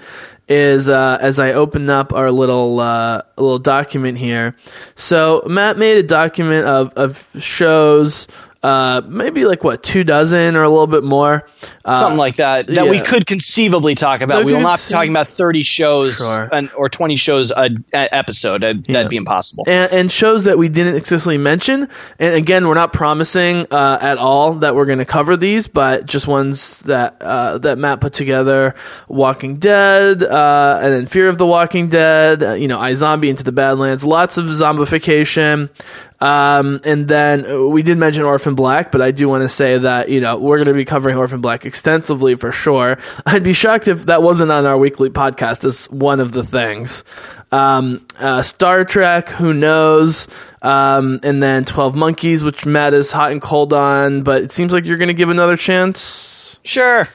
[0.47, 4.55] Is uh, as I open up our little uh, little document here.
[4.95, 8.27] So Matt made a document of of shows.
[8.65, 11.47] Uh, maybe like what two dozen or a little bit more.
[11.83, 14.43] Uh, Something like that that we could conceivably talk about.
[14.43, 16.49] We will not be talking about thirty shows Sure.
[16.75, 18.63] or twenty shows a, episode.
[18.63, 19.65] Uh, That'd be impossible.
[19.67, 21.87] and, and shows that we didn't explicitly mention.
[22.17, 26.07] And again, we're not promising uh, at all that we're going to cover these, but
[26.07, 28.73] just ones that uh, that Matt put together:
[29.07, 32.41] Walking Dead, uh, and then Fear of the Walking Dead.
[32.41, 34.03] Uh, you know, iZombie Into the Badlands.
[34.03, 35.69] Lots of zombification.
[36.25, 40.09] Um, and then we did mention Orphan Black, but I do want to say that
[40.09, 42.97] you know we're going to be covering Orphan Black extensively for sure.
[43.27, 47.03] I'd be shocked if that wasn't on our weekly podcast as one of the things.
[47.51, 50.27] Um, uh, Star Trek, who knows?
[50.63, 54.73] Um, and then Twelve Monkeys, which Matt is hot and cold on, but it seems
[54.73, 56.57] like you're going to give another chance.
[56.63, 57.07] Sure.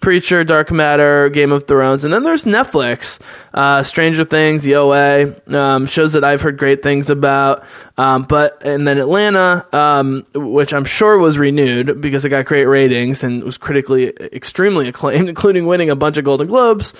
[0.00, 3.18] Preacher, Dark Matter, Game of Thrones, and then there's Netflix,
[3.56, 7.64] uh, Stranger Things, The OA, um, shows that I've heard great things about.
[7.98, 12.66] Um, but and then Atlanta, um, which I'm sure was renewed because it got great
[12.66, 16.92] ratings and was critically extremely acclaimed, including winning a bunch of Golden Globes.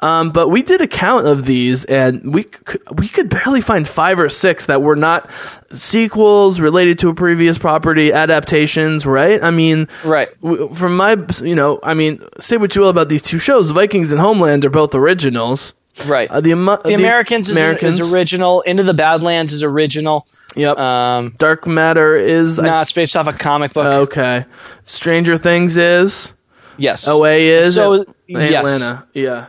[0.00, 3.88] Um, but we did a count of these, and we c- we could barely find
[3.88, 5.30] five or six that were not
[5.70, 9.06] sequels related to a previous property, adaptations.
[9.06, 9.42] Right?
[9.42, 10.28] I mean, Right.
[10.74, 13.70] from my you know, I mean, say what you will about these two shows.
[13.70, 15.72] Vikings and Homeland are both originals.
[16.06, 16.30] Right.
[16.30, 18.62] Uh, the, Amo- the Americans, is, Americans, is original.
[18.62, 20.26] Into the Badlands is original.
[20.56, 20.78] Yep.
[20.78, 24.08] Um, Dark Matter is no, it's based off a comic book.
[24.10, 24.44] okay.
[24.84, 26.32] Stranger Things is.
[26.78, 27.06] yes.
[27.08, 28.54] OA is So, At- yes.
[28.64, 29.06] Atlanta.
[29.14, 29.46] Yeah.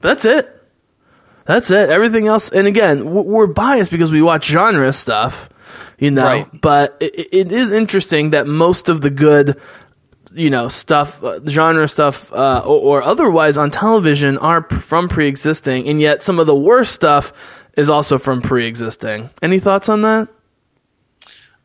[0.00, 0.52] But that's it.
[1.44, 1.90] That's it.
[1.90, 5.48] Everything else, and again, we're biased because we watch genre stuff,
[5.98, 6.24] you know.
[6.24, 6.46] Right.
[6.60, 9.60] But it, it is interesting that most of the good,
[10.34, 15.08] you know, stuff, uh, genre stuff, uh, or, or otherwise on television are p- from
[15.08, 17.32] pre-existing, and yet some of the worst stuff
[17.76, 19.30] is also from pre-existing.
[19.42, 20.28] Any thoughts on that?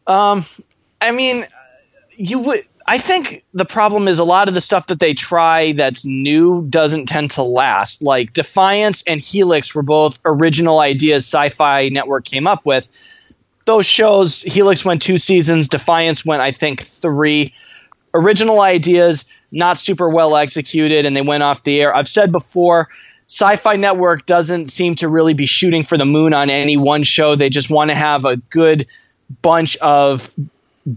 [0.07, 0.45] Um,
[0.99, 1.47] I mean,
[2.11, 2.61] you would.
[2.87, 6.63] I think the problem is a lot of the stuff that they try that's new
[6.67, 8.01] doesn't tend to last.
[8.01, 12.89] Like Defiance and Helix were both original ideas Sci-Fi Network came up with.
[13.65, 17.53] Those shows, Helix went two seasons, Defiance went, I think, three.
[18.13, 21.95] Original ideas, not super well executed, and they went off the air.
[21.95, 22.89] I've said before,
[23.27, 27.35] Sci-Fi Network doesn't seem to really be shooting for the moon on any one show.
[27.35, 28.85] They just want to have a good
[29.41, 30.33] bunch of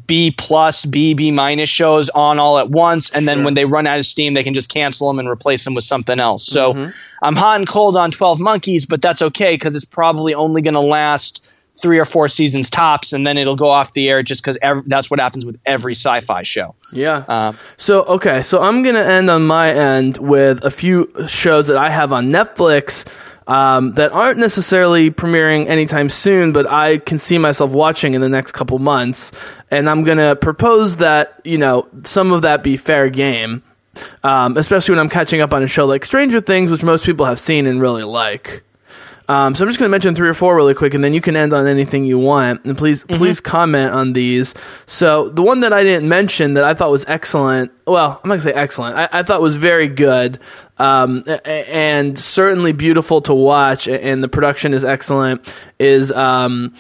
[0.07, 3.45] B plus, B, B minus shows on all at once, and then Sure.
[3.45, 5.85] when they run out of steam, they can just cancel them and replace them with
[5.85, 6.45] something else.
[6.45, 6.91] So mm-hmm.
[7.23, 10.74] I'm hot and cold on Twelve Monkeys, but that's okay because it's probably only going
[10.74, 14.42] to last three or four seasons tops, and then it'll go off the air just
[14.42, 16.74] because ev- that's what happens with every sci-fi show.
[16.92, 17.24] Yeah.
[17.28, 21.76] Um, So okay, so I'm gonna end on my end with a few shows that
[21.76, 23.05] I have on Netflix
[23.46, 28.28] um, that aren't necessarily premiering anytime soon, but I can see myself watching in the
[28.30, 29.32] next couple months,
[29.70, 33.62] and I'm gonna propose that you know some of that be fair game,
[34.22, 37.26] um, especially when I'm catching up on a show like Stranger Things, which most people
[37.26, 38.62] have seen and really like.
[39.26, 41.20] Um, so I'm just going to mention three or four really quick, and then you
[41.20, 42.64] can end on anything you want.
[42.64, 44.55] And please, please comment on these.
[44.86, 47.72] So the one that I didn't mention that I thought was excellent.
[47.86, 48.96] Well, I'm not going to say excellent.
[48.96, 50.38] I, I thought was very good,
[50.78, 53.88] um, and certainly beautiful to watch.
[53.88, 55.46] And the production is excellent.
[55.78, 56.74] Is um,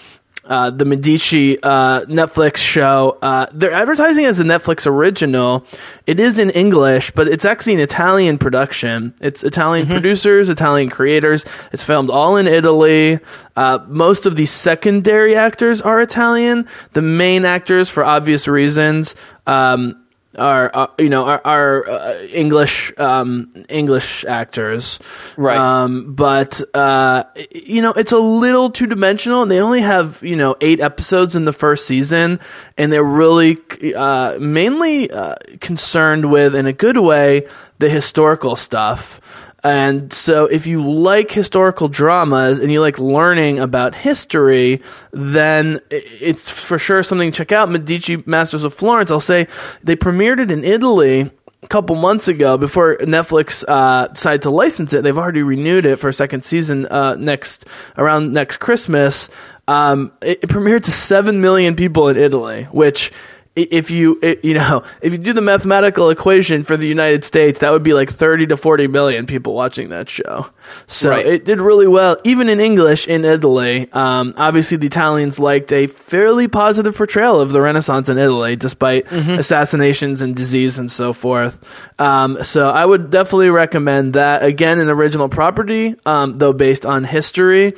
[0.46, 3.18] uh, the Medici uh, Netflix show.
[3.22, 5.66] Uh, they're advertising as a Netflix original.
[6.06, 9.14] It is in English, but it's actually an Italian production.
[9.20, 11.44] It's Italian producers, Italian creators.
[11.72, 13.20] It's filmed all in Italy.
[13.56, 16.68] Uh, most of the secondary actors are Italian.
[16.92, 19.14] The main actors, for obvious reasons,
[19.46, 20.03] um,
[20.36, 24.98] are, are you know are, are uh, English um, English actors,
[25.36, 25.56] Right.
[25.56, 29.42] Um, but uh, you know it's a little two dimensional.
[29.42, 32.40] and They only have you know eight episodes in the first season,
[32.76, 33.58] and they're really
[33.94, 37.48] uh, mainly uh, concerned with, in a good way,
[37.78, 39.20] the historical stuff.
[39.64, 46.50] And so, if you like historical dramas and you like learning about history, then it's
[46.50, 47.70] for sure something to check out.
[47.70, 49.46] Medici Masters of Florence, I'll say
[49.82, 51.30] they premiered it in Italy
[51.62, 55.02] a couple months ago before Netflix uh, decided to license it.
[55.02, 57.64] They've already renewed it for a second season uh, next
[57.96, 59.30] around next Christmas.
[59.66, 63.12] Um, it, it premiered to seven million people in Italy, which
[63.56, 67.70] if you you know if you do the mathematical equation for the United States, that
[67.72, 70.48] would be like thirty to forty million people watching that show.
[70.86, 71.24] So Right.
[71.24, 73.88] it did really well, even in English in Italy.
[73.92, 79.06] Um, obviously, the Italians liked a fairly positive portrayal of the Renaissance in Italy, despite
[79.12, 81.58] assassinations and disease and so forth.
[82.00, 84.42] Um, so I would definitely recommend that.
[84.42, 87.74] Again, an original property, um, though based on history.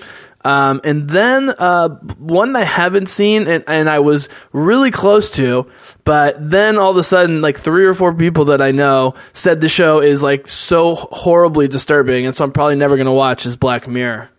[0.46, 5.68] Um, and then uh, one I haven't seen and, and I was really close to,
[6.04, 9.60] but then all of a sudden, like three or four people that I know said
[9.60, 13.44] the show is like so horribly disturbing, and so I'm probably never going to watch
[13.44, 14.30] is Black Mirror.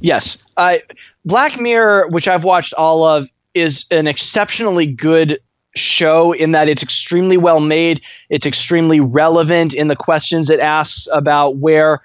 [0.00, 0.80] Yes, I
[1.26, 5.40] Black Mirror, which I've watched all of, is an exceptionally good
[5.74, 8.00] show in that it's extremely well made.
[8.30, 12.00] It's extremely relevant in the questions it asks about where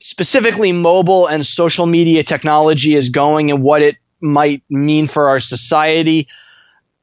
[0.00, 5.40] specifically mobile and social media technology is going and what it might mean for our
[5.40, 6.28] society.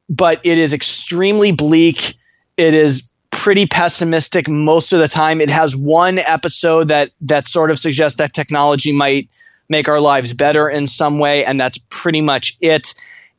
[0.08, 2.16] But it is extremely bleak.
[2.56, 5.40] It is pretty pessimistic most of the time.
[5.40, 9.28] It has one episode that that sort of suggests that technology might
[9.68, 12.94] make our lives better in some way, and that's pretty much it.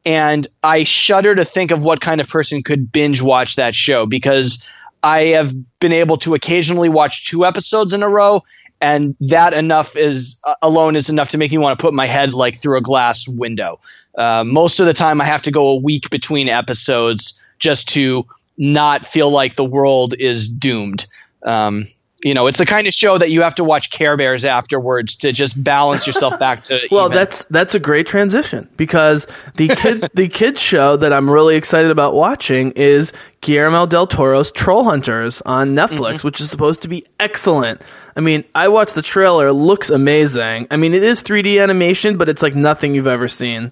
[0.05, 4.05] And I shudder to think of what kind of person could binge watch that show
[4.05, 4.63] because
[5.01, 8.43] I have been able to occasionally watch two episodes in a row,
[8.85, 12.05] and that enough is uh, alone is enough to make me want to put my
[12.05, 13.79] head like through a glass window.
[14.15, 18.27] Uh, most of the time, I have to go a week between episodes just to
[18.59, 21.07] not feel like the world is doomed.
[21.43, 21.87] Um,
[22.23, 25.15] you know, it's the kind of show that you have to watch Care Bears afterwards
[25.17, 26.79] to just balance yourself back to.
[26.91, 27.15] well, even.
[27.15, 29.25] that's that's a great transition because
[29.57, 34.51] the kid the kids show that I'm really excited about watching is Guillermo del Toro's
[34.51, 37.81] Troll Hunters on Netflix, which is supposed to be excellent.
[38.15, 40.67] I mean, I watched the trailer; it looks amazing.
[40.71, 43.71] I mean, it is 3D animation, but it's like nothing you've ever seen.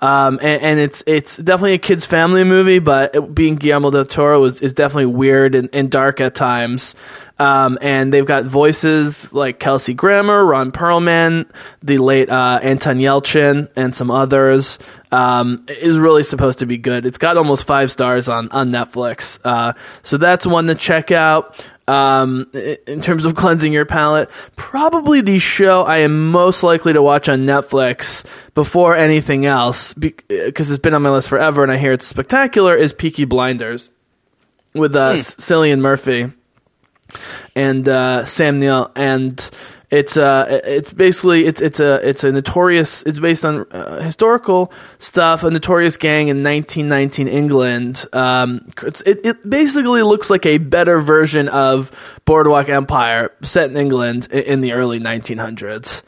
[0.00, 4.06] Um, and, and it's it's definitely a kids' family movie, but it, being Guillermo del
[4.06, 6.94] Toro is, is definitely weird and, and dark at times.
[7.42, 11.50] Um, and they've got voices like Kelsey Grammer, Ron Perlman,
[11.82, 14.78] the late uh, Anton Yelchin, and some others.
[15.10, 17.04] Um, is really supposed to be good.
[17.04, 19.72] It's got almost five stars on on Netflix, uh,
[20.04, 21.60] so that's one to check out.
[21.88, 22.48] Um,
[22.86, 27.28] in terms of cleansing your palate, probably the show I am most likely to watch
[27.28, 28.24] on Netflix
[28.54, 32.76] before anything else, because it's been on my list forever, and I hear it's spectacular.
[32.76, 33.90] Is Peaky Blinders
[34.74, 36.30] with uh, Cillian Murphy
[37.54, 39.50] and uh, Sam Neill, and
[39.90, 43.02] it's uh, it's basically it's it's a it's a notorious.
[43.02, 45.44] It's based on uh, historical stuff.
[45.44, 48.06] A notorious gang in 1919 England.
[48.14, 48.66] Um,
[49.04, 51.90] it it basically looks like a better version of
[52.24, 56.02] Boardwalk Empire set in England i- in the early 1900s.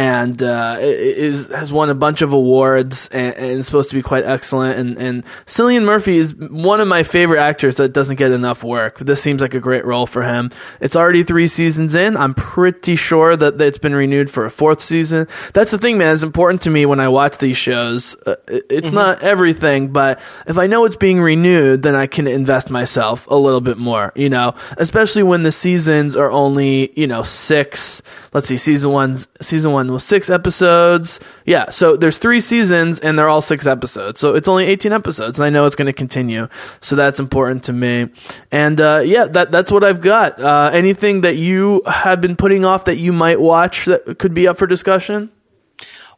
[0.00, 4.02] And uh, is has won a bunch of awards and, and is supposed to be
[4.02, 4.78] quite excellent.
[4.78, 8.98] And and Cillian Murphy is one of my favorite actors that doesn't get enough work.
[8.98, 10.50] But this seems like a great role for him.
[10.80, 12.16] It's already three seasons in.
[12.16, 15.26] I'm pretty sure that it's been renewed for a fourth season.
[15.52, 16.14] That's the thing, man.
[16.14, 18.16] It's important to me when I watch these shows.
[18.26, 22.26] Uh, it- it's not everything, but if I know it's being renewed, then I can
[22.26, 24.12] invest myself a little bit more.
[24.14, 28.00] You know, especially when the seasons are only you know six.
[28.32, 31.20] Let's see, season one's season one was six episodes.
[31.44, 34.20] Yeah, so there's three seasons and they're all six episodes.
[34.20, 36.48] So it's only 18 episodes, and I know it's going to continue.
[36.80, 38.08] So that's important to me.
[38.50, 40.40] And uh, yeah, that that's what I've got.
[40.40, 44.46] Uh, anything that you have been putting off that you might watch that could be
[44.46, 45.30] up for discussion?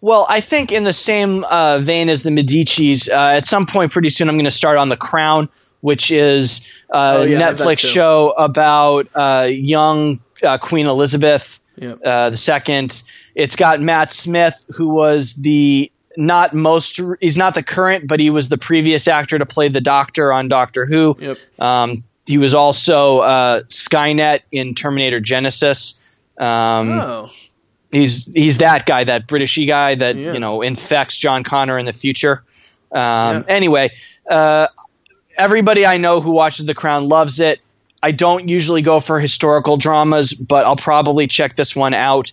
[0.00, 3.92] Well, I think in the same uh, vein as the Medici's, uh, at some point
[3.92, 5.48] pretty soon I'm going to start on The Crown,
[5.80, 10.86] which is a Oh, yeah, I have that Netflix show about uh, young uh, Queen
[10.86, 11.98] Elizabeth Yep.
[12.04, 13.02] uh, the second.
[13.34, 18.28] It's got Matt Smith, who was the not most he's not the current, but he
[18.30, 21.16] was the previous actor to play the Doctor on Doctor Who.
[21.18, 21.38] Yep.
[21.58, 25.98] Um, he was also uh, Skynet in Terminator Genisys.
[26.38, 27.30] Um, Oh,
[27.90, 30.32] he's he's that guy, that Britishy guy that Yeah.
[30.34, 32.42] you know infects John Connor in the future.
[32.92, 33.42] Um, Yeah.
[33.48, 33.90] Anyway,
[34.30, 34.68] uh,
[35.38, 37.60] everybody I know who watches The Crown loves it.
[38.02, 42.32] I don't usually go for historical dramas, but I'll probably check this one out.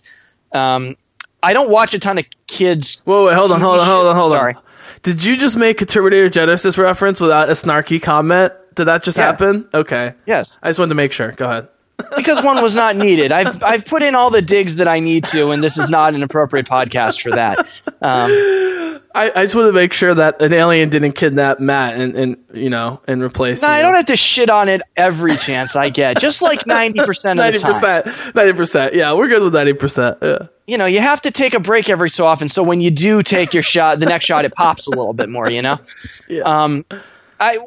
[0.52, 0.96] Um,
[1.42, 3.00] I don't watch a ton of kids.
[3.04, 4.38] whoa, wait, hold on, hold on, hold on, hold on.
[4.38, 4.54] Sorry.
[5.02, 8.52] Did you just make a Terminator Genisys reference without a snarky comment?
[8.74, 9.26] Did that just Yeah.
[9.26, 9.66] happen?
[9.72, 10.12] Okay.
[10.26, 11.32] Yes, I just wanted to make sure.
[11.32, 11.68] Go ahead.
[12.16, 13.32] Because one was not needed.
[13.32, 16.14] I've I've put in all the digs that I need to, and this is not
[16.14, 17.58] an appropriate podcast for that.
[18.02, 22.14] Um, I, I just want to make sure that an alien didn't kidnap Matt and,
[22.16, 23.60] and you know and replace.
[23.62, 23.74] no, you.
[23.74, 26.20] I don't have to shit on it every chance I get.
[26.20, 27.72] Just like ninety percent of the Ninety time.
[28.04, 28.94] percent, ninety percent.
[28.94, 30.18] Yeah, we're good with ninety percent.
[30.22, 30.46] Yeah.
[30.66, 32.48] you know, you have to take a break every so often.
[32.48, 35.28] So when you do take your shot, the next shot it pops a little bit
[35.28, 35.50] more.
[35.50, 35.78] You know.
[36.28, 36.42] Yeah.
[36.42, 36.84] Um,
[37.40, 37.58] I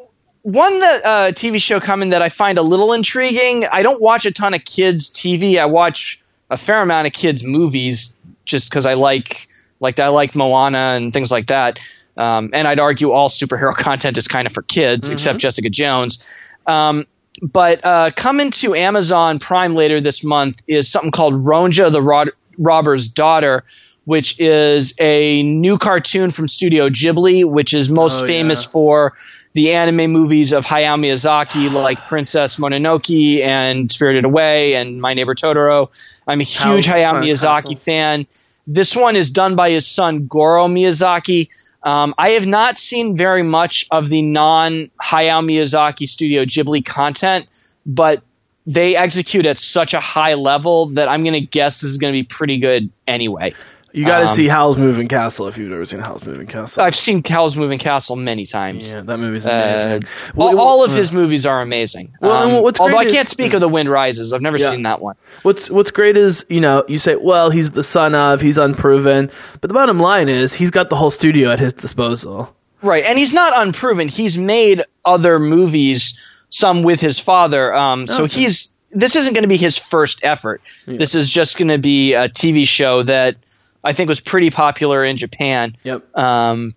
[0.44, 3.64] one that uh, TV show coming that I find a little intriguing.
[3.64, 5.58] I don't watch a ton of kids TV.
[5.58, 8.14] I watch a fair amount of kids movies
[8.44, 9.48] just because I like
[9.80, 11.78] like I like Moana and things like that.
[12.18, 16.28] Um, and I'd argue all superhero content is kind of for kids, except Jessica Jones.
[16.66, 17.06] Um,
[17.42, 22.30] but uh, coming to Amazon Prime later this month is something called Ronja the Rod-
[22.58, 23.64] Robber's Daughter,
[24.04, 28.70] which is a new cartoon from Studio Ghibli, which is most Oh, famous yeah.
[28.70, 29.14] for
[29.54, 35.34] the anime movies of Hayao Miyazaki, like Princess Mononoke and Spirited Away and My Neighbor
[35.34, 35.90] Totoro.
[36.26, 37.76] I'm a huge House, Hayao Miyazaki Castle.
[37.76, 38.26] fan.
[38.66, 41.48] This one is done by his son Goro Miyazaki.
[41.84, 47.46] Um, I have not seen very much of the non Hayao Miyazaki Studio Ghibli content,
[47.86, 48.22] but
[48.66, 52.12] they execute at such a high level that I'm going to guess this is going
[52.12, 53.54] to be pretty good anyway.
[53.94, 56.82] You got to Um, see Howl's Moving Castle if you've never seen Howl's Moving Castle.
[56.82, 58.92] I've seen Howl's Moving Castle many times.
[58.92, 59.50] yeah, that movie's Uh,
[59.96, 60.08] amazing.
[60.36, 62.10] all, all of his movies are amazing.
[62.20, 64.32] Well, Um, what's although I can't speak of The Wind Rises.
[64.32, 64.72] I've never Yeah.
[64.72, 65.14] seen that one.
[65.42, 69.30] What's What's great is you know you say well he's the son of he's unproven,
[69.60, 72.52] but the bottom line is he's got the whole studio at his disposal.
[72.82, 74.08] Right, and he's not unproven.
[74.08, 76.18] He's made other movies
[76.50, 77.72] some with his father.
[77.74, 80.60] Um, so he's this isn't going to be his first effort.
[80.86, 83.36] This is just going to be a TV show that
[83.84, 85.76] I think was pretty popular in Japan.
[85.84, 86.16] Yep.
[86.18, 86.74] Um,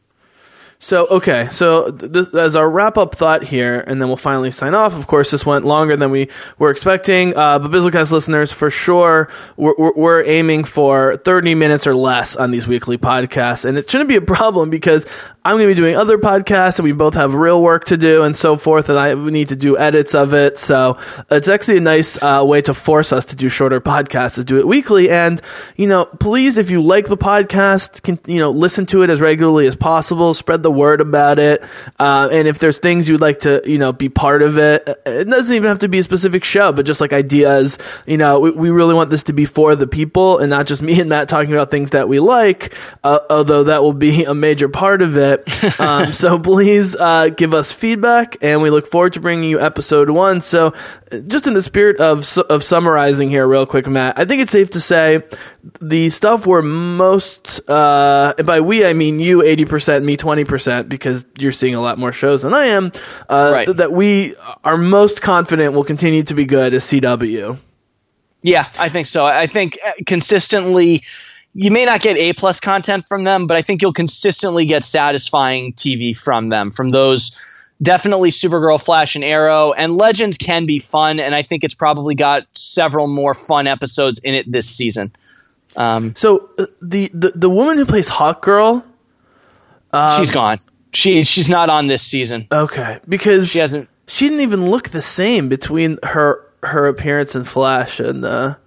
[0.80, 4.52] So okay, so th- th- as our wrap up thought here, and then we'll finally
[4.52, 4.94] sign off.
[4.94, 6.30] Of course, this went longer than we
[6.60, 11.88] were expecting, uh, but Bizzlecast listeners, for sure, we're, we're, we're aiming for thirty minutes
[11.88, 15.08] or less on these weekly podcasts, and it shouldn't be a problem because
[15.48, 18.24] I'm going to be doing other podcasts, and we both have real work to do
[18.24, 20.58] and so forth, and I need to do edits of it.
[20.58, 20.98] So
[21.32, 24.60] it's actually a nice uh, way to force us to do shorter podcasts, to do
[24.60, 25.10] it weekly.
[25.10, 25.42] And
[25.78, 29.22] you know, please, if you like the podcast, can, you know, listen to it as
[29.22, 30.34] regularly as possible.
[30.34, 31.64] Spread the word about it.
[31.98, 35.30] Uh, and if there's things you'd like to, you know, be part of it, it
[35.30, 37.78] doesn't even have to be a specific show, but just like ideas.
[38.06, 40.82] You know, we, we really want this to be for the people and not just
[40.88, 42.76] me and Matt talking about things that we like.
[43.02, 45.37] Uh, although that will be a major part of it.
[45.80, 50.10] Um, so please uh, give us feedback, and we look forward to bringing you episode
[50.10, 50.42] one.
[50.42, 50.74] So,
[51.28, 54.70] just in the spirit of of summarizing here, real quick, Matt, I think it's safe
[54.72, 55.24] to say
[55.82, 60.44] the stuff we're most, uh, and by we I mean you eighty percent, me twenty
[60.46, 62.92] percent, because you're seeing a lot more shows than I am.
[63.30, 63.78] Uh, Right.
[63.78, 67.58] That we are most confident will continue to be good as CW.
[68.44, 69.26] Yeah, I think so.
[69.26, 71.04] I think uh, consistently,
[71.60, 74.86] you may not get A plus content from them, but I think you'll consistently get
[74.86, 76.70] satisfying TV from them.
[76.72, 77.32] From those,
[77.82, 82.14] definitely Supergirl, Flash, and Arrow, and Legends can be fun, and I think it's probably
[82.14, 85.12] got several more fun episodes in it this season.
[85.76, 88.86] Um, So uh, the, the the woman who plays Hawk Girl,
[89.94, 90.60] Um, she's gone.
[90.94, 92.48] She she's not on this season.
[92.52, 93.90] okay, because She hasn't.
[94.08, 98.58] she didn't even look the same between her her appearance in Flash and the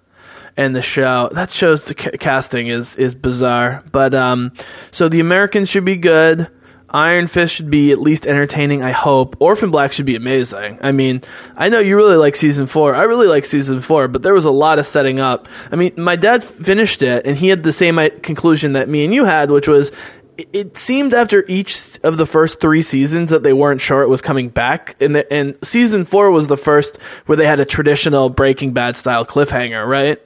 [0.57, 1.29] and the show.
[1.31, 3.83] That shows the ca- casting is is bizarre.
[3.91, 4.51] But um,
[4.91, 6.49] so the Americans should be good.
[6.93, 8.83] Iron Fist should be at least entertaining.
[8.83, 9.37] I hope.
[9.39, 10.77] Orphan Black should be amazing.
[10.81, 11.21] I mean,
[11.55, 12.93] I know you really like season four.
[12.93, 15.47] I really like season four, but there was a lot of setting up.
[15.71, 19.13] I mean, my dad finished it, and he had the same conclusion that me and
[19.13, 19.89] you had, which was
[20.37, 24.09] it- it seemed after each of the first three seasons that they weren't sure it
[24.09, 27.65] was coming back, and the, and season four was the first where they had a
[27.65, 30.19] traditional Breaking Bad style cliffhanger, right?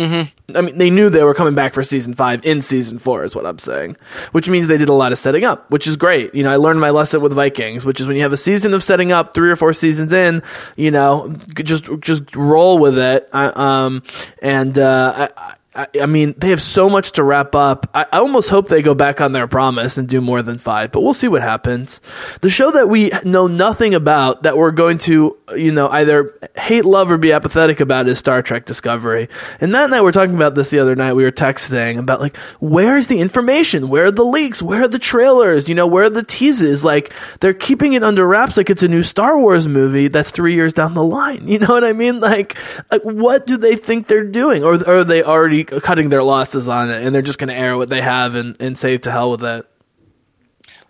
[0.00, 0.56] Mm-hmm.
[0.56, 3.34] I mean, they knew they were coming back for season five in season four, is
[3.34, 3.98] what I'm saying.
[4.32, 6.34] Which means they did a lot of setting up, which is great.
[6.34, 8.72] You know, I learned my lesson with Vikings, which is when you have a season
[8.72, 10.42] of setting up, three or four seasons in,
[10.74, 13.28] you know, just just roll with it.
[13.30, 14.02] I, um,
[14.40, 17.88] and uh, I, I, mean, they have so much to wrap up.
[17.94, 21.00] I, almost hope they go back on their promise and do more than five, but
[21.02, 22.00] we'll see what happens.
[22.40, 26.84] The show that we know nothing about, that we're going to, you know, either hate,
[26.84, 29.28] love, or be apathetic about is Star Trek Discovery.
[29.60, 31.12] And that night, we were talking about this the other night.
[31.12, 33.88] We were texting about, like, where's the information?
[33.88, 34.60] Where are the leaks?
[34.60, 35.68] Where are the trailers?
[35.68, 36.84] You know, where are the teases?
[36.84, 40.54] Like, they're keeping it under wraps like it's a new Star Wars movie that's three
[40.54, 41.46] years down the line.
[41.50, 42.20] You know what I mean?
[42.20, 42.56] Like,
[42.92, 44.62] like what do they think they're doing?
[44.62, 47.54] Or, or are they already cutting their losses on it and they're just going to
[47.54, 49.66] air what they have and, and say to hell with it?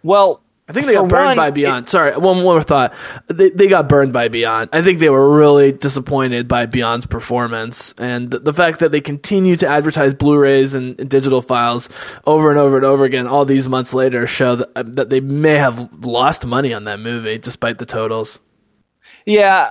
[0.02, 1.88] Well, I think they got burned one, by it- Beyond.
[1.88, 2.94] Sorry, one more thought.
[3.26, 4.70] They, they got burned by Beyond.
[4.72, 7.92] I think they were really disappointed by Beyond's performance.
[7.98, 11.88] And the, the fact that they continue to advertise Blu rays and, and digital files
[12.24, 15.54] over and over and over again all these months later show that, that they may
[15.54, 18.38] have lost money on that movie despite the totals.
[19.26, 19.70] Yeah,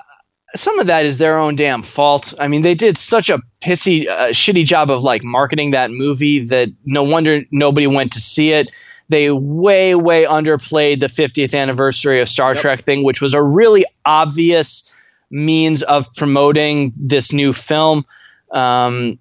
[0.56, 2.34] some of that is their own damn fault.
[2.40, 6.40] I mean, they did such a pissy, uh, shitty job of like marketing that movie
[6.46, 8.72] that no wonder nobody went to see it.
[9.10, 13.86] They way, way underplayed the 50th anniversary of Star Trek thing, which was a really
[14.06, 14.92] obvious
[15.32, 18.06] means of promoting this new film.
[18.52, 19.20] Um,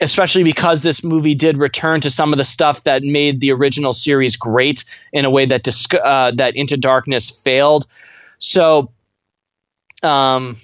[0.00, 3.92] especially because this movie did return to some of the stuff that made the original
[3.92, 7.86] series great in a way that disc- uh, that Into Darkness failed.
[8.38, 8.92] So,
[10.02, 10.56] um,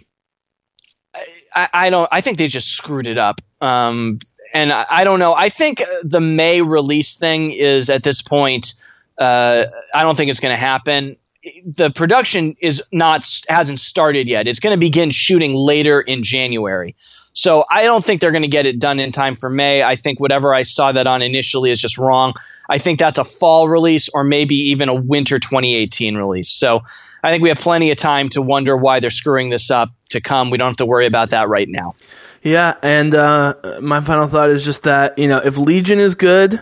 [1.55, 2.09] I, I don't.
[2.10, 3.40] I think they just screwed it up.
[3.60, 4.18] Um,
[4.52, 5.35] and I, I don't know.
[5.35, 8.74] I think the May release thing is at this point.
[9.18, 11.16] Uh, I don't think it's going to happen.
[11.64, 14.48] The production is not hasn't started yet.
[14.48, 16.97] It's going to begin shooting later in January.
[17.35, 19.82] So I don't think they're going to get it done in time for May.
[19.82, 22.32] I think whatever I saw that on initially is just wrong.
[22.70, 26.48] I think that's a fall release or maybe even a winter 2018 release.
[26.48, 26.85] So
[27.25, 30.21] I think we have plenty of time to wonder why they're screwing this up to
[30.21, 30.51] come.
[30.51, 31.95] We don't have to worry about that right now.
[32.43, 36.61] Yeah, and uh, my final thought is just that you know if Legion is good,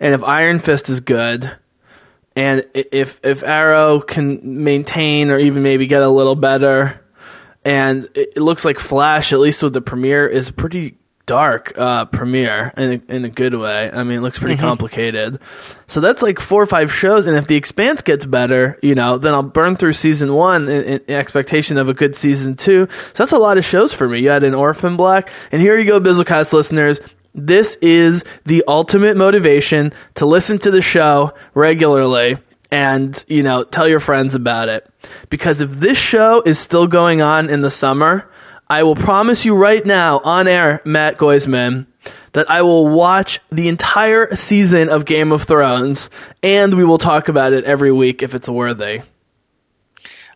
[0.00, 1.56] and if Iron Fist is good,
[2.34, 7.00] and if if Arrow can maintain or even maybe get a little better,
[7.64, 10.98] and it, looks like Flash, at least with the premiere, is pretty
[11.30, 13.88] dark uh, premiere in a, in a good way.
[13.88, 14.64] I mean, it looks pretty Mm-hmm.
[14.64, 15.38] complicated.
[15.86, 19.16] So that's like four or five shows, and if The Expanse gets better, you know,
[19.16, 22.88] then I'll burn through season one in, in expectation of a good season two.
[22.90, 24.18] So that's a lot of shows for me.
[24.18, 27.00] You had an Orphan Black, and here you go, Bizzlecast listeners.
[27.32, 32.38] This is the ultimate motivation to listen to the show regularly
[32.72, 34.88] and you know tell your friends about it
[35.28, 38.28] because if this show is still going on in the summer
[38.70, 41.86] i will promise you right now on air matt goisman
[42.32, 46.08] that i will watch the entire season of game of thrones
[46.42, 49.00] and we will talk about it every week if it's worthy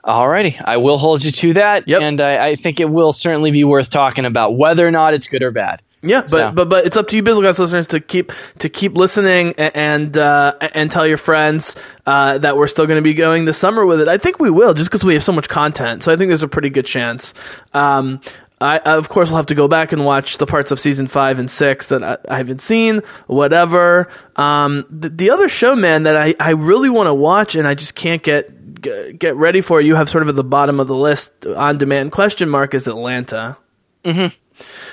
[0.05, 2.03] Alrighty, I will hold you to that, Yep.
[2.03, 5.29] and I, I think it will certainly be worth talking about whether or not it's
[5.29, 5.81] good or bad.
[6.07, 8.97] Yeah, but So- but but it's up to you, Bizzlecast listeners, to keep to keep
[8.97, 11.77] listening and uh, and tell your friends
[12.07, 14.09] uh, that we're still going to be going this summer with it.
[14.09, 16.03] I think we will, just because we have so much content.
[16.03, 17.33] So I think there's a pretty good chance.
[17.73, 18.21] Um,
[18.61, 21.39] I, of course, will have to go back and watch the parts of season five
[21.39, 23.03] and six that I, I haven't seen.
[23.27, 24.09] Whatever.
[24.37, 27.75] Um, the, the other show, man, that I, I really want to watch and I
[27.75, 29.81] just can't get g- get ready for.
[29.81, 32.87] You have sort of at the bottom of the list on demand question mark is
[32.87, 33.57] Atlanta.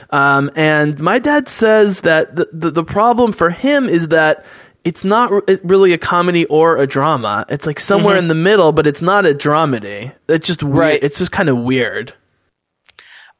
[0.09, 4.45] Um, and my dad says that the, the, the problem for him is that
[4.83, 7.45] it's not r- really a comedy or a drama.
[7.49, 10.13] It's like somewhere in the middle, but it's not a dramedy.
[10.27, 10.77] It's just weird.
[10.77, 11.03] Right.
[11.03, 12.13] It's just kind of weird.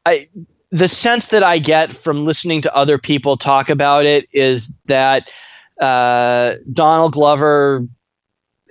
[0.06, 0.26] I
[0.70, 5.30] the sense that I get from listening to other people talk about it is that
[5.80, 7.86] uh, Donald Glover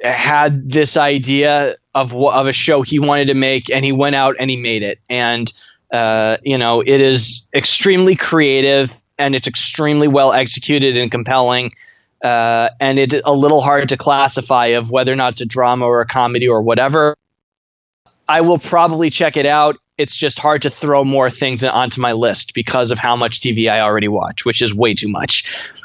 [0.03, 4.35] had this idea of of a show he wanted to make, and he went out
[4.39, 4.99] and he made it.
[5.09, 5.51] And
[5.91, 11.71] uh, you know, it is extremely creative and it's extremely well executed and compelling.
[12.23, 15.85] Uh, and it's a little hard to classify of whether or not it's a drama
[15.85, 17.15] or a comedy or whatever.
[18.27, 19.77] I will probably check it out.
[19.97, 23.69] It's just hard to throw more things onto my list because of how much TV
[23.69, 25.43] I already watch, which is way too much.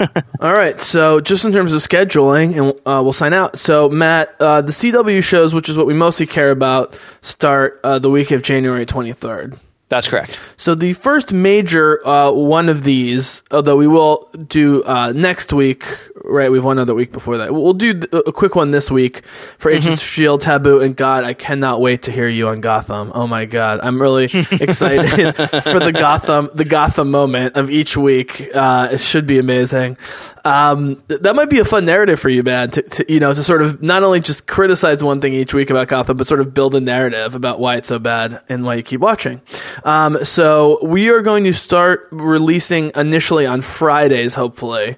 [0.40, 0.80] All right.
[0.80, 3.58] So just in terms of scheduling, and uh, we'll sign out.
[3.58, 7.98] So Matt, uh, the CW shows, which is what we mostly care about, start uh,
[7.98, 9.58] the week of January twenty third.
[9.88, 10.38] That's correct.
[10.56, 15.84] So the first major uh, one of these, although we will do uh, next week,
[16.24, 16.50] right?
[16.50, 17.54] We have one other week before that.
[17.54, 19.24] We'll do a quick one this week
[19.58, 21.22] for Agents of Shield, Taboo, and God.
[21.22, 23.12] I cannot wait to hear you on Gotham.
[23.14, 28.50] Oh my God, I'm really excited for the Gotham, the Gotham moment of each week.
[28.52, 29.98] Uh, it should be amazing.
[30.46, 32.70] Um, that might be a fun narrative for you, man.
[32.70, 35.70] To, to you know, to sort of not only just criticize one thing each week
[35.70, 38.74] about Gotham, but sort of build a narrative about why it's so bad and why
[38.76, 39.42] you keep watching.
[39.84, 44.96] Um, so we are going to start releasing initially on Fridays, hopefully.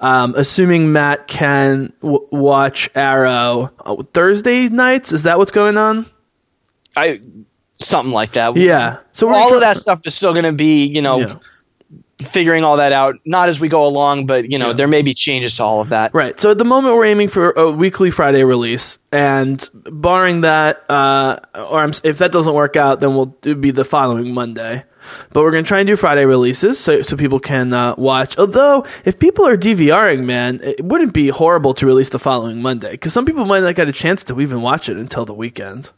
[0.00, 5.12] Um, assuming Matt can w- watch Arrow uh, Thursday nights.
[5.12, 6.06] Is that what's going on?
[6.96, 7.20] I
[7.78, 8.56] something like that.
[8.56, 9.00] Yeah.
[9.12, 11.34] So all of that stuff is still going to be, you know, Yeah.
[12.20, 13.16] Figuring all that out.
[13.24, 14.72] Not as we go along, but you know, Yeah.
[14.74, 16.14] there may be changes to all of that.
[16.14, 16.38] Right.
[16.38, 21.36] So at the moment, we're aiming for a weekly Friday release, and barring that, uh,
[21.54, 24.84] or I'm, if that doesn't work out, then we'll do be the following Monday.
[25.32, 28.38] But we're gonna try and do Friday releases so so people can uh, watch.
[28.38, 32.90] Although, if people are DVRing, man, it wouldn't be horrible to release the following Monday
[32.92, 35.90] because some people might not get a chance to even watch it until the weekend.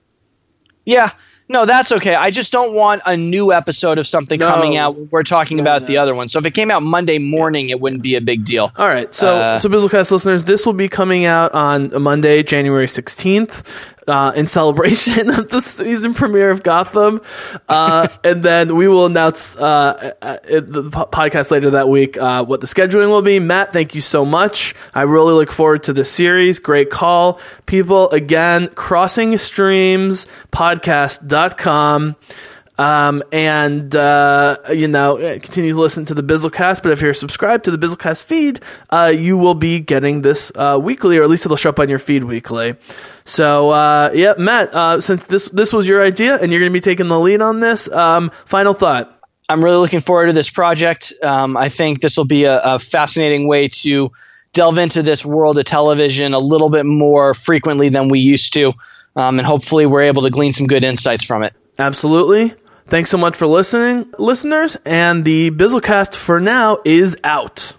[0.85, 1.11] Yeah.
[1.53, 2.15] No, that's okay.
[2.15, 4.51] I just don't want a new episode of something No.
[4.51, 4.97] coming out.
[5.13, 5.87] We're talking about no.
[5.89, 6.29] the other one.
[6.29, 8.73] So if it came out Monday morning, it wouldn't be a big deal.
[8.79, 12.89] All right, so Uh, so Bizzlecast listeners, this will be coming out on Monday, January
[12.89, 13.63] sixteenth,
[14.07, 17.21] uh, in celebration of the season premiere of Gotham,
[17.69, 22.45] uh, and then we will announce uh, uh, in the podcast later that week uh,
[22.45, 23.39] what the scheduling will be.
[23.39, 24.75] Matt, thank you so much.
[24.95, 26.59] I really look forward to the series.
[26.59, 28.11] Great call, people.
[28.11, 32.17] Again, crossing streams podcast.com.
[32.83, 36.83] Um, and, uh, you know, uh, continue to listen to the Bizzlecast.
[36.83, 38.59] But if you're subscribed to the Bizzlecast feed,
[38.91, 41.89] uh, you will be getting this uh, weekly, or at least it'll show up on
[41.89, 42.75] your feed weekly.
[43.25, 46.77] So, uh, yeah, Matt, uh, since this this was your idea and you're going to
[46.77, 49.17] be taking the lead on this, um, final thought.
[49.49, 51.13] I'm really looking forward to this project.
[51.23, 54.11] Um, I think this will be a, a fascinating way to
[54.55, 58.73] delve into this world of television a little bit more frequently than we used to.
[59.15, 61.53] Um, and hopefully, we're able to glean some good insights from it.
[61.79, 62.55] Absolutely.
[62.87, 64.77] Thanks so much for listening, listeners.
[64.85, 67.75] And the Bizzlecast for now is out.